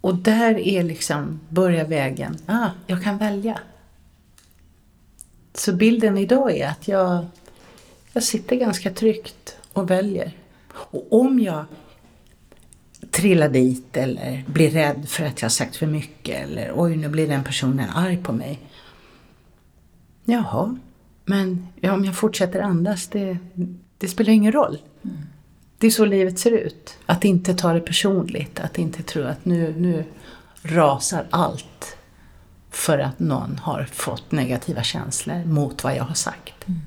Och 0.00 0.14
där 0.14 0.58
är 0.58 0.82
liksom, 0.82 1.40
börjar 1.48 1.84
vägen. 1.84 2.36
Ah, 2.46 2.70
jag 2.86 3.02
kan 3.02 3.18
välja. 3.18 3.58
Så 5.54 5.72
bilden 5.72 6.18
idag 6.18 6.56
är 6.56 6.66
att 6.66 6.88
jag, 6.88 7.26
jag 8.12 8.22
sitter 8.22 8.56
ganska 8.56 8.90
tryggt 8.90 9.56
och 9.72 9.90
väljer. 9.90 10.36
Och 10.72 11.06
om 11.10 11.40
jag 11.40 11.64
trillar 13.10 13.48
dit 13.48 13.96
eller 13.96 14.44
blir 14.46 14.70
rädd 14.70 15.08
för 15.08 15.24
att 15.24 15.40
jag 15.40 15.44
har 15.44 15.50
sagt 15.50 15.76
för 15.76 15.86
mycket 15.86 16.44
eller 16.44 16.72
oj, 16.74 16.96
nu 16.96 17.08
blir 17.08 17.28
den 17.28 17.44
personen 17.44 17.90
arg 17.90 18.16
på 18.16 18.32
mig. 18.32 18.58
Jaha, 20.30 20.76
men 21.24 21.68
ja, 21.80 21.92
om 21.92 22.04
jag 22.04 22.16
fortsätter 22.16 22.60
andas, 22.60 23.08
det, 23.08 23.38
det 23.98 24.08
spelar 24.08 24.32
ingen 24.32 24.52
roll. 24.52 24.78
Det 25.78 25.86
är 25.86 25.90
så 25.90 26.04
livet 26.04 26.38
ser 26.38 26.50
ut. 26.50 26.98
Att 27.06 27.24
inte 27.24 27.54
ta 27.54 27.72
det 27.72 27.80
personligt, 27.80 28.60
att 28.60 28.78
inte 28.78 29.02
tro 29.02 29.24
att 29.24 29.44
nu, 29.44 29.74
nu 29.78 30.04
rasar 30.62 31.26
allt 31.30 31.96
för 32.70 32.98
att 32.98 33.18
någon 33.18 33.58
har 33.58 33.84
fått 33.84 34.32
negativa 34.32 34.82
känslor 34.82 35.44
mot 35.44 35.84
vad 35.84 35.96
jag 35.96 36.04
har 36.04 36.14
sagt. 36.14 36.68
Mm. 36.68 36.80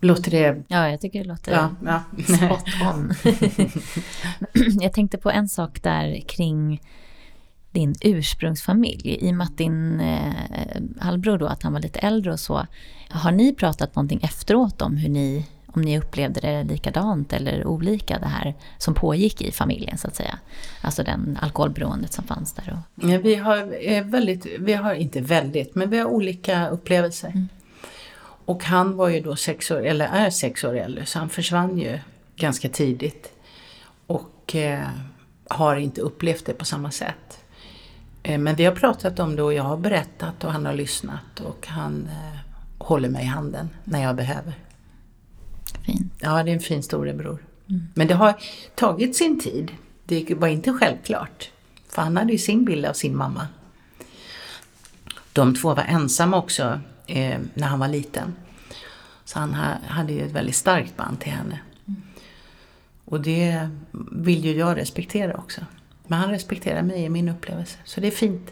Låter 0.00 0.30
det... 0.30 0.62
Ja, 0.68 0.88
jag 0.88 1.00
tycker 1.00 1.18
det 1.18 1.28
låter 1.28 1.52
Ja, 1.52 1.70
ja. 1.84 2.02
spot 2.24 2.64
on. 2.94 3.14
jag 4.80 4.92
tänkte 4.92 5.18
på 5.18 5.30
en 5.30 5.48
sak 5.48 5.82
där 5.82 6.20
kring 6.28 6.80
din 7.74 7.94
ursprungsfamilj. 8.00 9.18
I 9.20 9.30
och 9.30 9.34
med 9.34 9.44
att 9.44 9.58
din 9.58 10.00
eh, 10.00 10.32
halvbror 11.00 11.38
då, 11.38 11.46
att 11.46 11.62
han 11.62 11.72
var 11.72 11.80
lite 11.80 11.98
äldre 11.98 12.32
och 12.32 12.40
så. 12.40 12.66
Har 13.08 13.32
ni 13.32 13.54
pratat 13.54 13.94
någonting 13.96 14.20
efteråt 14.22 14.82
om 14.82 14.96
hur 14.96 15.08
ni, 15.08 15.46
om 15.66 15.82
ni 15.82 15.98
upplevde 15.98 16.40
det 16.40 16.64
likadant 16.64 17.32
eller 17.32 17.66
olika 17.66 18.18
det 18.18 18.26
här 18.26 18.54
som 18.78 18.94
pågick 18.94 19.42
i 19.42 19.52
familjen 19.52 19.98
så 19.98 20.08
att 20.08 20.16
säga? 20.16 20.38
Alltså 20.80 21.02
den 21.02 21.38
alkoholberoendet 21.42 22.12
som 22.12 22.24
fanns 22.24 22.52
där. 22.52 22.72
Och... 22.72 23.10
Ja, 23.10 23.18
vi 23.18 23.34
har 23.34 24.02
väldigt, 24.02 24.46
vi 24.58 24.72
har 24.72 24.94
inte 24.94 25.20
väldigt, 25.20 25.74
men 25.74 25.90
vi 25.90 25.98
har 25.98 26.06
olika 26.06 26.68
upplevelser. 26.68 27.28
Mm. 27.28 27.48
Och 28.46 28.64
han 28.64 28.96
var 28.96 29.08
ju 29.08 29.20
då 29.20 29.36
sex 29.36 29.70
år, 29.70 29.86
eller 29.86 30.06
är 30.06 30.30
sex 30.30 30.64
år 30.64 30.76
äldre, 30.76 31.06
så 31.06 31.18
han 31.18 31.28
försvann 31.28 31.78
ju 31.78 31.98
ganska 32.36 32.68
tidigt. 32.68 33.32
Och 34.06 34.54
eh, 34.54 34.88
har 35.48 35.76
inte 35.76 36.00
upplevt 36.00 36.46
det 36.46 36.52
på 36.52 36.64
samma 36.64 36.90
sätt. 36.90 37.43
Eh, 38.24 38.38
men 38.38 38.56
vi 38.56 38.64
har 38.64 38.72
pratat 38.72 39.18
om 39.18 39.36
det 39.36 39.42
och 39.42 39.54
jag 39.54 39.62
har 39.62 39.76
berättat 39.76 40.44
och 40.44 40.52
han 40.52 40.66
har 40.66 40.74
lyssnat 40.74 41.40
och 41.40 41.66
han 41.66 42.08
eh, 42.08 42.38
håller 42.78 43.08
mig 43.08 43.22
i 43.22 43.26
handen 43.26 43.70
när 43.84 44.02
jag 44.02 44.16
behöver. 44.16 44.54
Fint. 45.86 46.12
Ja, 46.20 46.42
det 46.42 46.50
är 46.50 46.54
en 46.54 46.60
fin 46.60 46.82
storebror. 46.82 47.38
Men 47.94 48.06
det 48.06 48.14
har 48.14 48.34
tagit 48.74 49.16
sin 49.16 49.40
tid. 49.40 49.72
Det 50.04 50.34
var 50.34 50.48
inte 50.48 50.72
självklart. 50.72 51.50
För 51.88 52.02
han 52.02 52.16
hade 52.16 52.32
ju 52.32 52.38
sin 52.38 52.64
bild 52.64 52.86
av 52.86 52.92
sin 52.92 53.16
mamma. 53.16 53.46
De 55.32 55.54
två 55.54 55.74
var 55.74 55.84
ensamma 55.84 56.36
också 56.36 56.80
eh, 57.06 57.38
när 57.54 57.66
han 57.66 57.78
var 57.78 57.88
liten. 57.88 58.34
Så 59.24 59.38
han 59.38 59.54
ha, 59.54 59.74
hade 59.86 60.12
ju 60.12 60.26
ett 60.26 60.32
väldigt 60.32 60.56
starkt 60.56 60.96
band 60.96 61.20
till 61.20 61.32
henne. 61.32 61.58
Och 63.04 63.20
det 63.20 63.68
vill 64.12 64.44
ju 64.44 64.56
jag 64.56 64.76
respektera 64.76 65.36
också. 65.36 65.60
Men 66.06 66.18
han 66.18 66.30
respekterar 66.30 66.82
mig 66.82 67.02
i 67.02 67.08
min 67.08 67.28
upplevelse. 67.28 67.78
Så 67.84 68.00
det 68.00 68.06
är 68.06 68.10
fint. 68.10 68.50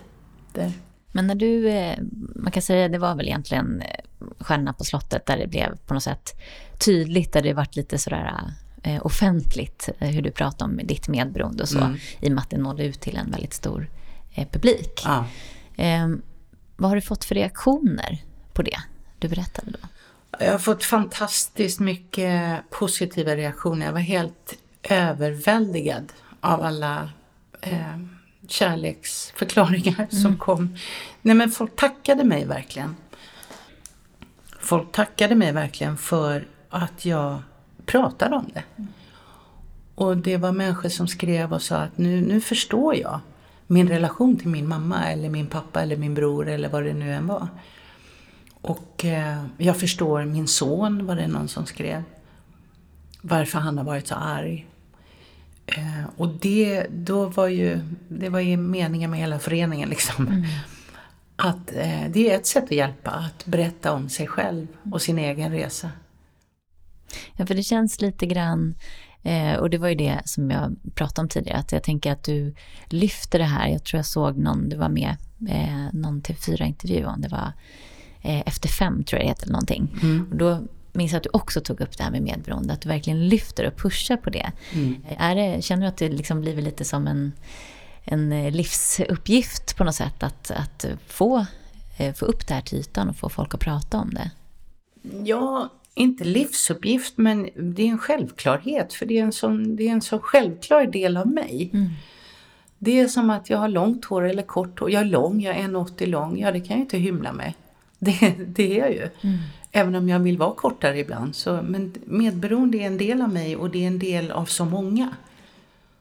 Det. 0.52 0.72
Men 1.12 1.26
när 1.26 1.34
du, 1.34 1.68
eh, 1.68 1.98
man 2.36 2.52
kan 2.52 2.62
säga 2.62 2.88
det 2.88 2.98
var 2.98 3.14
väl 3.14 3.26
egentligen 3.26 3.82
eh, 3.82 4.00
Stjärnorna 4.38 4.72
på 4.72 4.84
slottet 4.84 5.26
där 5.26 5.38
det 5.38 5.46
blev 5.46 5.76
på 5.86 5.94
något 5.94 6.02
sätt 6.02 6.40
tydligt, 6.78 7.32
där 7.32 7.42
det 7.42 7.52
varit 7.52 7.76
lite 7.76 7.98
sådär 7.98 8.40
eh, 8.82 9.06
offentligt 9.06 9.88
hur 9.98 10.22
du 10.22 10.30
pratade 10.30 10.70
om 10.70 10.80
ditt 10.86 11.08
medberoende 11.08 11.62
och 11.62 11.68
så, 11.68 11.78
Mm. 11.78 11.96
i 12.20 12.28
och 12.28 12.32
med 12.32 12.42
att 12.42 12.50
det 12.50 12.58
nådde 12.58 12.84
ut 12.84 13.00
till 13.00 13.16
en 13.16 13.30
väldigt 13.30 13.54
stor 13.54 13.88
publik. 14.52 15.02
Ja. 15.04 15.24
Eh, 15.76 16.08
vad 16.76 16.90
har 16.90 16.96
du 16.96 17.00
fått 17.02 17.24
för 17.24 17.34
reaktioner 17.34 18.22
på 18.52 18.62
det 18.62 18.78
du 19.18 19.28
berättade 19.28 19.70
då? 19.70 19.78
Jag 20.38 20.52
har 20.52 20.58
fått 20.58 20.84
fantastiskt 20.84 21.80
mycket 21.80 22.62
positiva 22.70 23.36
reaktioner. 23.36 23.86
Jag 23.86 23.92
var 23.92 24.00
helt 24.00 24.54
överväldigad 24.82 26.12
av 26.40 26.62
alla 26.62 27.10
eh, 27.62 27.98
kärleksförklaringar 28.48 30.06
som 30.10 30.36
kom. 30.36 30.76
Nej 31.22 31.34
men 31.34 31.50
folk 31.50 31.76
tackade 31.76 32.24
mig 32.24 32.44
verkligen. 32.44 32.96
Folk 34.60 34.92
tackade 34.92 35.34
mig 35.34 35.52
verkligen 35.52 35.96
för 35.96 36.46
att 36.70 37.04
jag 37.04 37.42
pratade 37.86 38.36
om 38.36 38.50
det. 38.54 38.64
Och 39.94 40.16
det 40.16 40.36
var 40.36 40.52
människor 40.52 40.88
som 40.88 41.08
skrev 41.08 41.52
och 41.52 41.62
sa 41.62 41.76
att 41.76 41.98
nu, 41.98 42.20
nu 42.20 42.40
förstår 42.40 42.96
jag 42.96 43.20
min 43.66 43.88
relation 43.88 44.36
till 44.36 44.48
min 44.48 44.68
mamma 44.68 45.04
eller 45.04 45.28
min 45.28 45.46
pappa 45.46 45.82
eller 45.82 45.96
min 45.96 46.14
bror 46.14 46.48
eller 46.48 46.68
vad 46.68 46.84
det 46.84 46.94
nu 46.94 47.14
än 47.14 47.26
var. 47.26 47.48
Och 48.62 49.04
eh, 49.04 49.44
jag 49.58 49.76
förstår 49.76 50.24
min 50.24 50.48
son, 50.48 51.06
var 51.06 51.16
det 51.16 51.28
någon 51.28 51.48
som 51.48 51.66
skrev. 51.66 52.02
Varför 53.22 53.58
han 53.58 53.78
har 53.78 53.84
varit 53.84 54.06
så 54.06 54.14
arg. 54.14 54.66
Eh, 55.66 56.04
och 56.16 56.28
det, 56.28 56.86
då 56.90 57.26
var 57.26 57.48
ju, 57.48 57.80
det 58.08 58.28
var 58.28 58.40
ju 58.40 58.56
meningen 58.56 59.10
med 59.10 59.20
hela 59.20 59.38
föreningen 59.38 59.88
liksom. 59.88 60.46
Att 61.36 61.72
eh, 61.72 62.04
det 62.10 62.30
är 62.30 62.36
ett 62.36 62.46
sätt 62.46 62.64
att 62.64 62.70
hjälpa, 62.70 63.10
att 63.10 63.46
berätta 63.46 63.92
om 63.92 64.08
sig 64.08 64.26
själv 64.26 64.66
och 64.92 65.02
sin 65.02 65.18
egen 65.18 65.52
resa. 65.52 65.90
Ja, 67.36 67.46
för 67.46 67.54
det 67.54 67.62
känns 67.62 68.00
lite 68.00 68.26
grann 68.26 68.74
Eh, 69.22 69.54
och 69.54 69.70
det 69.70 69.78
var 69.78 69.88
ju 69.88 69.94
det 69.94 70.20
som 70.24 70.50
jag 70.50 70.76
pratade 70.94 71.24
om 71.24 71.28
tidigare, 71.28 71.58
att 71.58 71.72
jag 71.72 71.82
tänker 71.82 72.12
att 72.12 72.24
du 72.24 72.54
lyfter 72.86 73.38
det 73.38 73.44
här. 73.44 73.68
Jag 73.68 73.84
tror 73.84 73.98
jag 73.98 74.06
såg 74.06 74.38
någon, 74.38 74.68
du 74.68 74.76
var 74.76 74.88
med, 74.88 75.16
eh, 75.48 75.92
någon 75.92 76.22
TV4-intervju 76.22 77.06
om 77.06 77.20
det 77.20 77.28
var 77.28 77.52
eh, 78.22 78.42
Efter 78.46 78.68
fem, 78.68 79.04
tror 79.04 79.18
jag 79.18 79.26
det 79.26 79.28
heter, 79.28 79.42
eller 79.42 79.52
någonting. 79.52 79.98
Mm. 80.02 80.26
Och 80.30 80.36
då 80.36 80.62
minns 80.92 81.14
att 81.14 81.22
du 81.22 81.30
också 81.32 81.60
tog 81.60 81.80
upp 81.80 81.98
det 81.98 82.04
här 82.04 82.10
med 82.10 82.22
medberoende, 82.22 82.72
att 82.72 82.80
du 82.80 82.88
verkligen 82.88 83.28
lyfter 83.28 83.66
och 83.66 83.76
pushar 83.76 84.16
på 84.16 84.30
det. 84.30 84.52
Mm. 84.72 84.96
Är 85.18 85.34
det 85.34 85.62
känner 85.62 85.82
du 85.82 85.88
att 85.88 85.96
det 85.96 86.08
liksom 86.08 86.40
blivit 86.40 86.64
lite 86.64 86.84
som 86.84 87.06
en, 87.06 87.32
en 88.04 88.32
eh, 88.32 88.50
livsuppgift 88.52 89.76
på 89.76 89.84
något 89.84 89.94
sätt, 89.94 90.22
att, 90.22 90.50
att 90.50 90.84
få, 91.06 91.46
eh, 91.98 92.14
få 92.14 92.24
upp 92.24 92.48
det 92.48 92.54
här 92.54 92.60
till 92.60 92.78
ytan 92.78 93.08
och 93.08 93.16
få 93.16 93.28
folk 93.28 93.54
att 93.54 93.60
prata 93.60 93.98
om 93.98 94.14
det? 94.14 94.30
Ja, 95.24 95.68
inte 95.94 96.24
livsuppgift, 96.24 97.18
men 97.18 97.48
det 97.56 97.82
är 97.82 97.88
en 97.88 97.98
självklarhet, 97.98 98.92
för 98.92 99.06
det 99.06 99.18
är 99.18 99.22
en 99.22 99.32
sån, 99.32 99.76
det 99.76 99.88
är 99.88 99.92
en 99.92 100.02
sån 100.02 100.20
självklar 100.20 100.86
del 100.86 101.16
av 101.16 101.26
mig. 101.26 101.70
Mm. 101.72 101.88
Det 102.78 103.00
är 103.00 103.08
som 103.08 103.30
att 103.30 103.50
jag 103.50 103.58
har 103.58 103.68
långt 103.68 104.04
hår 104.04 104.22
eller 104.22 104.42
kort 104.42 104.80
hår. 104.80 104.90
Jag 104.90 105.02
är 105.02 105.06
lång, 105.06 105.40
jag 105.40 105.56
är 105.56 105.68
1,80 105.68 106.06
lång. 106.06 106.38
Ja, 106.38 106.52
det 106.52 106.60
kan 106.60 106.76
jag 106.76 106.84
inte 106.84 106.98
hymla 106.98 107.32
med. 107.32 107.52
Det, 107.98 108.34
det 108.46 108.80
är 108.80 108.84
jag 108.84 108.92
ju. 108.92 109.08
Mm. 109.20 109.38
Även 109.72 109.94
om 109.94 110.08
jag 110.08 110.18
vill 110.18 110.38
vara 110.38 110.54
kortare 110.54 110.98
ibland. 110.98 111.36
Så, 111.36 111.62
men 111.62 111.94
medberoende 112.04 112.78
är 112.78 112.86
en 112.86 112.98
del 112.98 113.22
av 113.22 113.32
mig 113.32 113.56
och 113.56 113.70
det 113.70 113.82
är 113.82 113.86
en 113.86 113.98
del 113.98 114.30
av 114.30 114.44
så 114.44 114.64
många. 114.64 115.16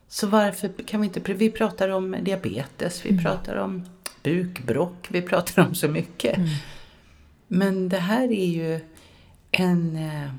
Så 0.07 0.27
varför 0.27 0.69
kan 0.85 1.01
vi 1.01 1.07
inte... 1.07 1.33
Vi 1.33 1.51
pratar 1.51 1.89
om 1.89 2.15
diabetes, 2.21 3.05
vi 3.05 3.09
mm. 3.09 3.23
pratar 3.23 3.55
om 3.55 3.85
bukbrock, 4.23 5.07
vi 5.09 5.21
pratar 5.21 5.67
om 5.67 5.75
så 5.75 5.87
mycket. 5.87 6.37
Mm. 6.37 6.49
Men 7.47 7.89
det 7.89 7.97
här 7.97 8.31
är 8.31 8.47
ju 8.47 8.79
en 9.51 9.95
eh, 9.95 10.31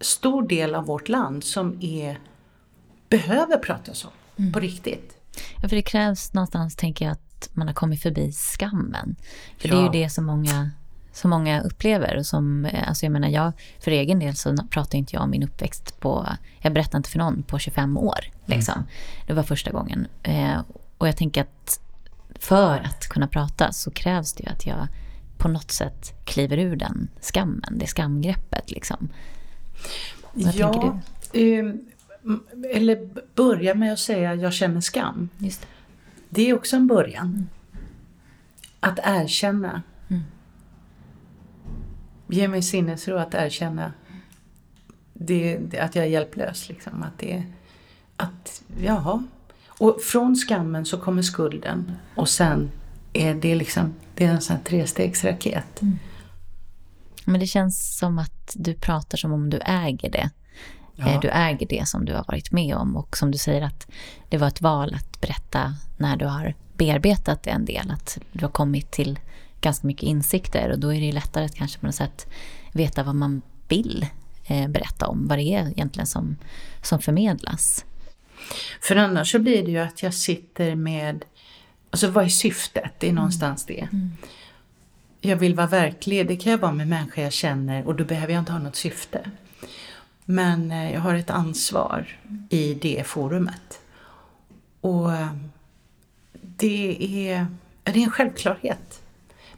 stor 0.00 0.48
del 0.48 0.74
av 0.74 0.84
vårt 0.84 1.08
land 1.08 1.44
som 1.44 1.78
är, 1.82 2.18
behöver 3.08 3.58
pratas 3.58 4.04
om 4.04 4.10
mm. 4.36 4.52
på 4.52 4.60
riktigt. 4.60 5.16
Ja, 5.62 5.68
för 5.68 5.76
det 5.76 5.82
krävs 5.82 6.34
någonstans, 6.34 6.76
tänker 6.76 7.04
jag, 7.04 7.12
att 7.12 7.50
man 7.52 7.66
har 7.66 7.74
kommit 7.74 8.02
förbi 8.02 8.32
skammen. 8.32 9.16
För 9.58 9.68
ja. 9.68 9.74
det 9.74 9.80
är 9.80 9.82
ju 9.82 10.04
det 10.04 10.10
som 10.10 10.24
många, 10.24 10.70
som 11.12 11.30
många 11.30 11.62
upplever. 11.62 12.16
Och 12.16 12.26
som, 12.26 12.64
eh, 12.64 12.88
alltså 12.88 13.06
jag 13.06 13.12
menar, 13.12 13.28
jag, 13.28 13.52
för 13.80 13.90
egen 13.90 14.18
del 14.18 14.36
så 14.36 14.56
pratar 14.70 14.98
inte 14.98 15.16
jag 15.16 15.22
om 15.22 15.30
min 15.30 15.42
uppväxt 15.42 16.00
på, 16.00 16.28
jag 16.60 16.72
berättar 16.72 16.98
inte 16.98 17.10
för 17.10 17.18
någon 17.18 17.42
på 17.42 17.58
25 17.58 17.96
år. 17.96 18.20
Liksom. 18.44 18.74
Mm. 18.74 18.86
Det 19.26 19.32
var 19.32 19.42
första 19.42 19.70
gången. 19.70 20.06
Eh, 20.22 20.60
och 20.98 21.08
jag 21.08 21.16
tänker 21.16 21.40
att 21.40 21.80
för 22.34 22.78
att 22.78 23.08
kunna 23.08 23.26
prata 23.26 23.72
så 23.72 23.90
krävs 23.90 24.32
det 24.32 24.42
ju 24.42 24.50
att 24.50 24.66
jag 24.66 24.88
på 25.38 25.48
något 25.48 25.70
sätt 25.70 26.24
kliver 26.24 26.58
ur 26.58 26.76
den 26.76 27.08
skammen, 27.20 27.78
det 27.78 27.86
skamgreppet 27.86 28.70
liksom. 28.70 29.08
Vad 30.32 30.54
ja, 30.54 30.72
tänker 30.72 31.00
du? 31.32 31.58
Eh, 31.58 31.74
eller 32.76 33.08
börja 33.34 33.74
med 33.74 33.92
att 33.92 33.98
säga 33.98 34.34
jag 34.34 34.52
känner 34.52 34.80
skam. 34.80 35.28
Just 35.38 35.60
det. 35.60 35.66
det 36.28 36.50
är 36.50 36.54
också 36.54 36.76
en 36.76 36.86
början. 36.86 37.26
Mm. 37.26 37.48
Att 38.80 38.98
erkänna. 39.02 39.82
Mm. 42.32 42.40
Ge 42.40 42.48
mig 42.48 42.62
sinnesro 42.62 43.16
att 43.16 43.34
erkänna 43.34 43.92
det, 45.12 45.58
det, 45.58 45.78
att 45.78 45.94
jag 45.94 46.04
är 46.04 46.08
hjälplös. 46.08 46.68
Liksom. 46.68 47.02
Att 47.02 47.18
det, 47.18 47.44
att, 48.16 48.62
jaha. 48.80 49.22
Och 49.66 50.00
från 50.02 50.36
skammen 50.36 50.86
så 50.86 50.98
kommer 50.98 51.22
skulden 51.22 51.92
och 52.14 52.28
sen 52.28 52.70
är 53.12 53.34
det 53.34 53.54
liksom 53.54 53.94
det 54.14 54.24
är 54.24 54.30
en 54.30 54.40
sån 54.40 54.56
här 54.56 54.62
trestegsraket. 54.62 55.82
Mm. 55.82 55.98
Men 57.24 57.40
det 57.40 57.46
känns 57.46 57.98
som 57.98 58.18
att 58.18 58.52
du 58.54 58.74
pratar 58.74 59.18
som 59.18 59.32
om 59.32 59.50
du 59.50 59.58
äger 59.64 60.10
det. 60.10 60.30
Ja. 60.94 61.08
Eh, 61.08 61.20
du 61.20 61.28
äger 61.28 61.66
det 61.66 61.88
som 61.88 62.04
du 62.04 62.14
har 62.14 62.24
varit 62.28 62.52
med 62.52 62.76
om 62.76 62.96
och 62.96 63.16
som 63.16 63.30
du 63.30 63.38
säger 63.38 63.62
att 63.62 63.90
det 64.28 64.38
var 64.38 64.48
ett 64.48 64.60
val 64.60 64.94
att 64.94 65.20
berätta 65.20 65.74
när 65.96 66.16
du 66.16 66.26
har 66.26 66.54
bearbetat 66.76 67.42
det 67.42 67.50
en 67.50 67.64
del. 67.64 67.90
Att 67.90 68.18
du 68.32 68.44
har 68.44 68.52
kommit 68.52 68.90
till 68.90 69.18
ganska 69.62 69.86
mycket 69.86 70.02
insikter 70.02 70.70
och 70.70 70.78
då 70.78 70.92
är 70.94 71.00
det 71.00 71.12
lättare 71.12 71.44
att 71.44 71.54
kanske 71.54 71.78
på 71.78 71.86
något 71.86 71.94
sätt 71.94 72.26
veta 72.72 73.02
vad 73.02 73.14
man 73.14 73.42
vill 73.68 74.06
eh, 74.46 74.68
berätta 74.68 75.06
om. 75.06 75.28
Vad 75.28 75.38
det 75.38 75.54
är 75.54 75.70
egentligen 75.70 76.06
som, 76.06 76.36
som 76.82 76.98
förmedlas. 76.98 77.84
För 78.80 78.96
annars 78.96 79.32
så 79.32 79.38
blir 79.38 79.64
det 79.64 79.70
ju 79.70 79.78
att 79.78 80.02
jag 80.02 80.14
sitter 80.14 80.74
med 80.74 81.24
Alltså 81.90 82.08
vad 82.08 82.24
är 82.24 82.28
syftet? 82.28 82.92
Det 82.98 83.08
är 83.08 83.12
någonstans 83.12 83.66
det. 83.66 83.80
Mm. 83.92 84.12
Jag 85.20 85.36
vill 85.36 85.54
vara 85.54 85.66
verklig, 85.66 86.28
det 86.28 86.36
kan 86.36 86.52
jag 86.52 86.58
vara 86.58 86.72
med 86.72 86.88
människor 86.88 87.24
jag 87.24 87.32
känner 87.32 87.86
och 87.86 87.94
då 87.94 88.04
behöver 88.04 88.32
jag 88.32 88.40
inte 88.40 88.52
ha 88.52 88.58
något 88.58 88.76
syfte. 88.76 89.30
Men 90.24 90.70
eh, 90.70 90.92
jag 90.92 91.00
har 91.00 91.14
ett 91.14 91.30
ansvar 91.30 92.18
i 92.50 92.74
det 92.74 93.06
forumet. 93.06 93.80
Och 94.80 95.12
eh, 95.12 95.32
det 96.32 96.96
är, 97.30 97.46
det 97.82 97.90
är 97.90 98.04
en 98.04 98.10
självklarhet. 98.10 99.01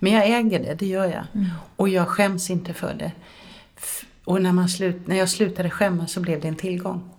Men 0.04 0.12
jag 0.12 0.26
äger 0.26 0.60
det, 0.60 0.74
det 0.74 0.86
gör 0.86 1.04
jag. 1.04 1.24
Mm. 1.34 1.50
Och 1.76 1.88
jag 1.88 2.08
skäms 2.08 2.50
inte 2.50 2.74
för 2.74 2.94
det. 2.94 3.12
Och 4.24 4.42
när, 4.42 4.52
man 4.52 4.68
slut, 4.68 5.06
när 5.06 5.16
jag 5.16 5.28
slutade 5.28 5.70
skämmas 5.70 6.12
så 6.12 6.20
blev 6.20 6.40
det 6.40 6.48
en 6.48 6.56
tillgång. 6.56 7.10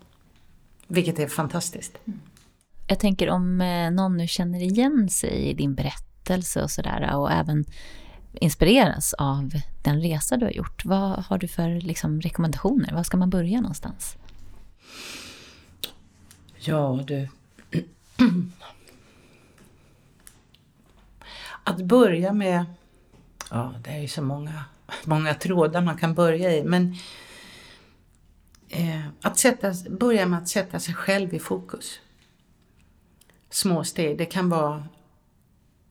Vilket 0.87 1.19
är 1.19 1.27
fantastiskt. 1.27 1.97
Mm. 2.05 2.19
Jag 2.87 2.99
tänker 2.99 3.29
om 3.29 3.61
eh, 3.61 3.91
någon 3.91 4.17
nu 4.17 4.27
känner 4.27 4.61
igen 4.61 5.09
sig 5.09 5.49
i 5.49 5.53
din 5.53 5.75
berättelse 5.75 6.63
och 6.63 6.71
sådär 6.71 7.15
och 7.15 7.31
även 7.31 7.65
inspireras 8.33 9.13
av 9.13 9.51
den 9.83 10.01
resa 10.01 10.37
du 10.37 10.45
har 10.45 10.51
gjort. 10.51 10.85
Vad 10.85 11.25
har 11.25 11.37
du 11.37 11.47
för 11.47 11.81
liksom, 11.81 12.21
rekommendationer? 12.21 12.93
Var 12.93 13.03
ska 13.03 13.17
man 13.17 13.29
börja 13.29 13.61
någonstans? 13.61 14.15
Ja 16.59 17.03
du. 17.07 17.29
Att 21.67 21.81
börja 21.81 22.33
med, 22.33 22.65
ja 23.51 23.73
det 23.83 23.89
är 23.89 23.99
ju 23.99 24.07
så 24.07 24.21
många, 24.21 24.65
många 25.03 25.33
trådar 25.33 25.81
man 25.81 25.97
kan 25.97 26.13
börja 26.13 26.55
i, 26.55 26.63
men 26.63 26.95
eh, 28.69 29.07
att 29.21 29.39
sätta, 29.39 29.73
börja 29.89 30.25
med 30.25 30.39
att 30.39 30.49
sätta 30.49 30.79
sig 30.79 30.93
själv 30.93 31.33
i 31.33 31.39
fokus 31.39 31.99
små 33.55 33.83
steg. 33.83 34.17
Det 34.17 34.25
kan 34.25 34.49
vara 34.49 34.83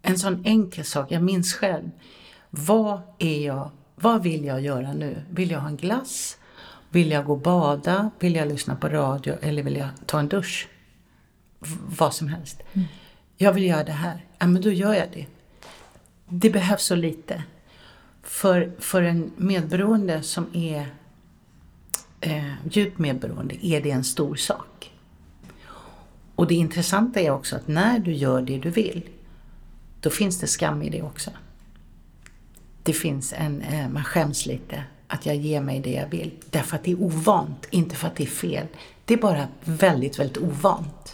en 0.03 0.19
sån 0.19 0.43
enkel 0.45 0.85
sak. 0.85 1.13
Jag 1.13 1.23
minns 1.23 1.55
själv. 1.55 1.91
Vad 2.51 3.01
är 3.19 3.47
jag? 3.47 3.71
Vad 3.95 4.23
vill 4.23 4.45
jag 4.45 4.61
göra 4.61 4.93
nu? 4.93 5.23
Vill 5.31 5.51
jag 5.51 5.61
ha 5.61 5.69
en 5.69 5.77
glass? 5.77 6.39
Vill 6.91 7.11
jag 7.11 7.25
gå 7.25 7.33
och 7.33 7.41
bada? 7.41 8.11
Vill 8.19 8.35
jag 8.35 8.49
lyssna 8.49 8.77
på 8.77 8.89
radio? 8.89 9.35
Eller 9.43 9.63
vill 9.63 9.77
jag 9.77 9.89
ta 10.07 10.19
en 10.19 10.29
dusch? 10.29 10.69
V 11.59 11.69
vad 11.99 12.15
som 12.15 12.29
helst. 12.29 12.63
Mm. 12.73 12.89
Jag 13.37 13.53
vill 13.53 13.65
göra 13.65 13.85
det 13.85 13.93
här. 13.93 14.25
Ja, 14.39 14.47
men 14.47 14.63
då 14.63 14.71
gör 14.71 14.95
jag 14.95 15.09
det. 15.13 15.27
Det 16.29 16.51
behövs 16.51 16.85
så 16.85 16.95
lite. 16.95 17.43
För, 18.23 18.73
för 18.79 19.03
en 19.03 19.33
medberoende 19.37 20.23
som 20.23 20.47
är 20.53 20.87
eh, 22.21 22.53
djupt 22.71 22.99
medberoende 22.99 23.67
är 23.67 23.81
det 23.81 23.91
en 23.91 24.05
stor 24.05 24.35
sak. 24.37 24.91
Och 26.35 26.47
det 26.47 26.55
intressanta 26.55 27.21
är 27.21 27.31
också 27.31 27.57
att 27.57 27.69
när 27.69 27.99
du 27.99 28.13
gör 28.13 28.43
det 28.43 28.59
du 28.59 28.71
vill, 28.71 29.09
då 30.01 30.11
finns 30.11 30.41
det 30.41 30.47
skam 30.47 30.83
i 30.83 30.91
det 30.91 31.03
också. 31.03 31.31
Det 32.83 32.93
finns 32.93 33.33
en, 33.33 33.63
eh, 33.63 33.89
man 33.89 34.05
skäms 34.05 34.47
lite 34.47 34.85
att 35.07 35.27
jag 35.27 35.37
ger 35.37 35.61
mig 35.61 35.81
det 35.81 35.93
jag 35.93 36.09
vill. 36.09 36.31
Därför 36.51 36.77
att 36.77 36.85
det 36.85 36.91
är 36.91 37.03
ovant, 37.03 37.67
inte 37.71 37.97
för 37.97 38.07
att 38.07 38.17
det 38.17 38.25
är 38.25 38.29
fel. 38.29 38.67
Det 39.05 39.15
är 39.15 39.19
bara 39.19 39.49
väldigt, 39.65 40.19
väldigt 40.19 40.39
ovant. 40.39 41.14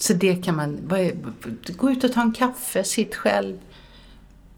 Så 0.00 0.12
det 0.12 0.44
kan 0.44 0.56
man, 0.56 0.90
gå 1.76 1.90
ut 1.90 2.04
och 2.04 2.12
ta 2.12 2.22
en 2.22 2.32
kaffe, 2.32 2.84
sitt 2.84 3.14
själv. 3.14 3.58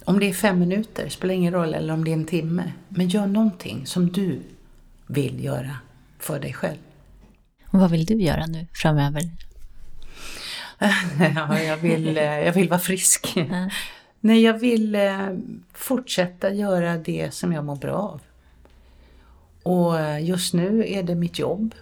Om 0.04 0.20
det 0.20 0.28
är 0.28 0.32
fem 0.32 0.58
minuter, 0.58 1.08
spelar 1.08 1.34
ingen 1.34 1.52
roll, 1.52 1.74
eller 1.74 1.94
om 1.94 2.04
det 2.04 2.10
är 2.10 2.16
en 2.16 2.24
timme. 2.24 2.72
Men 2.88 3.08
gör 3.08 3.26
någonting 3.26 3.86
som 3.86 4.12
du 4.12 4.42
vill 5.06 5.44
göra 5.44 5.76
för 6.18 6.40
dig 6.40 6.52
själv. 6.52 6.78
Vad 7.70 7.90
vill 7.90 8.04
du 8.04 8.14
göra 8.14 8.46
nu 8.46 8.66
framöver? 8.72 9.22
ja, 11.36 11.58
jag, 11.58 11.76
vill, 11.76 12.18
eh, 12.18 12.24
jag 12.24 12.52
vill 12.52 12.68
vara 12.68 12.80
frisk. 12.80 13.36
Mm. 13.36 13.70
Nej, 14.20 14.42
jag 14.42 14.58
vill 14.58 14.94
eh, 14.94 15.28
fortsätta 15.72 16.52
göra 16.52 16.96
det 16.96 17.34
som 17.34 17.52
jag 17.52 17.64
mår 17.64 17.76
bra 17.76 17.96
av. 17.96 18.20
Och 19.62 20.00
eh, 20.00 20.24
just 20.24 20.54
nu 20.54 20.84
är 20.88 21.02
det 21.02 21.14
mitt 21.14 21.38
jobb. 21.38 21.74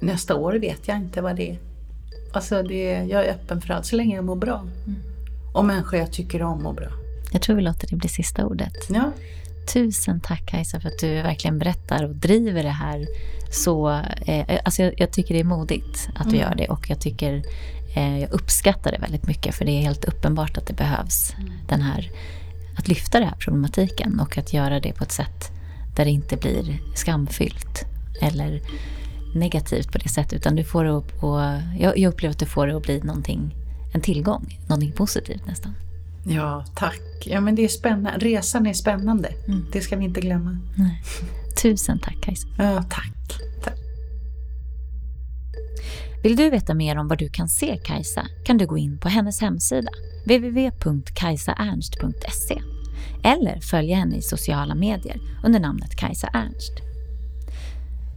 Nästa 0.00 0.34
år 0.34 0.52
vet 0.52 0.88
jag 0.88 0.96
inte 0.96 1.20
vad 1.20 1.36
det 1.36 1.50
är. 1.50 1.58
Alltså 2.32 2.62
det, 2.62 2.82
jag 2.92 3.26
är 3.26 3.30
öppen 3.30 3.60
för 3.60 3.74
allt 3.74 3.86
så 3.86 3.96
länge 3.96 4.16
jag 4.16 4.24
mår 4.24 4.36
bra. 4.36 4.58
Mm. 4.86 5.00
Och 5.52 5.64
människor 5.64 5.98
jag 5.98 6.12
tycker 6.12 6.42
om 6.42 6.62
mår 6.62 6.72
bra. 6.72 6.88
Jag 7.32 7.42
tror 7.42 7.56
vi 7.56 7.62
låter 7.62 7.88
det 7.88 7.96
bli 7.96 8.08
sista 8.08 8.46
ordet. 8.46 8.76
Ja. 8.88 9.12
Tusen 9.72 10.20
tack 10.20 10.46
Kajsa 10.46 10.80
för 10.80 10.88
att 10.88 10.98
du 10.98 11.14
verkligen 11.14 11.58
berättar 11.58 12.04
och 12.04 12.14
driver 12.14 12.62
det 12.62 12.68
här 12.68 13.06
så... 13.50 13.90
Eh, 14.26 14.60
alltså 14.64 14.82
jag, 14.82 14.94
jag, 14.96 15.10
tycker 15.10 15.34
det 15.34 15.40
är 15.40 15.44
modigt 15.44 16.08
att 16.14 16.30
du 16.30 16.36
mm. 16.36 16.40
gör 16.40 16.54
det 16.54 16.68
och 16.68 16.90
jag 16.90 17.00
tycker... 17.00 17.42
Eh, 17.94 18.18
jag 18.18 18.32
uppskattar 18.32 18.92
det 18.92 18.98
väldigt 18.98 19.26
mycket 19.26 19.54
för 19.54 19.64
det 19.64 19.70
är 19.70 19.80
helt 19.80 20.04
uppenbart 20.04 20.56
att 20.56 20.66
det 20.66 20.74
behövs 20.74 21.34
mm. 21.38 21.52
den 21.68 21.82
här... 21.82 22.10
Att 22.76 22.88
lyfta 22.88 23.18
den 23.18 23.28
här 23.28 23.36
problematiken 23.36 24.20
och 24.20 24.38
att 24.38 24.52
göra 24.52 24.80
det 24.80 24.92
på 24.92 25.04
ett 25.04 25.12
sätt 25.12 25.50
där 25.96 26.04
det 26.04 26.10
inte 26.10 26.36
blir 26.36 26.80
skamfyllt 26.94 27.84
eller 28.20 28.60
negativt 29.34 29.92
på 29.92 29.98
det 29.98 30.08
sättet. 30.08 30.32
Utan 30.32 30.56
du 30.56 30.64
får 30.64 30.84
det 30.84 30.96
att, 30.96 31.22
och 31.22 31.40
jag, 31.78 31.98
jag 31.98 32.12
upplever 32.12 32.32
att 32.32 32.38
du 32.38 32.46
får 32.46 32.66
det 32.66 32.76
att 32.76 32.82
bli 32.82 33.00
någonting, 33.00 33.54
en 33.94 34.00
tillgång, 34.00 34.58
någonting 34.68 34.92
positivt 34.92 35.46
nästan. 35.46 35.74
Ja, 36.24 36.64
tack. 36.74 37.00
Ja, 37.24 37.40
men 37.40 37.54
det 37.54 37.64
är 37.64 37.68
spännande. 37.68 38.26
Resan 38.26 38.66
är 38.66 38.72
spännande. 38.72 39.28
Mm. 39.46 39.66
Det 39.72 39.80
ska 39.80 39.96
vi 39.96 40.04
inte 40.04 40.20
glömma. 40.20 40.58
Nej. 40.74 41.02
Tusen 41.62 41.98
tack 41.98 42.22
Kajsa. 42.22 42.48
Ja, 42.58 42.82
tack. 42.82 43.12
tack. 43.64 43.78
Vill 46.22 46.36
du 46.36 46.50
veta 46.50 46.74
mer 46.74 46.96
om 46.96 47.08
var 47.08 47.16
du 47.16 47.28
kan 47.28 47.48
se 47.48 47.80
Kajsa 47.84 48.26
kan 48.44 48.58
du 48.58 48.66
gå 48.66 48.78
in 48.78 48.98
på 48.98 49.08
hennes 49.08 49.40
hemsida 49.40 49.90
www.kajsaernst.se 50.24 52.62
eller 53.24 53.60
följa 53.60 53.96
henne 53.96 54.16
i 54.16 54.22
sociala 54.22 54.74
medier 54.74 55.20
under 55.44 55.60
namnet 55.60 55.96
Kajsa 55.96 56.28
Ernst. 56.32 56.72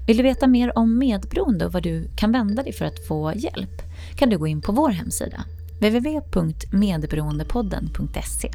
Vill 0.07 0.17
du 0.17 0.23
veta 0.23 0.47
mer 0.47 0.77
om 0.77 0.97
medberoende 0.97 1.65
och 1.65 1.73
vad 1.73 1.83
du 1.83 2.07
kan 2.15 2.31
vända 2.31 2.63
dig 2.63 2.73
för 2.73 2.85
att 2.85 3.07
få 3.07 3.33
hjälp 3.35 3.81
kan 4.15 4.29
du 4.29 4.37
gå 4.37 4.47
in 4.47 4.61
på 4.61 4.71
vår 4.71 4.89
hemsida 4.89 5.43
www.medberoendepodden.se 5.79 8.51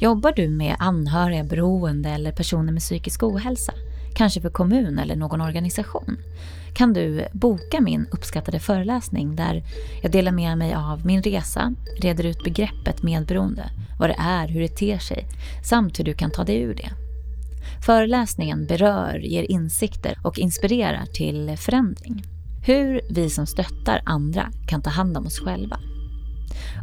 Jobbar 0.00 0.32
du 0.36 0.48
med 0.48 0.76
anhöriga, 0.78 1.44
beroende 1.44 2.10
eller 2.10 2.32
personer 2.32 2.72
med 2.72 2.82
psykisk 2.82 3.22
ohälsa, 3.22 3.72
kanske 4.14 4.40
för 4.40 4.50
kommun 4.50 4.98
eller 4.98 5.16
någon 5.16 5.40
organisation, 5.40 6.18
kan 6.74 6.92
du 6.92 7.26
boka 7.32 7.80
min 7.80 8.06
uppskattade 8.10 8.60
föreläsning 8.60 9.36
där 9.36 9.62
jag 10.02 10.12
delar 10.12 10.32
med 10.32 10.58
mig 10.58 10.74
av 10.74 11.06
min 11.06 11.22
resa, 11.22 11.74
reder 12.00 12.26
ut 12.26 12.44
begreppet 12.44 13.02
medberoende, 13.02 13.70
vad 13.98 14.10
det 14.10 14.16
är, 14.18 14.48
hur 14.48 14.60
det 14.60 14.76
ter 14.76 14.98
sig, 14.98 15.26
samt 15.64 15.98
hur 15.98 16.04
du 16.04 16.14
kan 16.14 16.30
ta 16.30 16.44
dig 16.44 16.60
ur 16.60 16.74
det. 16.74 16.90
Föreläsningen 17.82 18.66
berör, 18.66 19.18
ger 19.18 19.50
insikter 19.50 20.18
och 20.22 20.38
inspirerar 20.38 21.06
till 21.06 21.56
förändring. 21.56 22.24
Hur 22.66 23.00
vi 23.10 23.30
som 23.30 23.46
stöttar 23.46 24.02
andra 24.04 24.50
kan 24.66 24.82
ta 24.82 24.90
hand 24.90 25.16
om 25.16 25.26
oss 25.26 25.38
själva. 25.38 25.80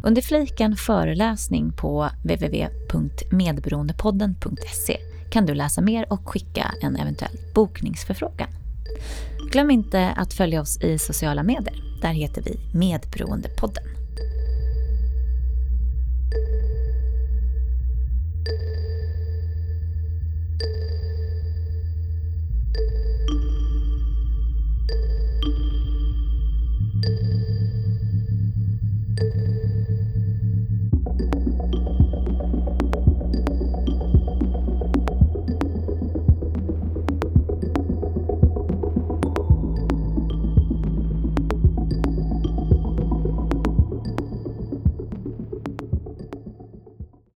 Under 0.02 0.22
fliken 0.22 0.76
föreläsning 0.76 1.72
på 1.72 2.10
www.medberoendepodden.se 2.22 4.96
kan 5.30 5.46
du 5.46 5.54
läsa 5.54 5.80
mer 5.80 6.12
och 6.12 6.28
skicka 6.28 6.74
en 6.80 6.96
eventuell 6.96 7.38
bokningsförfrågan. 7.54 8.48
Glöm 9.50 9.70
inte 9.70 10.12
att 10.16 10.34
följa 10.34 10.60
oss 10.60 10.80
i 10.80 10.98
sociala 10.98 11.42
medier. 11.42 11.74
Där 12.02 12.12
heter 12.12 12.42
vi 12.42 12.78
Medberoendepodden. 12.78 13.97